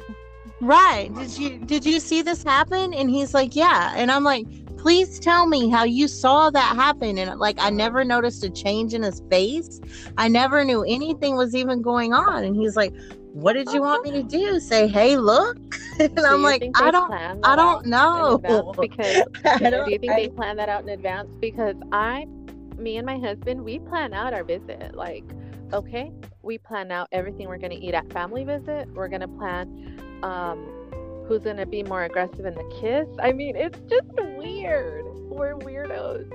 right 0.62 1.14
did 1.16 1.38
you 1.38 1.58
did 1.60 1.86
you 1.86 2.00
see 2.00 2.22
this 2.22 2.44
happen? 2.44 2.94
And 2.94 3.10
he's 3.10 3.34
like 3.34 3.56
yeah. 3.56 3.94
And 3.96 4.12
i'm 4.12 4.24
like 4.24 4.46
please 4.84 5.18
tell 5.18 5.48
me 5.48 5.70
how 5.70 5.86
you 5.86 6.10
saw 6.10 6.50
that 6.50 6.76
happen. 6.76 7.18
And 7.18 7.40
like 7.40 7.56
i 7.58 7.70
never 7.70 8.04
noticed 8.04 8.44
a 8.44 8.50
change 8.50 8.94
in 8.94 9.02
his 9.02 9.22
face. 9.30 9.80
I 10.18 10.28
never 10.28 10.66
knew 10.66 10.84
anything 10.84 11.38
was 11.38 11.56
even 11.56 11.82
going 11.82 12.14
on. 12.14 12.44
And 12.44 12.54
he's 12.56 12.76
like 12.76 12.94
what 13.32 13.54
did 13.54 13.72
you 13.72 13.82
want 13.82 14.04
me 14.04 14.12
to 14.12 14.24
do? 14.24 14.60
Say 14.60 14.88
hey 14.88 15.18
look 15.18 15.58
and 16.00 16.16
do 16.16 16.26
i'm 16.26 16.44
like 16.44 16.64
i 16.76 16.92
don't 16.92 17.14
i 17.44 17.56
don't 17.56 17.86
know. 17.86 18.38
because 18.80 19.24
do 19.58 19.92
you 19.92 19.98
think 20.00 20.12
I, 20.12 20.16
they 20.16 20.28
plan 20.28 20.58
that 20.58 20.68
out 20.68 20.84
in 20.84 20.90
advance? 20.90 21.34
Because 21.40 21.78
i 21.94 22.26
me 22.78 22.98
and 22.98 23.06
my 23.06 23.18
husband 23.20 23.64
we 23.64 23.80
plan 23.80 24.14
out 24.14 24.34
our 24.34 24.44
visit. 24.44 24.96
Like 24.96 25.24
okay 25.72 26.12
we 26.42 26.58
plan 26.58 26.92
out 26.92 27.08
everything 27.14 27.48
we're 27.48 27.58
going 27.58 27.72
to 27.72 27.80
eat 27.80 27.94
at 27.94 28.12
family 28.12 28.44
visit. 28.44 28.90
We're 28.94 29.08
going 29.08 29.22
to 29.22 29.30
plan 29.30 30.20
um 30.24 30.73
who's 31.28 31.44
going 31.44 31.58
to 31.58 31.66
be 31.66 31.84
more 31.84 32.04
aggressive 32.04 32.46
in 32.46 32.54
the 32.54 32.78
kiss. 32.82 33.08
I 33.22 33.32
mean, 33.32 33.56
it's 33.56 33.80
just 33.90 34.08
weird. 34.38 35.06
We're 35.30 35.56
weirdos. 35.56 36.30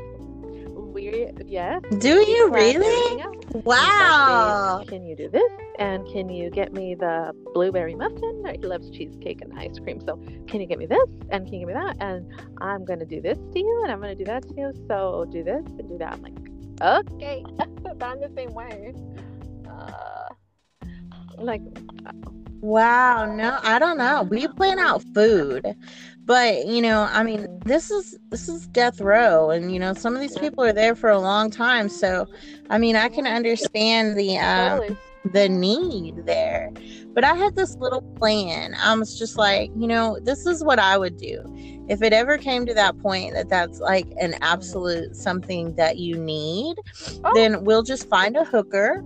Weird, 0.93 1.45
yes. 1.47 1.83
Do 1.99 2.21
you 2.29 2.51
really? 2.51 3.23
Wow. 3.65 4.85
Can 4.89 5.05
you 5.05 5.15
do 5.15 5.29
this? 5.29 5.51
And 5.79 6.07
can 6.09 6.29
you 6.29 6.51
get 6.51 6.73
me 6.73 6.95
the 6.95 7.33
blueberry 7.55 7.95
muffin? 7.95 8.45
He 8.51 8.67
loves 8.67 8.91
cheesecake 8.91 9.41
and 9.43 9.57
ice 9.59 9.79
cream. 9.79 10.01
So, 10.01 10.17
can 10.49 10.61
you 10.61 10.67
get 10.67 10.79
me 10.79 10.87
this? 10.87 11.09
And 11.31 11.47
can 11.47 11.55
you 11.55 11.61
get 11.61 11.69
me 11.69 11.75
that? 11.75 11.97
And 12.01 12.33
I'm 12.61 12.85
going 12.85 12.99
to 12.99 13.07
do 13.07 13.21
this 13.21 13.39
to 13.39 13.59
you 13.59 13.81
and 13.85 13.93
I'm 13.93 14.01
going 14.01 14.17
to 14.17 14.25
do 14.25 14.27
that 14.27 14.49
to 14.49 14.55
you. 14.57 14.73
So, 14.89 15.27
do 15.31 15.45
this 15.45 15.65
and 15.79 15.89
do 15.89 15.99
that. 15.99 16.15
I'm 16.15 16.23
like, 16.23 16.35
okay. 16.83 17.45
I'm 18.01 18.21
the 18.21 18.33
same 18.35 18.53
way. 18.55 18.95
Uh, 19.69 20.29
like, 21.37 21.63
Wow, 22.61 23.33
no, 23.33 23.59
I 23.63 23.79
don't 23.79 23.99
know. 23.99 24.23
We 24.25 24.49
plan 24.49 24.79
out 24.79 25.03
food. 25.15 25.77
But, 26.25 26.67
you 26.67 26.83
know, 26.83 27.09
I 27.11 27.23
mean, 27.23 27.47
this 27.65 27.91
is 27.91 28.19
this 28.29 28.51
is 28.51 28.67
death 28.67 29.01
row 29.01 29.49
and 29.49 29.73
you 29.73 29.79
know, 29.79 29.95
some 29.95 30.15
of 30.15 30.21
these 30.21 30.37
people 30.37 30.63
are 30.63 30.75
there 30.75 30.95
for 30.95 31.09
a 31.09 31.19
long 31.19 31.51
time. 31.51 31.89
So, 31.89 32.27
I 32.69 32.77
mean, 32.77 32.97
I 32.97 33.09
can 33.09 33.27
understand 33.27 34.19
the 34.19 34.37
um 34.37 34.99
the 35.33 35.49
need 35.49 36.27
there. 36.27 36.71
But 37.15 37.25
I 37.25 37.35
had 37.35 37.57
this 37.57 37.77
little 37.77 38.03
plan. 38.03 38.75
I 38.75 38.95
was 38.95 39.19
just 39.19 39.37
like, 39.37 39.71
you 39.75 39.87
know, 39.87 40.19
this 40.23 40.47
is 40.47 40.63
what 40.63 40.79
I 40.79 40.99
would 40.99 41.17
do. 41.17 41.43
If 41.89 42.03
it 42.03 42.13
ever 42.13 42.37
came 42.37 42.67
to 42.67 42.75
that 42.75 42.99
point 42.99 43.33
that 43.33 43.49
that's 43.49 43.81
like 43.81 44.07
an 44.21 44.35
absolute 44.43 45.17
something 45.17 45.75
that 45.77 45.97
you 45.97 46.19
need, 46.19 46.77
oh. 47.25 47.33
then 47.35 47.65
we'll 47.65 47.83
just 47.83 48.09
find 48.09 48.37
a 48.37 48.45
hooker 48.45 49.03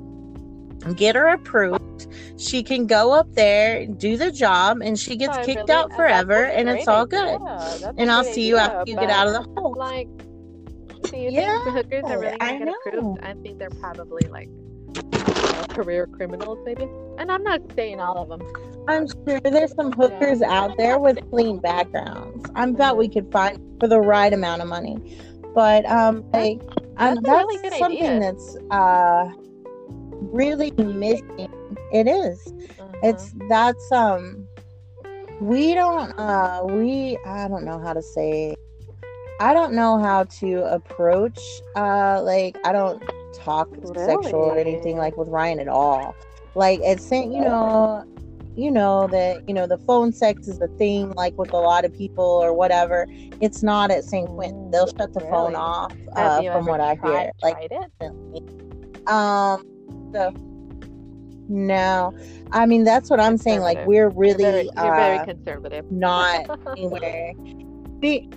get 0.97 1.14
her 1.14 1.28
approved. 1.28 2.09
She 2.39 2.62
can 2.62 2.87
go 2.87 3.12
up 3.12 3.33
there, 3.35 3.87
do 3.87 4.16
the 4.16 4.30
job, 4.30 4.80
and 4.83 4.99
she 4.99 5.16
gets 5.16 5.37
kicked 5.39 5.68
really, 5.68 5.72
out 5.72 5.93
forever, 5.95 6.45
and 6.45 6.68
it's 6.68 6.89
all 6.89 7.07
good. 7.07 7.41
Yeah, 7.41 7.93
and 7.97 8.11
I'll 8.11 8.24
see 8.24 8.30
idea, 8.30 8.47
you 8.47 8.57
after 8.57 8.91
you 8.91 8.97
get 8.97 9.11
out 9.11 9.28
of 9.28 9.35
the 9.35 9.43
hole. 9.43 9.74
Like, 9.76 10.09
do 11.05 11.16
you 11.16 11.30
yeah, 11.30 11.62
think 11.62 11.64
the 11.64 11.70
hookers 11.70 12.05
are 12.11 12.18
really 12.18 12.39
going 12.39 12.59
to 12.61 12.64
get 12.64 12.74
approved? 12.87 13.20
I 13.22 13.35
think 13.35 13.59
they're 13.59 13.70
probably 13.70 14.28
like 14.28 14.49
uh, 14.97 15.66
career 15.68 16.07
criminals, 16.07 16.59
maybe. 16.64 16.89
And 17.18 17.30
I'm 17.30 17.43
not 17.43 17.61
saying 17.74 18.01
all 18.01 18.22
of 18.22 18.28
them. 18.28 18.43
I'm 18.89 19.07
sure 19.07 19.41
there's 19.41 19.74
some 19.74 19.93
hookers 19.93 20.41
yeah. 20.41 20.51
out 20.51 20.76
there 20.76 20.99
with 20.99 21.18
clean 21.30 21.59
backgrounds. 21.61 22.51
I 22.55 22.70
bet 22.70 22.97
we 22.97 23.09
could 23.09 23.30
find 23.30 23.59
for 23.78 23.89
the 23.89 24.01
right 24.01 24.33
amount 24.33 24.62
of 24.62 24.68
money. 24.68 25.16
But 25.55 25.85
um, 25.87 26.24
like, 26.33 26.61
that's, 26.97 27.18
um, 27.18 27.22
that's 27.22 27.47
really 27.47 27.78
something 27.78 28.07
idea. 28.07 28.20
that's 28.20 28.57
uh 28.70 29.30
really 30.30 30.70
missing. 30.72 31.76
It 31.92 32.06
is. 32.06 32.52
Uh-huh. 32.78 32.92
It's 33.02 33.34
that's 33.48 33.92
um 33.92 34.46
we 35.40 35.74
don't 35.74 36.12
uh 36.18 36.62
we 36.64 37.18
I 37.26 37.48
don't 37.48 37.64
know 37.64 37.78
how 37.78 37.92
to 37.92 38.02
say 38.02 38.54
I 39.40 39.54
don't 39.54 39.72
know 39.74 39.98
how 39.98 40.24
to 40.24 40.62
approach 40.72 41.40
uh 41.74 42.22
like 42.22 42.56
I 42.64 42.72
don't 42.72 43.02
talk 43.34 43.68
really? 43.72 44.06
sexual 44.06 44.42
or 44.42 44.58
anything 44.58 44.96
like 44.96 45.16
with 45.16 45.28
Ryan 45.28 45.58
at 45.60 45.68
all. 45.68 46.14
Like 46.54 46.80
it's 46.82 47.06
saying, 47.06 47.32
you 47.32 47.40
know, 47.40 48.04
you 48.54 48.70
know 48.70 49.08
that 49.08 49.46
you 49.48 49.54
know 49.54 49.66
the 49.66 49.78
phone 49.78 50.12
sex 50.12 50.46
is 50.46 50.58
the 50.58 50.68
thing 50.78 51.10
like 51.12 51.36
with 51.38 51.52
a 51.52 51.56
lot 51.56 51.84
of 51.84 51.92
people 51.94 52.24
or 52.24 52.52
whatever 52.52 53.06
it's 53.40 53.62
not 53.62 53.90
at 53.90 54.04
San 54.04 54.26
Quentin 54.26 54.70
they'll 54.70 54.86
shut 54.86 55.12
the 55.14 55.20
really? 55.20 55.30
phone 55.30 55.54
off 55.54 55.92
uh, 56.16 56.42
from 56.52 56.66
what 56.66 56.80
i 56.80 56.94
tried, 56.96 57.10
hear 57.10 57.32
like 57.42 57.56
it? 57.70 59.08
um 59.08 59.64
no. 61.48 62.14
I 62.52 62.66
mean 62.66 62.84
that's 62.84 63.10
what 63.10 63.20
i'm 63.20 63.36
saying 63.38 63.60
like 63.60 63.86
we're 63.86 64.10
really 64.10 64.42
you're 64.44 64.52
very, 64.52 64.64
you're 64.64 64.94
uh, 64.94 64.96
very 64.96 65.26
conservative. 65.26 65.90
not 65.90 66.46
anywhere. 66.76 67.34
Be- 68.00 68.28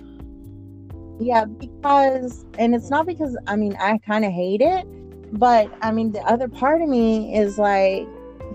yeah 1.18 1.44
because 1.44 2.44
and 2.58 2.74
it's 2.74 2.90
not 2.90 3.06
because 3.06 3.36
i 3.46 3.56
mean 3.56 3.74
i 3.80 3.98
kind 3.98 4.24
of 4.24 4.32
hate 4.32 4.60
it 4.60 4.86
but 5.38 5.72
i 5.80 5.90
mean 5.90 6.12
the 6.12 6.20
other 6.20 6.46
part 6.46 6.82
of 6.82 6.88
me 6.88 7.34
is 7.34 7.58
like 7.58 8.06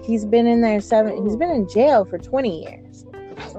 he's 0.03 0.25
been 0.25 0.45
in 0.45 0.61
there 0.61 0.79
seven 0.79 1.25
he's 1.25 1.35
been 1.35 1.49
in 1.49 1.67
jail 1.67 2.05
for 2.05 2.17
20 2.17 2.63
years. 2.63 3.05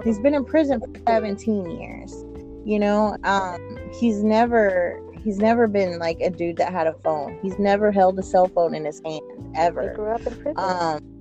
He's 0.05 0.21
been 0.21 0.35
in 0.35 0.45
prison 0.45 0.81
for 0.81 0.89
17 1.07 1.71
years 1.81 2.25
you 2.65 2.79
know? 2.79 3.17
Um 3.25 3.79
he's 3.93 4.23
never 4.23 5.01
he's 5.23 5.39
never 5.39 5.67
been 5.67 5.99
like 5.99 6.21
a 6.21 6.31
dude 6.31 6.57
that 6.57 6.73
had 6.73 6.87
a 6.87 6.95
phone. 7.05 7.39
He's 7.43 7.59
never 7.59 7.93
held 7.93 8.19
a 8.19 8.23
cell 8.23 8.49
phone 8.49 8.75
in 8.75 8.85
his 8.85 9.01
hand 9.05 9.23
ever. 9.57 9.91
He 9.91 9.97
grew 9.97 10.13
up 10.13 10.27
in 10.27 10.35
prison. 10.35 10.55
Um 10.57 11.13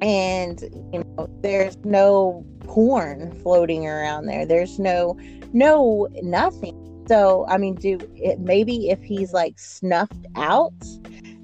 and 0.00 0.62
you 0.92 1.04
know 1.04 1.28
there's 1.42 1.76
no 1.84 2.44
porn 2.60 3.32
floating 3.42 3.86
around 3.86 4.26
there. 4.26 4.44
There's 4.44 4.78
no 4.78 5.16
no 5.52 6.08
nothing. 6.22 6.78
So 7.08 7.44
i 7.48 7.58
mean 7.58 7.74
do 7.74 7.98
it 8.14 8.40
maybe 8.40 8.88
if 8.90 9.02
he's 9.02 9.32
like 9.32 9.58
snuffed 9.58 10.26
out 10.36 10.72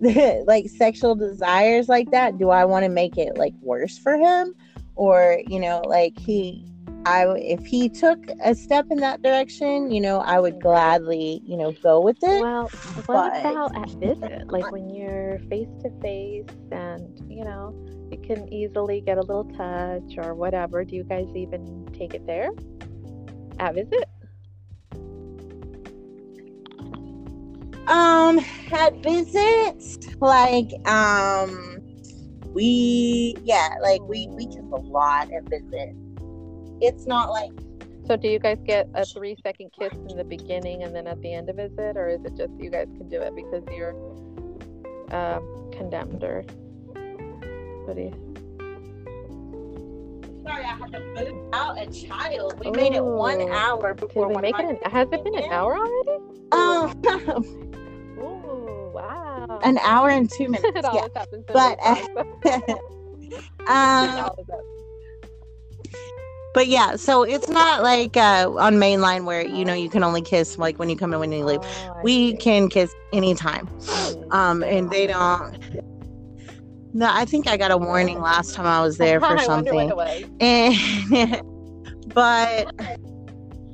like 0.47 0.69
sexual 0.69 1.17
desires 1.17 1.89
like 1.89 2.13
that 2.13 2.39
do 2.39 2.51
i 2.51 2.65
want 2.65 2.85
to 2.85 2.89
make 2.89 3.19
it 3.19 3.37
like 3.37 3.55
worse 3.61 3.99
for 3.99 4.17
him? 4.17 4.55
Or 4.95 5.41
you 5.47 5.61
know 5.61 5.81
like 5.87 6.19
he 6.19 6.65
i 7.07 7.27
if 7.37 7.65
he 7.67 7.89
took 7.89 8.19
a 8.45 8.55
step 8.55 8.87
in 8.91 8.99
that 8.99 9.23
direction 9.23 9.91
you 9.91 10.01
know 10.01 10.19
i 10.19 10.39
would 10.39 10.61
gladly 10.61 11.41
you 11.45 11.57
know 11.57 11.73
go 11.83 12.01
with 12.01 12.19
it 12.23 12.43
well 12.43 12.71
what 13.07 13.33
but, 13.33 13.41
about 13.41 13.77
at 13.77 13.91
visit? 14.01 14.49
Like 14.49 14.71
when 14.71 14.91
you're 14.91 15.39
face 15.49 15.69
to 15.83 15.91
face 16.01 16.45
and 16.71 17.19
you 17.31 17.45
know 17.45 17.75
you 18.11 18.19
can 18.19 18.53
easily 18.53 19.01
get 19.01 19.19
a 19.19 19.23
little 19.23 19.45
touch 19.45 20.19
or 20.19 20.35
whatever 20.35 20.85
do 20.85 20.97
you 20.97 21.05
guys 21.05 21.27
even 21.35 21.89
take 21.97 22.15
it 22.15 22.27
there? 22.27 22.51
At 23.59 23.75
visit? 23.75 24.05
Um, 27.89 28.39
at 28.71 28.95
visits, 29.03 29.99
like 30.21 30.71
um, 30.87 31.81
we 32.53 33.35
yeah, 33.45 33.77
like 33.81 34.03
we 34.03 34.29
we 34.31 34.47
kiss 34.47 34.65
a 34.73 34.77
lot 34.77 35.33
at 35.33 35.45
visit. 35.45 35.95
It's 36.81 37.07
not 37.07 37.31
like. 37.31 37.53
So 38.07 38.17
do 38.17 38.29
you 38.29 38.39
guys 38.39 38.59
get 38.65 38.89
a 38.95 39.05
three 39.05 39.37
second 39.43 39.71
kiss 39.79 39.93
in 39.93 40.17
the 40.17 40.25
beginning 40.25 40.83
and 40.83 40.95
then 40.95 41.07
at 41.07 41.21
the 41.21 41.35
end 41.35 41.51
of 41.51 41.59
it, 41.59 41.73
or 41.79 42.09
is 42.09 42.25
it 42.25 42.37
just 42.37 42.53
you 42.59 42.71
guys 42.71 42.87
can 42.97 43.09
do 43.09 43.21
it 43.21 43.35
because 43.37 43.63
you're 43.71 43.95
uh, 45.11 45.41
condemned 45.73 46.25
or 46.25 46.43
what 47.85 47.97
do 47.97 48.03
you? 48.03 48.13
Sorry, 50.47 50.65
I 50.65 50.69
had 50.69 50.93
to 50.93 51.01
move 51.01 51.53
out 51.53 51.79
a 51.79 51.87
child. 51.93 52.59
We 52.61 52.69
Ooh. 52.69 52.73
made 52.73 52.95
it 52.95 53.05
one 53.05 53.43
hour 53.51 53.93
before. 53.93 54.29
Did 54.29 54.37
we 54.37 54.43
make 54.43 54.59
it? 54.59 54.65
An, 54.65 54.91
has 54.91 55.09
it 55.13 55.23
been 55.23 55.37
an 55.37 55.51
hour 55.51 55.77
already? 55.77 56.19
Um, 56.53 57.03
Ooh, 58.19 58.91
wow 58.95 59.29
an 59.63 59.79
hour 59.79 60.11
and 60.11 60.31
two 60.31 60.49
minutes. 60.49 60.89
yeah. 60.93 61.07
But 61.53 61.79
um, 63.69 64.31
but 66.55 66.67
yeah, 66.67 66.97
so 66.97 67.23
it's 67.23 67.49
not 67.49 67.83
like 67.83 68.17
uh, 68.17 68.51
on 68.59 68.75
mainline 68.77 69.25
where 69.25 69.47
you 69.47 69.65
know 69.65 69.75
you 69.75 69.91
can 69.91 70.03
only 70.03 70.23
kiss 70.23 70.59
like 70.59 70.79
when 70.79 70.89
you 70.89 70.97
come 70.97 71.13
in 71.13 71.21
when 71.21 71.33
you 71.33 71.45
leave. 71.45 71.61
Oh, 71.63 72.01
we 72.03 72.37
can 72.37 72.69
kiss 72.69 72.93
anytime, 73.13 73.69
um, 74.31 74.63
and 74.63 74.91
they 74.91 75.07
don't. 75.07 75.59
No, 76.95 77.09
I 77.13 77.27
think 77.27 77.47
I 77.47 77.57
got 77.57 77.71
a 77.71 77.77
warning 77.77 78.21
last 78.21 78.55
time 78.55 78.67
I 78.67 78.81
was 78.81 78.97
there 78.99 79.21
for 79.21 79.39
something. 79.39 79.93
And 80.41 80.75
but 82.15 82.75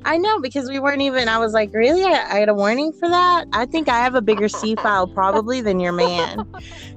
I 0.05 0.17
know 0.17 0.39
because 0.39 0.69
we 0.69 0.79
weren't 0.79 1.01
even. 1.01 1.27
I 1.27 1.37
was 1.37 1.53
like, 1.53 1.73
really? 1.73 2.03
I, 2.03 2.35
I 2.35 2.39
had 2.39 2.49
a 2.49 2.53
warning 2.53 2.91
for 2.93 3.09
that. 3.09 3.45
I 3.53 3.65
think 3.65 3.89
I 3.89 3.99
have 3.99 4.15
a 4.15 4.21
bigger 4.21 4.47
C 4.47 4.75
file 4.75 5.07
probably 5.07 5.61
than 5.61 5.79
your 5.79 5.93
man. 5.93 6.45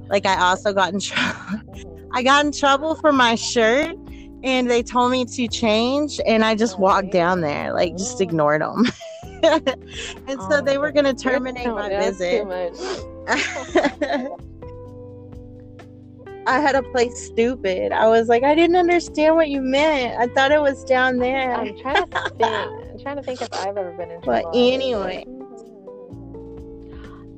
Like 0.09 0.25
I 0.25 0.41
also 0.41 0.73
got 0.73 0.91
in 0.91 0.99
trouble. 0.99 1.61
I 2.13 2.23
got 2.23 2.43
in 2.43 2.51
trouble 2.51 2.95
for 2.95 3.11
my 3.11 3.35
shirt, 3.35 3.95
and 4.43 4.69
they 4.69 4.83
told 4.83 5.11
me 5.11 5.25
to 5.25 5.47
change, 5.47 6.19
and 6.25 6.43
I 6.45 6.55
just 6.55 6.79
walked 6.79 7.11
down 7.11 7.41
there, 7.41 7.73
like 7.73 7.93
just 7.97 8.19
oh. 8.19 8.23
ignored 8.23 8.61
them. 8.61 8.85
and 9.43 10.41
so 10.49 10.61
they 10.61 10.77
were 10.77 10.89
oh. 10.89 10.91
gonna 10.91 11.13
terminate 11.13 11.67
my 11.67 11.89
visit. 11.89 12.45
I 16.47 16.59
had 16.59 16.71
to 16.71 16.81
play 16.81 17.09
stupid. 17.11 17.91
I 17.91 18.07
was 18.07 18.27
like, 18.27 18.43
I 18.43 18.55
didn't 18.55 18.75
understand 18.75 19.35
what 19.35 19.49
you 19.49 19.61
meant. 19.61 20.19
I 20.19 20.25
thought 20.33 20.51
it 20.51 20.59
was 20.59 20.83
down 20.83 21.19
there. 21.19 21.53
I'm 21.53 21.77
trying 21.79 22.09
to 22.09 22.19
think 22.29 22.41
I'm 22.41 22.99
trying 22.99 23.15
to 23.17 23.21
think 23.21 23.41
if 23.41 23.53
I've 23.53 23.77
ever 23.77 23.91
been 23.91 24.09
in 24.09 24.21
trouble. 24.21 24.49
But 24.51 24.57
anyway. 24.57 25.25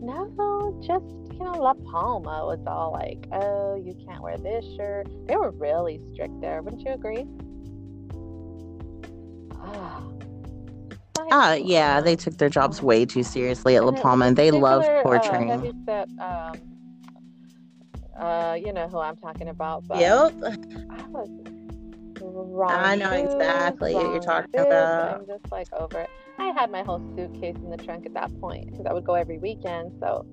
No, 0.02 0.80
just, 0.82 1.20
you 1.42 1.48
know, 1.48 1.58
La 1.60 1.74
Palma 1.74 2.46
was 2.46 2.60
all 2.68 2.92
like, 2.92 3.26
oh, 3.32 3.76
you 3.76 3.96
can't 4.06 4.22
wear 4.22 4.38
this 4.38 4.64
shirt. 4.76 5.08
They 5.28 5.36
were 5.36 5.50
really 5.50 6.00
strict 6.14 6.39
there. 6.39 6.62
Wouldn't 6.62 6.84
you 6.84 6.94
agree? 6.94 7.26
Ah, 11.34 11.52
uh, 11.52 11.54
yeah, 11.54 12.02
they 12.02 12.18
took 12.18 12.38
their 12.39 12.50
jobs 12.50 12.82
way 12.82 13.06
too 13.06 13.24
seriously 13.24 13.78
at 13.78 13.86
La 13.86 13.94
Palma, 13.94 14.26
and 14.26 14.36
they 14.36 14.52
love 14.52 14.84
portraying. 15.04 15.52
Uh, 15.52 15.72
that, 15.86 16.10
um, 16.20 16.60
uh, 18.20 18.56
you 18.56 18.74
know 18.74 18.89
who 18.89 18.98
I'm 18.98 19.16
talking 19.16 19.48
about. 19.48 19.88
But 19.88 20.00
yep. 20.00 20.34
I 20.44 21.08
was 21.08 21.30
I 22.70 22.96
know 22.96 23.12
exactly 23.12 23.94
what 23.94 24.12
you're 24.12 24.20
talking 24.20 24.60
about. 24.60 25.22
I'm 25.22 25.28
just 25.28 25.50
like 25.52 25.72
over 25.72 26.02
it. 26.02 26.10
I 26.38 26.48
had 26.48 26.70
my 26.70 26.84
whole 26.84 27.00
suitcase 27.16 27.56
in 27.56 27.70
the 27.70 27.78
trunk 27.78 28.06
at 28.06 28.14
that 28.16 28.38
point 28.42 28.72
because 28.72 28.86
I 28.86 28.92
would 28.92 29.06
go 29.06 29.14
every 29.14 29.38
weekend. 29.38 29.94
So 30.02 30.26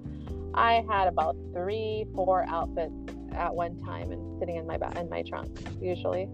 I 0.54 0.84
had 0.88 1.08
about 1.08 1.36
three, 1.52 2.06
four 2.14 2.44
outfits 2.48 2.92
at 3.32 3.54
one 3.54 3.78
time 3.84 4.10
and 4.12 4.38
sitting 4.38 4.56
in 4.56 4.66
my 4.66 4.76
ba- 4.76 4.98
in 4.98 5.08
my 5.08 5.22
trunk 5.22 5.58
usually. 5.80 6.28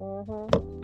Mm-hmm. 0.00 0.80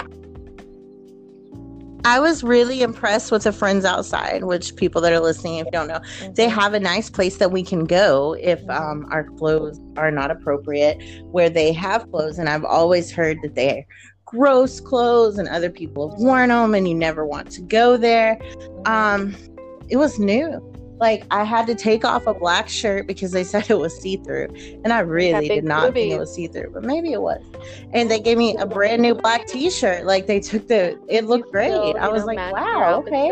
I 2.05 2.21
was 2.21 2.45
really 2.45 2.83
impressed 2.83 3.33
with 3.33 3.43
the 3.43 3.53
friends 3.53 3.85
outside, 3.85 4.45
which 4.45 4.77
people 4.77 5.01
that 5.01 5.13
are 5.13 5.19
listening, 5.19 5.57
if 5.57 5.65
you 5.65 5.73
don't 5.73 5.89
know, 5.89 5.99
mm-hmm. 5.99 6.35
they 6.35 6.49
have 6.49 6.73
a 6.73 6.79
nice 6.79 7.11
place 7.11 7.39
that 7.39 7.51
we 7.51 7.65
can 7.65 7.85
go 7.85 8.37
if 8.41 8.61
mm-hmm. 8.61 8.71
um, 8.71 9.07
our 9.11 9.25
clothes 9.25 9.81
are 9.97 10.13
not 10.13 10.31
appropriate, 10.31 11.03
where 11.33 11.51
they 11.51 11.73
have 11.73 12.09
clothes. 12.13 12.39
And 12.39 12.49
I've 12.49 12.65
always 12.65 13.11
heard 13.11 13.39
that 13.43 13.57
they're 13.57 13.85
gross 14.25 14.81
clothes 14.81 15.39
and 15.39 15.49
other 15.49 15.71
people 15.71 16.11
have 16.11 16.21
worn 16.21 16.51
them 16.51 16.75
and 16.75 16.89
you 16.89 16.95
never 16.95 17.27
want 17.27 17.51
to 17.53 17.63
go 17.63 17.97
there. 17.97 18.37
Mm-hmm. 18.37 18.93
Um, 18.93 19.37
it 19.89 19.97
was 19.97 20.19
new 20.19 20.61
like 20.99 21.25
I 21.31 21.45
had 21.45 21.67
to 21.67 21.75
take 21.75 22.05
off 22.05 22.27
a 22.27 22.35
black 22.35 22.69
shirt 22.69 23.07
because 23.07 23.33
they 23.33 23.45
said 23.53 23.71
it 23.71 23.79
was 23.79 23.97
see 23.97 24.17
through, 24.17 24.49
and 24.85 24.93
I 24.93 25.01
really 25.01 25.49
did 25.49 25.65
not 25.65 25.93
think 25.95 26.13
it 26.13 26.19
was 26.19 26.35
see 26.35 26.47
through, 26.47 26.71
but 26.73 26.85
maybe 26.85 27.13
it 27.13 27.23
was. 27.23 27.43
And 27.93 28.11
they 28.11 28.21
gave 28.21 28.39
me 28.39 28.57
a 28.57 28.67
brand 28.67 29.03
new 29.03 29.15
black 29.15 29.47
T-shirt. 29.47 30.05
Like 30.05 30.27
they 30.27 30.41
took 30.41 30.69
the, 30.69 30.99
it 31.09 31.25
looked 31.27 31.53
great. 31.53 31.69
Still, 31.69 31.97
I 31.99 32.09
was 32.09 32.23
know, 32.23 32.27
like, 32.27 32.53
wow, 32.53 33.05
okay. 33.07 33.31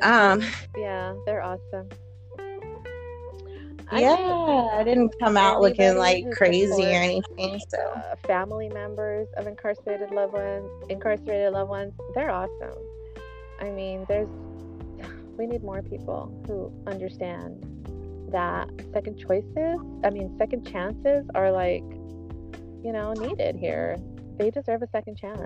um, 0.00 0.42
yeah, 0.76 1.14
they're 1.24 1.42
awesome. 1.42 1.88
I 3.88 4.00
yeah, 4.00 4.68
I 4.74 4.82
didn't 4.82 5.14
come 5.20 5.36
out 5.36 5.60
looking 5.60 5.96
like 5.96 6.24
crazy 6.32 6.86
or 6.86 7.00
anything. 7.00 7.60
So, 7.68 7.78
uh, 7.78 8.16
family 8.26 8.68
members 8.68 9.28
of 9.36 9.46
incarcerated 9.46 10.10
loved 10.10 10.32
ones, 10.32 10.68
incarcerated 10.88 11.52
loved 11.52 11.70
ones, 11.70 11.92
they're 12.14 12.30
awesome. 12.30 12.74
I 13.60 13.70
mean, 13.70 14.04
there's 14.08 14.28
we 15.36 15.46
need 15.46 15.62
more 15.62 15.82
people 15.82 16.42
who 16.46 16.72
understand 16.90 17.64
that 18.32 18.68
second 18.92 19.18
choices, 19.18 19.78
I 20.04 20.10
mean, 20.10 20.34
second 20.38 20.66
chances 20.66 21.26
are 21.34 21.50
like, 21.50 21.84
you 22.82 22.92
know, 22.92 23.12
needed 23.12 23.56
here. 23.56 23.96
They 24.38 24.50
deserve 24.50 24.82
a 24.82 24.88
second 24.88 25.16
chance. 25.16 25.40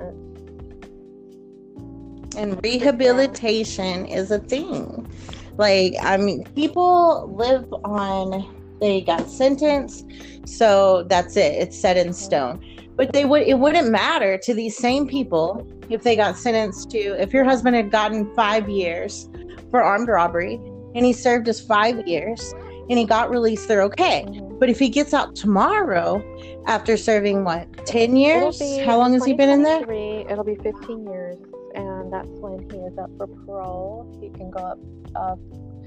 And 2.36 2.60
rehabilitation 2.62 4.06
is 4.06 4.30
a 4.30 4.38
thing. 4.38 5.10
Like, 5.56 5.94
I 6.00 6.16
mean, 6.16 6.44
people 6.54 7.32
live 7.34 7.72
on, 7.84 8.78
they 8.80 9.00
got 9.02 9.28
sentenced, 9.28 10.06
so 10.46 11.04
that's 11.04 11.36
it. 11.36 11.54
It's 11.54 11.78
set 11.78 11.96
in 11.96 12.08
mm-hmm. 12.08 12.12
stone. 12.12 12.64
But 12.96 13.12
they 13.12 13.24
would, 13.24 13.42
it 13.42 13.58
wouldn't 13.58 13.90
matter 13.90 14.38
to 14.38 14.54
these 14.54 14.76
same 14.76 15.06
people 15.06 15.66
if 15.88 16.02
they 16.02 16.16
got 16.16 16.36
sentenced 16.36 16.90
to, 16.90 16.98
if 17.20 17.32
your 17.32 17.44
husband 17.44 17.74
had 17.74 17.90
gotten 17.90 18.32
five 18.34 18.68
years 18.68 19.28
for 19.70 19.82
armed 19.82 20.08
robbery 20.08 20.54
and 20.94 21.04
he 21.04 21.12
served 21.12 21.46
his 21.46 21.60
five 21.60 22.06
years 22.06 22.54
and 22.88 22.98
he 22.98 23.04
got 23.04 23.30
released, 23.30 23.68
they're 23.68 23.82
okay. 23.82 24.26
But 24.58 24.68
if 24.68 24.78
he 24.78 24.88
gets 24.88 25.14
out 25.14 25.36
tomorrow 25.36 26.22
after 26.66 26.96
serving 26.96 27.44
what, 27.44 27.86
10 27.86 28.16
years? 28.16 28.60
How 28.84 28.98
long 28.98 29.12
has 29.12 29.24
he 29.24 29.32
been 29.32 29.48
in 29.48 29.62
there? 29.62 29.80
It'll 30.28 30.44
be 30.44 30.56
15 30.56 31.06
years. 31.06 31.38
And 31.74 32.12
that's 32.12 32.28
when 32.40 32.68
he 32.68 32.76
is 32.78 32.98
up 32.98 33.10
for 33.16 33.28
parole. 33.28 34.18
He 34.20 34.28
can 34.30 34.50
go 34.50 34.58
up, 34.58 34.78
uh, 35.14 35.36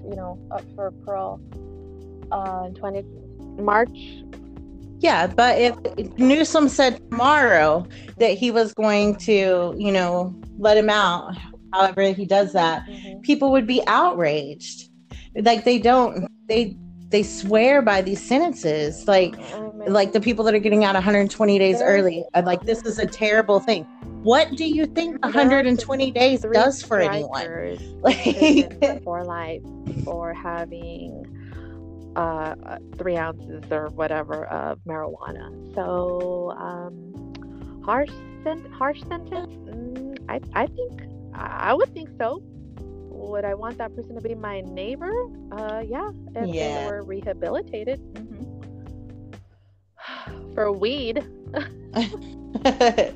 you 0.10 0.16
know, 0.16 0.40
up 0.50 0.64
for 0.76 0.92
parole 1.06 1.42
uh, 2.32 2.64
in 2.68 2.76
20 2.76 3.04
March. 3.62 4.24
Yeah, 5.00 5.28
but 5.28 5.60
if 5.60 6.18
Newsom 6.18 6.70
said 6.70 7.02
tomorrow 7.12 7.86
that 8.20 8.38
he 8.38 8.50
was 8.50 8.74
going 8.74 9.18
to, 9.18 9.76
you 9.78 9.92
know, 9.92 10.34
let 10.58 10.78
him 10.78 10.90
out, 10.90 11.36
however 11.74 12.02
if 12.02 12.18
he 12.18 12.26
does 12.26 12.54
that, 12.54 12.86
mm-hmm. 12.86 13.22
people 13.22 13.52
would 13.52 13.68
be 13.68 13.82
outraged. 13.88 14.90
Like 15.36 15.64
they 15.66 15.80
don't, 15.80 16.28
they 16.48 16.78
they 17.14 17.24
swear 17.24 17.84
by 17.84 18.02
these 18.02 18.20
sentences 18.20 19.08
like 19.08 19.36
like 19.86 20.14
the 20.14 20.20
people 20.20 20.44
that 20.44 20.56
are 20.56 20.60
getting 20.60 20.84
out 20.84 20.96
120 20.96 21.60
days 21.60 21.80
early 21.80 22.26
like 22.44 22.60
this 22.64 22.82
is 22.84 22.98
a 22.98 23.06
terrible 23.06 23.60
thing. 23.60 23.84
What 24.24 24.50
do 24.56 24.66
you 24.66 24.88
think 24.88 25.24
120 25.24 26.12
days 26.12 26.46
does 26.54 26.82
for 26.82 27.00
anyone? 27.00 27.78
Like 28.02 29.04
for 29.04 29.24
life 29.24 29.62
for 30.04 30.34
having 30.34 31.26
uh, 32.16 32.56
three 32.98 33.16
ounces 33.16 33.64
or 33.72 33.90
whatever 33.90 34.46
of 34.46 34.80
marijuana. 34.88 35.76
So 35.76 36.52
um 36.58 37.14
harsh 37.86 38.10
sen- 38.44 38.72
harsh 38.72 39.02
sentence? 39.02 39.54
Mm, 39.54 40.18
i 40.30 40.40
i 40.54 40.66
think 40.68 41.04
i 41.36 41.74
would 41.74 41.94
think 41.94 42.10
so 42.18 42.42
would 43.34 43.46
I 43.46 43.54
want 43.54 43.78
that 43.78 43.96
person 43.96 44.16
to 44.16 44.22
be 44.22 44.36
my 44.36 44.62
neighbor? 44.62 45.12
Uh, 45.52 45.84
yeah, 45.86 46.12
if 46.36 46.54
yeah. 46.54 46.84
they 46.84 46.92
were 46.92 47.04
rehabilitated 47.04 48.00
mm-hmm. 48.14 48.44
for 50.54 50.72
weed. 50.72 51.26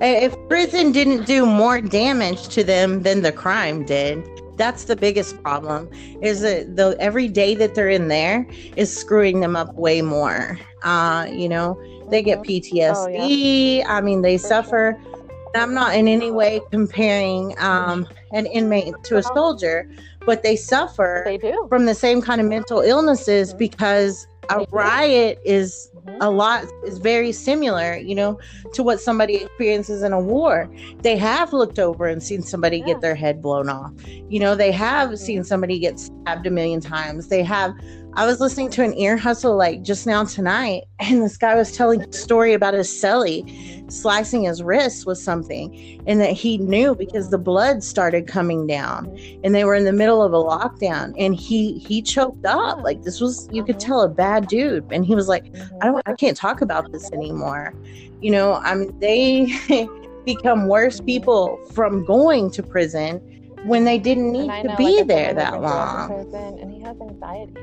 if 0.00 0.48
prison 0.48 0.92
didn't 0.92 1.26
do 1.26 1.44
more 1.46 1.80
damage 1.80 2.48
to 2.48 2.64
them 2.64 3.02
than 3.02 3.22
the 3.22 3.32
crime 3.32 3.84
did, 3.84 4.24
that's 4.56 4.84
the 4.84 4.96
biggest 4.96 5.42
problem. 5.42 5.90
Is 6.22 6.42
that 6.42 6.76
the 6.76 6.96
every 7.00 7.28
day 7.28 7.54
that 7.54 7.74
they're 7.74 7.88
in 7.88 8.08
there 8.08 8.46
is 8.76 8.94
screwing 8.94 9.40
them 9.40 9.56
up 9.56 9.74
way 9.74 10.02
more. 10.02 10.58
Uh, 10.82 11.26
you 11.30 11.48
know, 11.48 11.78
they 12.10 12.22
get 12.22 12.40
PTSD. 12.40 12.94
Oh, 12.94 13.08
yeah. 13.08 13.84
I 13.88 14.00
mean, 14.00 14.22
they 14.22 14.38
for 14.38 14.46
suffer. 14.46 14.98
Sure 15.02 15.09
I'm 15.54 15.74
not 15.74 15.94
in 15.94 16.08
any 16.08 16.30
way 16.30 16.60
comparing 16.70 17.54
um, 17.58 18.06
an 18.32 18.46
inmate 18.46 18.94
to 19.04 19.16
a 19.16 19.22
soldier, 19.22 19.90
but 20.26 20.42
they 20.42 20.56
suffer 20.56 21.22
they 21.24 21.38
do. 21.38 21.66
from 21.68 21.86
the 21.86 21.94
same 21.94 22.22
kind 22.22 22.40
of 22.40 22.46
mental 22.46 22.80
illnesses 22.80 23.50
mm-hmm. 23.50 23.58
because 23.58 24.26
a 24.50 24.66
riot 24.70 25.40
is 25.44 25.90
mm-hmm. 25.94 26.20
a 26.20 26.30
lot 26.30 26.64
is 26.84 26.98
very 26.98 27.32
similar, 27.32 27.96
you 27.96 28.14
know, 28.14 28.38
to 28.74 28.82
what 28.82 29.00
somebody 29.00 29.36
experiences 29.36 30.02
in 30.02 30.12
a 30.12 30.20
war. 30.20 30.68
They 31.02 31.16
have 31.16 31.52
looked 31.52 31.78
over 31.78 32.06
and 32.06 32.22
seen 32.22 32.42
somebody 32.42 32.78
yeah. 32.78 32.86
get 32.86 33.00
their 33.00 33.14
head 33.14 33.40
blown 33.40 33.68
off. 33.68 33.92
You 34.06 34.40
know, 34.40 34.54
they 34.54 34.72
have 34.72 35.08
mm-hmm. 35.08 35.16
seen 35.16 35.44
somebody 35.44 35.78
get 35.78 35.98
stabbed 35.98 36.46
a 36.46 36.50
million 36.50 36.80
times. 36.80 37.28
They 37.28 37.42
have 37.42 37.74
I 38.14 38.26
was 38.26 38.40
listening 38.40 38.70
to 38.70 38.82
an 38.82 38.92
ear 38.98 39.16
hustle 39.16 39.56
like 39.56 39.82
just 39.82 40.04
now 40.04 40.24
tonight, 40.24 40.84
and 40.98 41.22
this 41.22 41.36
guy 41.36 41.54
was 41.54 41.72
telling 41.72 42.02
a 42.02 42.12
story 42.12 42.54
about 42.54 42.74
his 42.74 42.88
celly 42.88 43.46
slicing 43.90 44.44
his 44.44 44.62
wrist 44.62 45.06
with 45.06 45.18
something, 45.18 46.02
and 46.06 46.20
that 46.20 46.32
he 46.32 46.58
knew 46.58 46.94
because 46.94 47.30
the 47.30 47.38
blood 47.38 47.84
started 47.84 48.26
coming 48.26 48.66
down, 48.66 49.16
and 49.44 49.54
they 49.54 49.64
were 49.64 49.76
in 49.76 49.84
the 49.84 49.92
middle 49.92 50.22
of 50.22 50.32
a 50.32 50.36
lockdown, 50.36 51.14
and 51.18 51.36
he 51.36 51.78
he 51.78 52.02
choked 52.02 52.44
up. 52.44 52.82
Like 52.82 53.02
this 53.02 53.20
was 53.20 53.48
you 53.52 53.64
could 53.64 53.78
tell 53.78 54.00
a 54.00 54.08
bad 54.08 54.48
dude, 54.48 54.92
and 54.92 55.06
he 55.06 55.14
was 55.14 55.28
like, 55.28 55.46
I 55.80 55.86
don't, 55.86 56.02
I 56.06 56.14
can't 56.14 56.36
talk 56.36 56.62
about 56.62 56.90
this 56.90 57.12
anymore. 57.12 57.74
You 58.20 58.32
know, 58.32 58.54
I 58.54 58.74
mean, 58.74 58.98
they 58.98 59.88
become 60.24 60.66
worse 60.66 61.00
people 61.00 61.64
from 61.72 62.04
going 62.04 62.50
to 62.50 62.62
prison 62.62 63.20
when 63.66 63.84
they 63.84 63.98
didn't 63.98 64.32
need 64.32 64.48
to 64.62 64.74
be 64.76 64.98
like 64.98 65.06
there 65.06 65.32
that 65.32 65.62
long. 65.62 66.08
Prison, 66.08 66.58
and 66.58 66.72
he 66.72 66.80
has 66.80 67.00
anxiety 67.00 67.54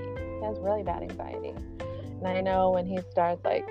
has 0.47 0.57
really 0.59 0.83
bad 0.83 1.03
anxiety. 1.03 1.53
And 1.79 2.27
I 2.27 2.41
know 2.41 2.71
when 2.71 2.85
he 2.85 2.99
starts 3.11 3.43
like 3.45 3.67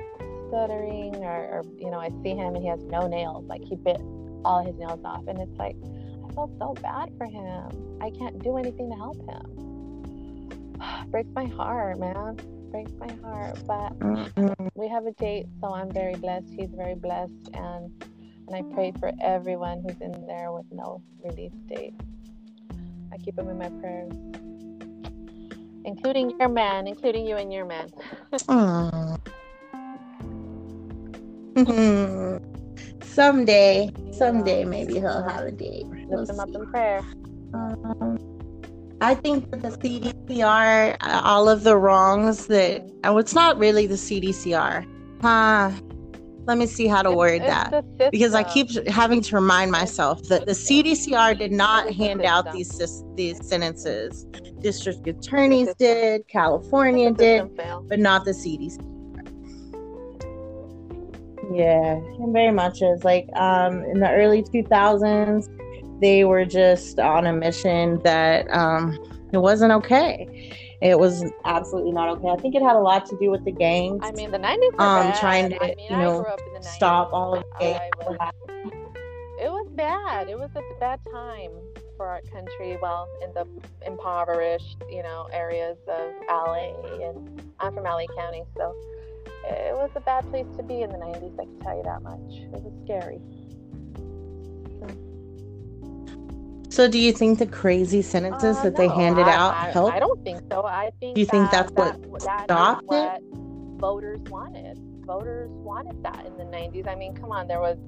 stuttering 0.48 1.16
or, 1.16 1.58
or, 1.58 1.62
you 1.78 1.90
know, 1.90 1.98
I 1.98 2.10
see 2.22 2.30
him 2.30 2.54
and 2.54 2.62
he 2.62 2.68
has 2.68 2.80
no 2.84 3.06
nails, 3.06 3.44
like 3.46 3.62
he 3.64 3.76
bit 3.76 4.00
all 4.44 4.64
his 4.64 4.76
nails 4.76 5.00
off. 5.04 5.26
And 5.26 5.38
it's 5.40 5.58
like, 5.58 5.76
I 6.24 6.32
feel 6.34 6.54
so 6.58 6.74
bad 6.80 7.10
for 7.18 7.26
him. 7.26 7.98
I 8.00 8.10
can't 8.10 8.42
do 8.42 8.56
anything 8.56 8.90
to 8.90 8.96
help 8.96 9.16
him. 9.28 10.78
Breaks 11.10 11.30
my 11.34 11.46
heart, 11.46 11.98
man. 11.98 12.38
Breaks 12.70 12.92
my 12.98 13.12
heart. 13.22 13.58
But 13.66 13.92
we 14.76 14.88
have 14.88 15.06
a 15.06 15.12
date, 15.12 15.46
so 15.60 15.72
I'm 15.74 15.90
very 15.90 16.14
blessed. 16.14 16.48
He's 16.50 16.70
very 16.70 16.94
blessed. 16.94 17.50
And 17.54 18.04
and 18.48 18.54
I 18.54 18.62
pray 18.74 18.92
for 19.00 19.10
everyone 19.20 19.82
who's 19.82 20.00
in 20.00 20.24
there 20.28 20.52
with 20.52 20.66
no 20.70 21.02
release 21.24 21.50
date. 21.66 21.94
I 23.12 23.16
keep 23.18 23.36
him 23.36 23.48
in 23.48 23.58
my 23.58 23.70
prayers 23.80 24.12
including 25.86 26.38
your 26.38 26.48
man, 26.48 26.86
including 26.86 27.26
you 27.26 27.36
and 27.36 27.52
your 27.52 27.64
man. 27.64 27.90
someday, 33.02 33.90
someday, 34.12 34.64
maybe 34.64 34.94
he'll 34.94 35.22
have 35.22 35.44
a 35.44 35.52
date. 35.52 35.86
Lift 35.86 36.08
we'll 36.10 36.26
him 36.26 36.40
up 36.40 36.48
in 36.48 36.66
prayer. 36.66 37.00
Um, 37.54 38.18
I 39.00 39.14
think 39.14 39.50
that 39.50 39.62
the 39.62 39.68
CDCR, 39.68 40.96
all 41.00 41.48
of 41.48 41.62
the 41.62 41.76
wrongs 41.76 42.48
that, 42.48 42.86
oh, 43.04 43.18
it's 43.18 43.34
not 43.34 43.56
really 43.58 43.86
the 43.86 43.94
CDCR. 43.94 44.86
Huh 45.22 45.70
let 46.46 46.58
me 46.58 46.66
see 46.66 46.86
how 46.86 47.02
to 47.02 47.10
word 47.10 47.42
that. 47.42 47.84
because 48.10 48.34
I 48.34 48.44
keep 48.44 48.70
having 48.86 49.20
to 49.22 49.34
remind 49.34 49.70
myself 49.70 50.22
that 50.28 50.46
the 50.46 50.52
CDCR 50.52 51.36
did 51.36 51.52
not 51.52 51.92
hand 51.92 52.22
out 52.22 52.52
these 52.52 53.02
these 53.14 53.44
sentences. 53.46 54.24
District 54.60 55.06
attorneys 55.06 55.74
did, 55.74 56.26
California 56.28 57.10
did, 57.10 57.56
but 57.88 57.98
not 57.98 58.24
the 58.24 58.30
CDC. 58.30 58.80
Yeah, 61.54 61.96
it 61.96 62.32
very 62.32 62.52
much 62.52 62.82
is. 62.82 63.04
Like 63.04 63.28
um, 63.34 63.84
in 63.84 64.00
the 64.00 64.10
early 64.10 64.42
2000s, 64.42 66.00
they 66.00 66.24
were 66.24 66.44
just 66.44 66.98
on 66.98 67.26
a 67.26 67.32
mission 67.32 68.00
that 68.02 68.46
um, 68.50 68.98
it 69.32 69.38
wasn't 69.38 69.72
okay 69.72 70.65
it 70.80 70.98
was 70.98 71.24
absolutely 71.44 71.92
not 71.92 72.08
okay. 72.18 72.28
I 72.28 72.36
think 72.36 72.54
it 72.54 72.62
had 72.62 72.76
a 72.76 72.80
lot 72.80 73.06
to 73.06 73.16
do 73.16 73.30
with 73.30 73.44
the 73.44 73.52
gangs. 73.52 74.00
I 74.02 74.12
mean, 74.12 74.30
the 74.30 74.38
90s 74.38 74.72
were 74.72 74.82
um, 74.82 75.06
bad. 75.06 75.20
trying 75.20 75.50
to, 75.50 75.62
I 75.62 75.66
mean, 75.68 75.90
you 75.90 75.96
know, 75.96 76.36
stop 76.60 77.12
all 77.12 77.34
of 77.34 77.44
the 77.58 77.74
It 79.40 79.50
was 79.50 79.68
bad. 79.74 80.28
It 80.28 80.38
was 80.38 80.50
a 80.54 80.62
bad 80.80 81.00
time 81.12 81.50
for 81.96 82.06
our 82.06 82.20
country. 82.32 82.76
Well, 82.80 83.08
in 83.22 83.32
the 83.32 83.46
impoverished, 83.86 84.76
you 84.90 85.02
know, 85.02 85.28
areas 85.32 85.78
of 85.88 86.12
LA, 86.28 86.72
and 87.08 87.52
I'm 87.60 87.74
from 87.74 87.84
LA 87.84 88.06
County, 88.16 88.44
so 88.56 88.74
it 89.48 89.74
was 89.74 89.90
a 89.94 90.00
bad 90.00 90.28
place 90.30 90.46
to 90.56 90.62
be 90.62 90.82
in 90.82 90.90
the 90.90 90.98
90s. 90.98 91.34
I 91.38 91.44
can 91.44 91.60
tell 91.60 91.76
you 91.76 91.82
that 91.84 92.02
much. 92.02 92.32
It 92.32 92.62
was 92.62 92.72
scary. 92.84 93.20
So, 96.76 96.86
do 96.86 96.98
you 96.98 97.10
think 97.10 97.38
the 97.38 97.46
crazy 97.46 98.02
sentences 98.02 98.58
uh, 98.58 98.64
that 98.64 98.74
no, 98.74 98.76
they 98.76 98.88
handed 98.88 99.26
I, 99.26 99.34
out 99.34 99.54
I, 99.54 99.70
helped? 99.70 99.96
I 99.96 99.98
don't 99.98 100.22
think 100.22 100.42
so. 100.50 100.66
I 100.66 100.90
think. 101.00 101.14
Do 101.14 101.22
you 101.22 101.26
think 101.26 101.50
that's 101.50 101.72
what 101.72 102.02
that 102.20 102.44
stopped 102.44 102.84
what 102.84 103.22
Voters 103.78 104.20
wanted. 104.28 104.78
Voters 105.06 105.48
wanted 105.50 106.02
that 106.02 106.26
in 106.26 106.36
the 106.36 106.44
'90s. 106.44 106.86
I 106.86 106.94
mean, 106.94 107.14
come 107.14 107.32
on, 107.32 107.48
there 107.48 107.60
was 107.60 107.78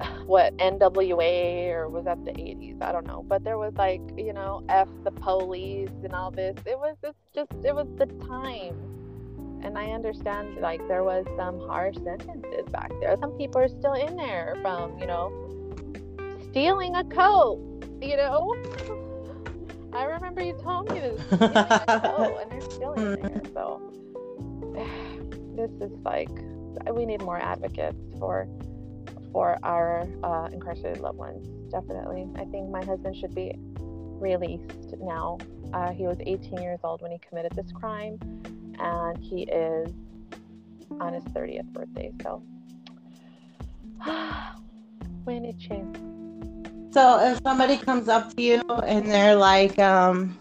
what 0.26 0.56
NWA 0.58 1.72
or 1.72 1.88
was 1.88 2.04
that 2.04 2.24
the 2.24 2.30
80s? 2.30 2.80
I 2.80 2.92
don't 2.92 3.04
know. 3.04 3.24
But 3.26 3.42
there 3.42 3.58
was 3.58 3.74
like, 3.74 4.00
you 4.16 4.32
know, 4.32 4.64
F 4.68 4.86
the 5.02 5.10
police 5.10 5.90
and 6.04 6.12
all 6.12 6.30
this. 6.30 6.54
It 6.64 6.78
was 6.78 6.94
it's 7.02 7.18
just 7.34 7.50
it 7.64 7.74
was 7.74 7.88
the 7.98 8.06
time. 8.28 8.76
And 9.64 9.76
I 9.76 9.86
understand 9.86 10.58
like 10.60 10.86
there 10.86 11.02
was 11.02 11.26
some 11.36 11.58
harsh 11.66 11.96
sentences 12.04 12.64
back 12.70 12.92
there. 13.00 13.16
Some 13.20 13.32
people 13.32 13.60
are 13.60 13.68
still 13.68 13.94
in 13.94 14.14
there 14.14 14.56
from, 14.62 14.96
you 15.00 15.06
know, 15.06 15.32
stealing 16.52 16.94
a 16.94 17.02
coat 17.02 17.70
you 18.02 18.16
know? 18.16 18.54
I 19.92 20.04
remember 20.04 20.42
you 20.42 20.54
told 20.54 20.90
me 20.90 21.00
this. 21.00 21.20
and 21.30 22.50
they're 22.50 22.60
still 22.62 22.92
in 22.94 23.04
there. 23.04 23.16
Mm-hmm. 23.16 23.52
So 23.52 23.80
this 25.56 25.70
is 25.80 25.92
like 26.04 26.30
we 26.90 27.04
need 27.04 27.20
more 27.22 27.38
advocates 27.38 27.98
for 28.18 28.48
for 29.32 29.58
our 29.62 30.06
uh, 30.22 30.48
incarcerated 30.52 31.00
loved 31.00 31.18
ones. 31.18 31.46
Definitely, 31.70 32.28
I 32.36 32.44
think 32.46 32.70
my 32.70 32.84
husband 32.84 33.16
should 33.16 33.34
be 33.34 33.54
released 34.18 34.94
now. 35.00 35.38
Uh, 35.72 35.90
he 35.90 36.06
was 36.06 36.18
18 36.20 36.60
years 36.60 36.80
old 36.84 37.02
when 37.02 37.10
he 37.10 37.18
committed 37.18 37.52
this 37.52 37.72
crime, 37.72 38.18
and 38.78 39.18
he 39.18 39.42
is 39.44 39.92
on 41.00 41.14
his 41.14 41.24
30th 41.24 41.64
birthday. 41.72 42.12
So 42.22 42.42
when 45.24 45.42
need 45.42 45.58
change. 45.58 45.96
So 46.92 47.18
if 47.20 47.40
somebody 47.42 47.78
comes 47.78 48.08
up 48.08 48.34
to 48.36 48.42
you 48.42 48.60
and 48.86 49.08
they're 49.08 49.34
like, 49.34 49.78
um, 49.78 50.38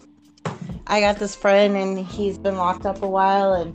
I 0.85 0.99
got 0.99 1.17
this 1.17 1.33
friend 1.33 1.77
and 1.77 1.97
he's 1.97 2.37
been 2.37 2.57
locked 2.57 2.85
up 2.85 3.01
a 3.01 3.07
while 3.07 3.53
and 3.53 3.73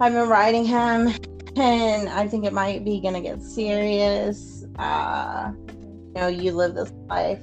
I've 0.00 0.12
been 0.12 0.28
writing 0.28 0.64
him 0.64 1.12
and 1.56 2.08
I 2.08 2.28
think 2.28 2.44
it 2.44 2.52
might 2.52 2.84
be 2.84 3.00
gonna 3.00 3.20
get 3.20 3.42
serious. 3.42 4.64
Uh, 4.78 5.50
you 5.66 6.12
know, 6.14 6.28
you 6.28 6.52
live 6.52 6.76
this 6.76 6.92
life. 7.08 7.42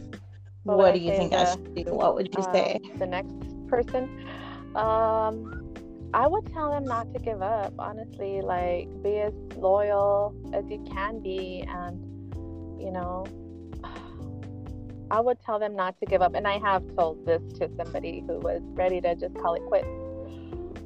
What, 0.63 0.77
what 0.77 0.93
do 0.93 1.01
you 1.01 1.11
think 1.11 1.31
the, 1.31 1.39
I 1.41 1.51
should 1.51 1.75
do? 1.75 1.93
What 1.93 2.15
would 2.15 2.33
you 2.33 2.43
uh, 2.43 2.53
say? 2.53 2.79
The 2.99 3.07
next 3.07 3.33
person, 3.67 4.03
um, 4.73 5.51
I 6.13 6.27
would 6.27 6.45
tell 6.53 6.71
them 6.71 6.85
not 6.85 7.13
to 7.13 7.19
give 7.19 7.41
up. 7.41 7.73
Honestly, 7.77 8.39
like 8.39 8.87
be 9.03 9.17
as 9.17 9.33
loyal 9.57 10.33
as 10.53 10.63
you 10.69 10.81
can 10.89 11.21
be, 11.21 11.65
and 11.67 11.99
you 12.79 12.91
know, 12.91 13.25
I 15.13 15.19
would 15.19 15.39
tell 15.45 15.59
them 15.59 15.75
not 15.75 15.99
to 15.99 16.07
give 16.07 16.23
up. 16.23 16.33
And 16.33 16.47
I 16.47 16.57
have 16.57 16.83
told 16.95 17.23
this 17.23 17.39
to 17.59 17.69
somebody 17.77 18.23
who 18.25 18.39
was 18.39 18.61
ready 18.73 18.99
to 19.01 19.13
just 19.13 19.35
call 19.35 19.53
it 19.53 19.61
quits. 19.67 19.85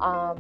Um, 0.02 0.38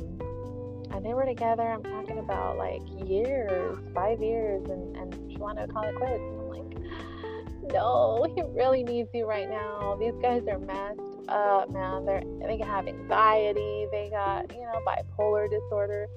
and 0.91 1.05
they 1.05 1.14
were 1.14 1.26
together. 1.26 1.64
I'm 1.64 1.84
talking 1.84 2.19
about 2.19 2.57
like 2.57 2.81
years, 3.07 3.77
five 3.95 4.22
years, 4.22 4.61
and 4.69 4.97
and 4.97 5.31
she 5.31 5.38
wanted 5.38 5.68
to 5.68 5.73
call 5.73 5.84
it 5.84 5.95
quits. 5.95 6.19
And 6.19 6.41
I'm 6.41 6.49
like, 6.49 7.72
no, 7.72 8.27
he 8.35 8.41
really 8.59 8.84
needs 8.84 9.07
you 9.14 9.26
right 9.26 9.49
now. 9.49 9.95
These 9.97 10.15
guys 10.22 10.43
are 10.49 10.59
messed 10.59 11.30
up, 11.30 11.72
man. 11.72 12.05
They're 12.05 12.23
they 12.41 12.57
have 12.65 12.89
anxiety. 12.89 13.88
They 13.89 14.09
got 14.11 14.53
you 14.53 14.64
know 14.64 14.81
bipolar 14.85 15.49
disorder. 15.49 16.07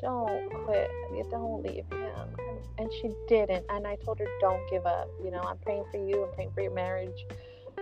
Don't 0.00 0.50
quit. 0.64 0.90
Don't 1.30 1.62
leave 1.62 1.84
him. 1.92 2.39
And, 2.78 2.90
she 2.92 3.10
didn't. 3.28 3.64
And 3.68 3.86
I 3.86 3.96
told 3.96 4.18
her, 4.18 4.26
don't 4.40 4.68
give 4.70 4.86
up. 4.86 5.08
You 5.22 5.30
know, 5.30 5.40
I'm 5.40 5.58
praying 5.58 5.84
for 5.90 5.98
you. 5.98 6.24
I'm 6.24 6.32
praying 6.34 6.50
for 6.54 6.62
your 6.62 6.72
marriage, 6.74 7.26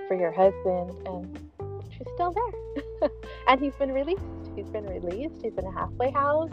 for 0.07 0.15
your 0.15 0.33
husband, 0.33 1.07
and 1.07 1.51
she's 1.91 2.07
still 2.15 2.33
there. 2.33 3.11
and 3.49 3.61
he's 3.61 3.75
been 3.75 3.93
released. 3.93 4.23
He's 4.57 4.69
been 4.69 4.87
released. 4.87 5.43
He's 5.43 5.55
in 5.57 5.65
a 5.65 5.73
halfway 5.73 6.11
house, 6.11 6.53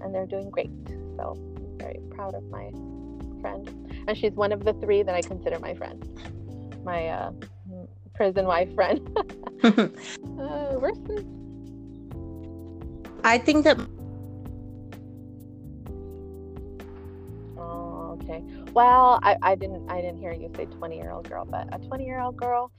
and 0.00 0.14
they're 0.14 0.26
doing 0.26 0.50
great. 0.50 0.70
So 1.16 1.36
I'm 1.36 1.78
very 1.78 2.00
proud 2.10 2.34
of 2.34 2.44
my 2.50 2.70
friend. 3.40 3.68
And 4.08 4.16
she's 4.16 4.32
one 4.32 4.52
of 4.52 4.64
the 4.64 4.72
three 4.74 5.02
that 5.02 5.14
I 5.14 5.20
consider 5.20 5.58
my 5.58 5.74
friend, 5.74 6.02
my 6.84 7.08
uh, 7.08 7.32
prison 8.14 8.46
wife 8.46 8.74
friend. 8.74 9.00
uh, 9.64 10.78
I 13.24 13.38
think 13.38 13.64
that. 13.64 13.78
Okay. 18.12 18.42
Well, 18.72 19.20
I, 19.22 19.36
I 19.42 19.54
didn't 19.54 19.90
I 19.90 20.00
didn't 20.00 20.18
hear 20.18 20.32
you 20.32 20.50
say 20.56 20.66
twenty 20.66 20.96
year 20.96 21.10
old 21.10 21.28
girl, 21.28 21.44
but 21.44 21.68
a 21.72 21.78
twenty 21.78 22.04
year 22.04 22.20
old 22.20 22.36
girl 22.36 22.72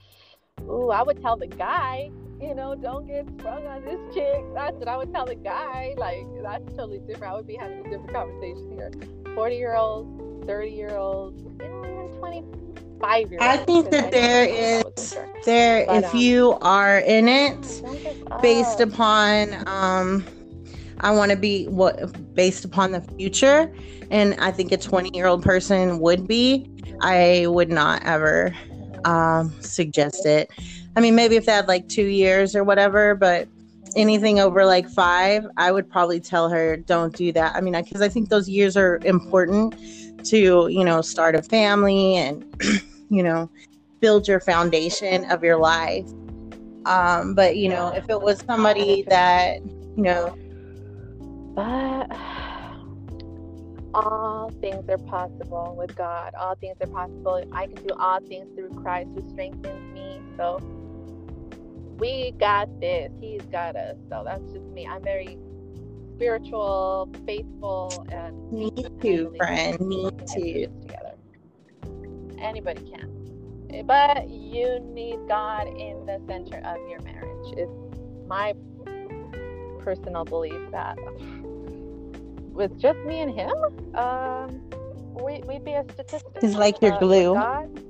ooh, 0.62 0.90
I 0.90 1.02
would 1.02 1.20
tell 1.20 1.36
the 1.36 1.46
guy, 1.46 2.10
you 2.40 2.54
know, 2.54 2.74
don't 2.74 3.06
get 3.06 3.26
sprung 3.38 3.66
on 3.66 3.84
this 3.84 4.00
chick. 4.14 4.42
That's 4.54 4.76
what 4.76 4.88
I 4.88 4.96
would 4.96 5.12
tell 5.12 5.26
the 5.26 5.34
guy. 5.34 5.94
Like, 5.96 6.26
that's 6.42 6.64
totally 6.76 7.00
different. 7.00 7.32
I 7.32 7.36
would 7.36 7.46
be 7.46 7.56
having 7.56 7.80
a 7.80 7.90
different 7.90 8.12
conversation 8.12 8.70
here. 8.72 8.90
40 9.34 9.56
year 9.56 9.74
olds, 9.74 10.46
30 10.46 10.70
year 10.70 10.96
olds, 10.96 11.42
you 11.42 11.68
know, 11.68 11.84
even 11.84 12.18
25 12.18 13.30
year 13.30 13.40
olds. 13.42 13.60
I 13.60 13.64
think 13.64 13.90
that 13.90 14.10
there 14.10 14.44
is, 14.44 15.12
sure. 15.12 15.28
there, 15.44 15.86
but, 15.86 16.04
if 16.04 16.14
um, 16.14 16.20
you 16.20 16.58
are 16.60 16.98
in 16.98 17.28
it 17.28 17.82
based 18.42 18.80
upon, 18.80 19.66
um, 19.66 20.24
I 21.04 21.10
want 21.10 21.30
to 21.30 21.36
be 21.36 21.66
what 21.66 22.34
based 22.34 22.64
upon 22.64 22.92
the 22.92 23.02
future, 23.02 23.70
and 24.10 24.34
I 24.40 24.50
think 24.50 24.72
a 24.72 24.78
20 24.78 25.10
year 25.12 25.26
old 25.26 25.42
person 25.42 26.00
would 26.00 26.26
be. 26.26 26.68
I 27.02 27.46
would 27.46 27.70
not 27.70 28.02
ever 28.04 28.56
um, 29.04 29.54
suggest 29.60 30.24
it. 30.24 30.50
I 30.96 31.00
mean, 31.00 31.14
maybe 31.14 31.36
if 31.36 31.44
they 31.44 31.52
had 31.52 31.68
like 31.68 31.88
two 31.88 32.06
years 32.06 32.56
or 32.56 32.64
whatever, 32.64 33.14
but 33.14 33.48
anything 33.96 34.40
over 34.40 34.64
like 34.64 34.88
five, 34.88 35.46
I 35.58 35.72
would 35.72 35.90
probably 35.90 36.20
tell 36.20 36.48
her, 36.48 36.76
don't 36.76 37.14
do 37.14 37.32
that. 37.32 37.54
I 37.54 37.60
mean, 37.60 37.74
because 37.74 38.00
I 38.00 38.08
think 38.08 38.30
those 38.30 38.48
years 38.48 38.76
are 38.76 38.96
important 39.04 39.74
to, 40.26 40.68
you 40.68 40.84
know, 40.84 41.02
start 41.02 41.34
a 41.34 41.42
family 41.42 42.16
and, 42.16 42.44
you 43.10 43.22
know, 43.22 43.50
build 44.00 44.26
your 44.26 44.40
foundation 44.40 45.30
of 45.30 45.44
your 45.44 45.58
life. 45.58 46.06
Um, 46.86 47.34
but, 47.34 47.56
you 47.56 47.68
know, 47.68 47.88
if 47.88 48.08
it 48.08 48.20
was 48.20 48.40
somebody 48.46 49.02
that, 49.08 49.60
you 49.96 50.02
know, 50.02 50.36
but 51.54 52.10
all 53.94 54.50
things 54.60 54.88
are 54.88 54.98
possible 54.98 55.74
with 55.78 55.94
God. 55.96 56.34
All 56.38 56.54
things 56.56 56.76
are 56.80 56.86
possible. 56.86 57.42
I 57.52 57.66
can 57.66 57.76
do 57.86 57.94
all 57.98 58.20
things 58.20 58.48
through 58.56 58.70
Christ 58.82 59.10
who 59.14 59.28
strengthens 59.30 59.94
me. 59.94 60.20
So 60.36 60.58
we 61.98 62.32
got 62.32 62.68
this. 62.80 63.12
He's 63.20 63.42
got 63.42 63.76
us. 63.76 63.96
So 64.10 64.22
that's 64.24 64.42
just 64.52 64.66
me. 64.66 64.86
I'm 64.86 65.02
very 65.02 65.38
spiritual, 66.16 67.10
faithful, 67.26 68.06
and 68.10 68.52
me 68.52 68.70
too, 69.00 69.32
friend. 69.36 69.78
Me 69.80 70.10
too. 70.34 70.66
Together. 70.82 71.14
Anybody 72.38 72.90
can. 72.90 73.84
But 73.86 74.28
you 74.28 74.78
need 74.80 75.18
God 75.28 75.66
in 75.66 76.06
the 76.06 76.20
center 76.28 76.58
of 76.64 76.76
your 76.88 77.00
marriage. 77.02 77.54
It's 77.56 77.72
my 78.28 78.54
personal 79.80 80.24
belief 80.24 80.60
that 80.70 80.96
with 82.54 82.80
just 82.80 82.98
me 83.00 83.20
and 83.20 83.34
him, 83.34 83.52
um, 83.96 84.62
we, 85.14 85.40
would 85.40 85.64
be 85.64 85.72
a 85.72 85.84
statistic. 85.92 86.32
He's 86.40 86.54
like 86.54 86.80
your 86.80 86.94
uh, 86.94 86.98
glue. 86.98 87.34
God, 87.34 87.80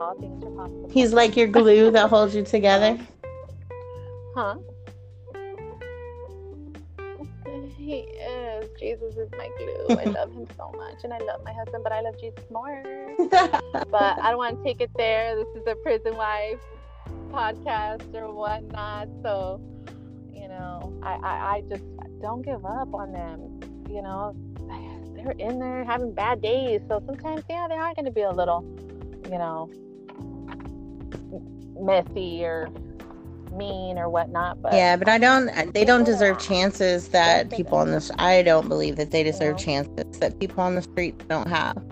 all 0.00 0.18
things 0.18 0.44
are 0.44 0.50
possible. 0.50 0.90
He's 0.92 1.12
like 1.12 1.36
your 1.36 1.46
glue 1.46 1.90
that 1.92 2.10
holds 2.10 2.34
you 2.34 2.42
together. 2.42 2.98
Huh? 4.34 4.56
He 7.76 7.98
is. 7.98 8.70
Jesus 8.78 9.16
is 9.16 9.28
my 9.32 9.48
glue. 9.58 9.96
I 9.96 10.04
love 10.04 10.32
him 10.32 10.46
so 10.56 10.72
much, 10.76 11.02
and 11.02 11.12
I 11.12 11.18
love 11.18 11.42
my 11.44 11.52
husband, 11.52 11.82
but 11.82 11.92
I 11.92 12.00
love 12.00 12.14
Jesus 12.20 12.44
more. 12.50 12.82
but 13.30 14.18
I 14.22 14.30
don't 14.30 14.38
want 14.38 14.58
to 14.58 14.64
take 14.64 14.80
it 14.80 14.90
there. 14.96 15.34
This 15.36 15.48
is 15.56 15.66
a 15.66 15.74
prison 15.76 16.16
wife 16.16 16.60
podcast 17.30 18.14
or 18.14 18.32
whatnot. 18.32 19.08
So, 19.22 19.60
you 20.32 20.46
know, 20.46 20.96
I, 21.02 21.14
I, 21.14 21.56
I 21.56 21.62
just 21.68 21.82
don't 22.20 22.42
give 22.42 22.64
up 22.64 22.94
on 22.94 23.12
them 23.12 23.51
you 23.92 24.02
know, 24.02 24.34
they're 25.14 25.32
in 25.32 25.58
there 25.58 25.84
having 25.84 26.12
bad 26.12 26.42
days. 26.42 26.80
So 26.88 27.02
sometimes, 27.06 27.42
yeah, 27.48 27.66
they 27.68 27.76
are 27.76 27.94
going 27.94 28.06
to 28.06 28.10
be 28.10 28.22
a 28.22 28.30
little, 28.30 28.64
you 29.30 29.38
know, 29.38 29.70
messy 31.78 32.44
or 32.44 32.68
mean 33.52 33.98
or 33.98 34.08
whatnot. 34.08 34.62
But 34.62 34.72
yeah, 34.72 34.96
but 34.96 35.08
I 35.08 35.18
don't. 35.18 35.72
They 35.74 35.84
don't 35.84 36.04
deserve 36.04 36.38
chances 36.38 37.08
that 37.08 37.50
people 37.50 37.78
on 37.78 37.90
this. 37.90 38.10
I 38.18 38.42
don't 38.42 38.68
believe 38.68 38.96
that 38.96 39.10
they 39.10 39.22
deserve 39.22 39.58
chances 39.58 40.18
that 40.18 40.38
people 40.40 40.62
on 40.62 40.74
the 40.74 40.82
street 40.82 41.28
don't 41.28 41.48
have. 41.48 41.82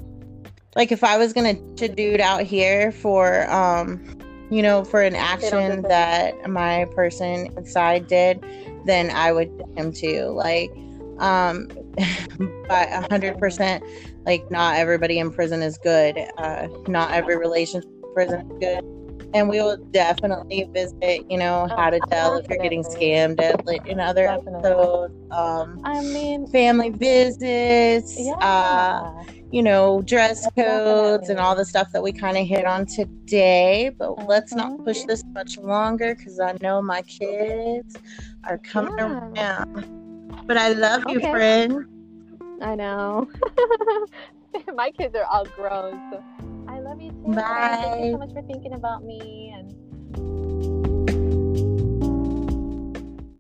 Like 0.75 0.93
if 0.93 1.05
I 1.05 1.19
was 1.19 1.33
gonna 1.33 1.55
to 1.77 1.89
dude 1.89 2.21
out 2.21 2.43
here 2.43 2.93
for, 2.93 3.51
um, 3.51 4.03
you 4.51 4.63
know, 4.63 4.85
for 4.85 5.03
an 5.03 5.17
action 5.17 5.83
that 5.83 6.49
my 6.49 6.87
person 6.95 7.53
inside 7.57 8.07
did, 8.07 8.43
then 8.87 9.11
I 9.11 9.33
would 9.33 9.51
him 9.77 9.93
too. 9.93 10.27
Like 10.29 10.71
um, 11.19 11.69
but 12.69 12.89
a 12.89 13.07
hundred 13.11 13.39
percent, 13.39 13.85
like 14.25 14.49
not 14.51 14.77
everybody 14.77 15.19
in 15.19 15.31
prison 15.31 15.63
is 15.63 15.79
good. 15.79 16.17
Uh, 16.39 16.69
not 16.87 17.13
every 17.13 17.37
relationship 17.37 17.91
in 17.91 18.15
prison 18.15 18.41
is 18.41 18.59
good. 18.61 18.85
And 19.33 19.49
we 19.49 19.61
will 19.61 19.77
definitely 19.77 20.69
visit, 20.73 21.25
you 21.31 21.39
know, 21.39 21.69
how 21.77 21.91
to 21.91 22.01
tell 22.11 22.37
if 22.37 22.49
you're 22.49 22.59
getting 22.59 22.83
scammed 22.83 23.41
at, 23.41 23.87
in 23.87 24.01
other 24.01 24.27
episodes. 24.27 25.15
Um, 25.31 25.81
I 25.85 26.03
mean, 26.03 26.49
family 26.49 26.91
visits, 26.91 28.17
yeah. 28.19 28.33
uh, 28.35 29.25
you 29.53 29.63
know, 29.63 30.03
dress 30.03 30.49
codes 30.57 31.29
and 31.29 31.39
all 31.39 31.55
the 31.55 31.65
stuff 31.65 31.93
that 31.93 32.03
we 32.03 32.11
kind 32.13 32.37
of 32.37 32.47
hit 32.47 32.65
on 32.65 32.87
today. 32.87 33.93
But 33.97 34.17
mm-hmm. 34.17 34.27
let's 34.27 34.53
not 34.53 34.85
push 34.85 35.05
this 35.05 35.23
much 35.33 35.59
longer 35.59 36.17
because 36.17 36.41
I 36.41 36.57
know 36.61 36.83
my 36.83 37.03
kids 37.03 37.97
are 38.45 38.59
coming 38.59 38.95
yeah. 38.99 39.63
around. 39.63 40.00
But 40.51 40.57
I 40.57 40.71
love 40.71 41.05
okay. 41.07 41.13
you, 41.13 41.21
friend. 41.21 41.85
I 42.61 42.75
know. 42.75 43.31
My 44.75 44.91
kids 44.91 45.15
are 45.15 45.25
all 45.27 45.45
grown, 45.45 45.93
so 46.11 46.25
I 46.67 46.81
love 46.81 47.01
you 47.01 47.13
too. 47.13 47.35
Bye. 47.37 47.79
Thank 47.81 48.05
you 48.05 48.11
so 48.11 48.19
much 48.19 48.33
for 48.33 48.43
thinking 48.43 48.73
about 48.73 49.05
me 49.05 49.55
and 49.57 50.67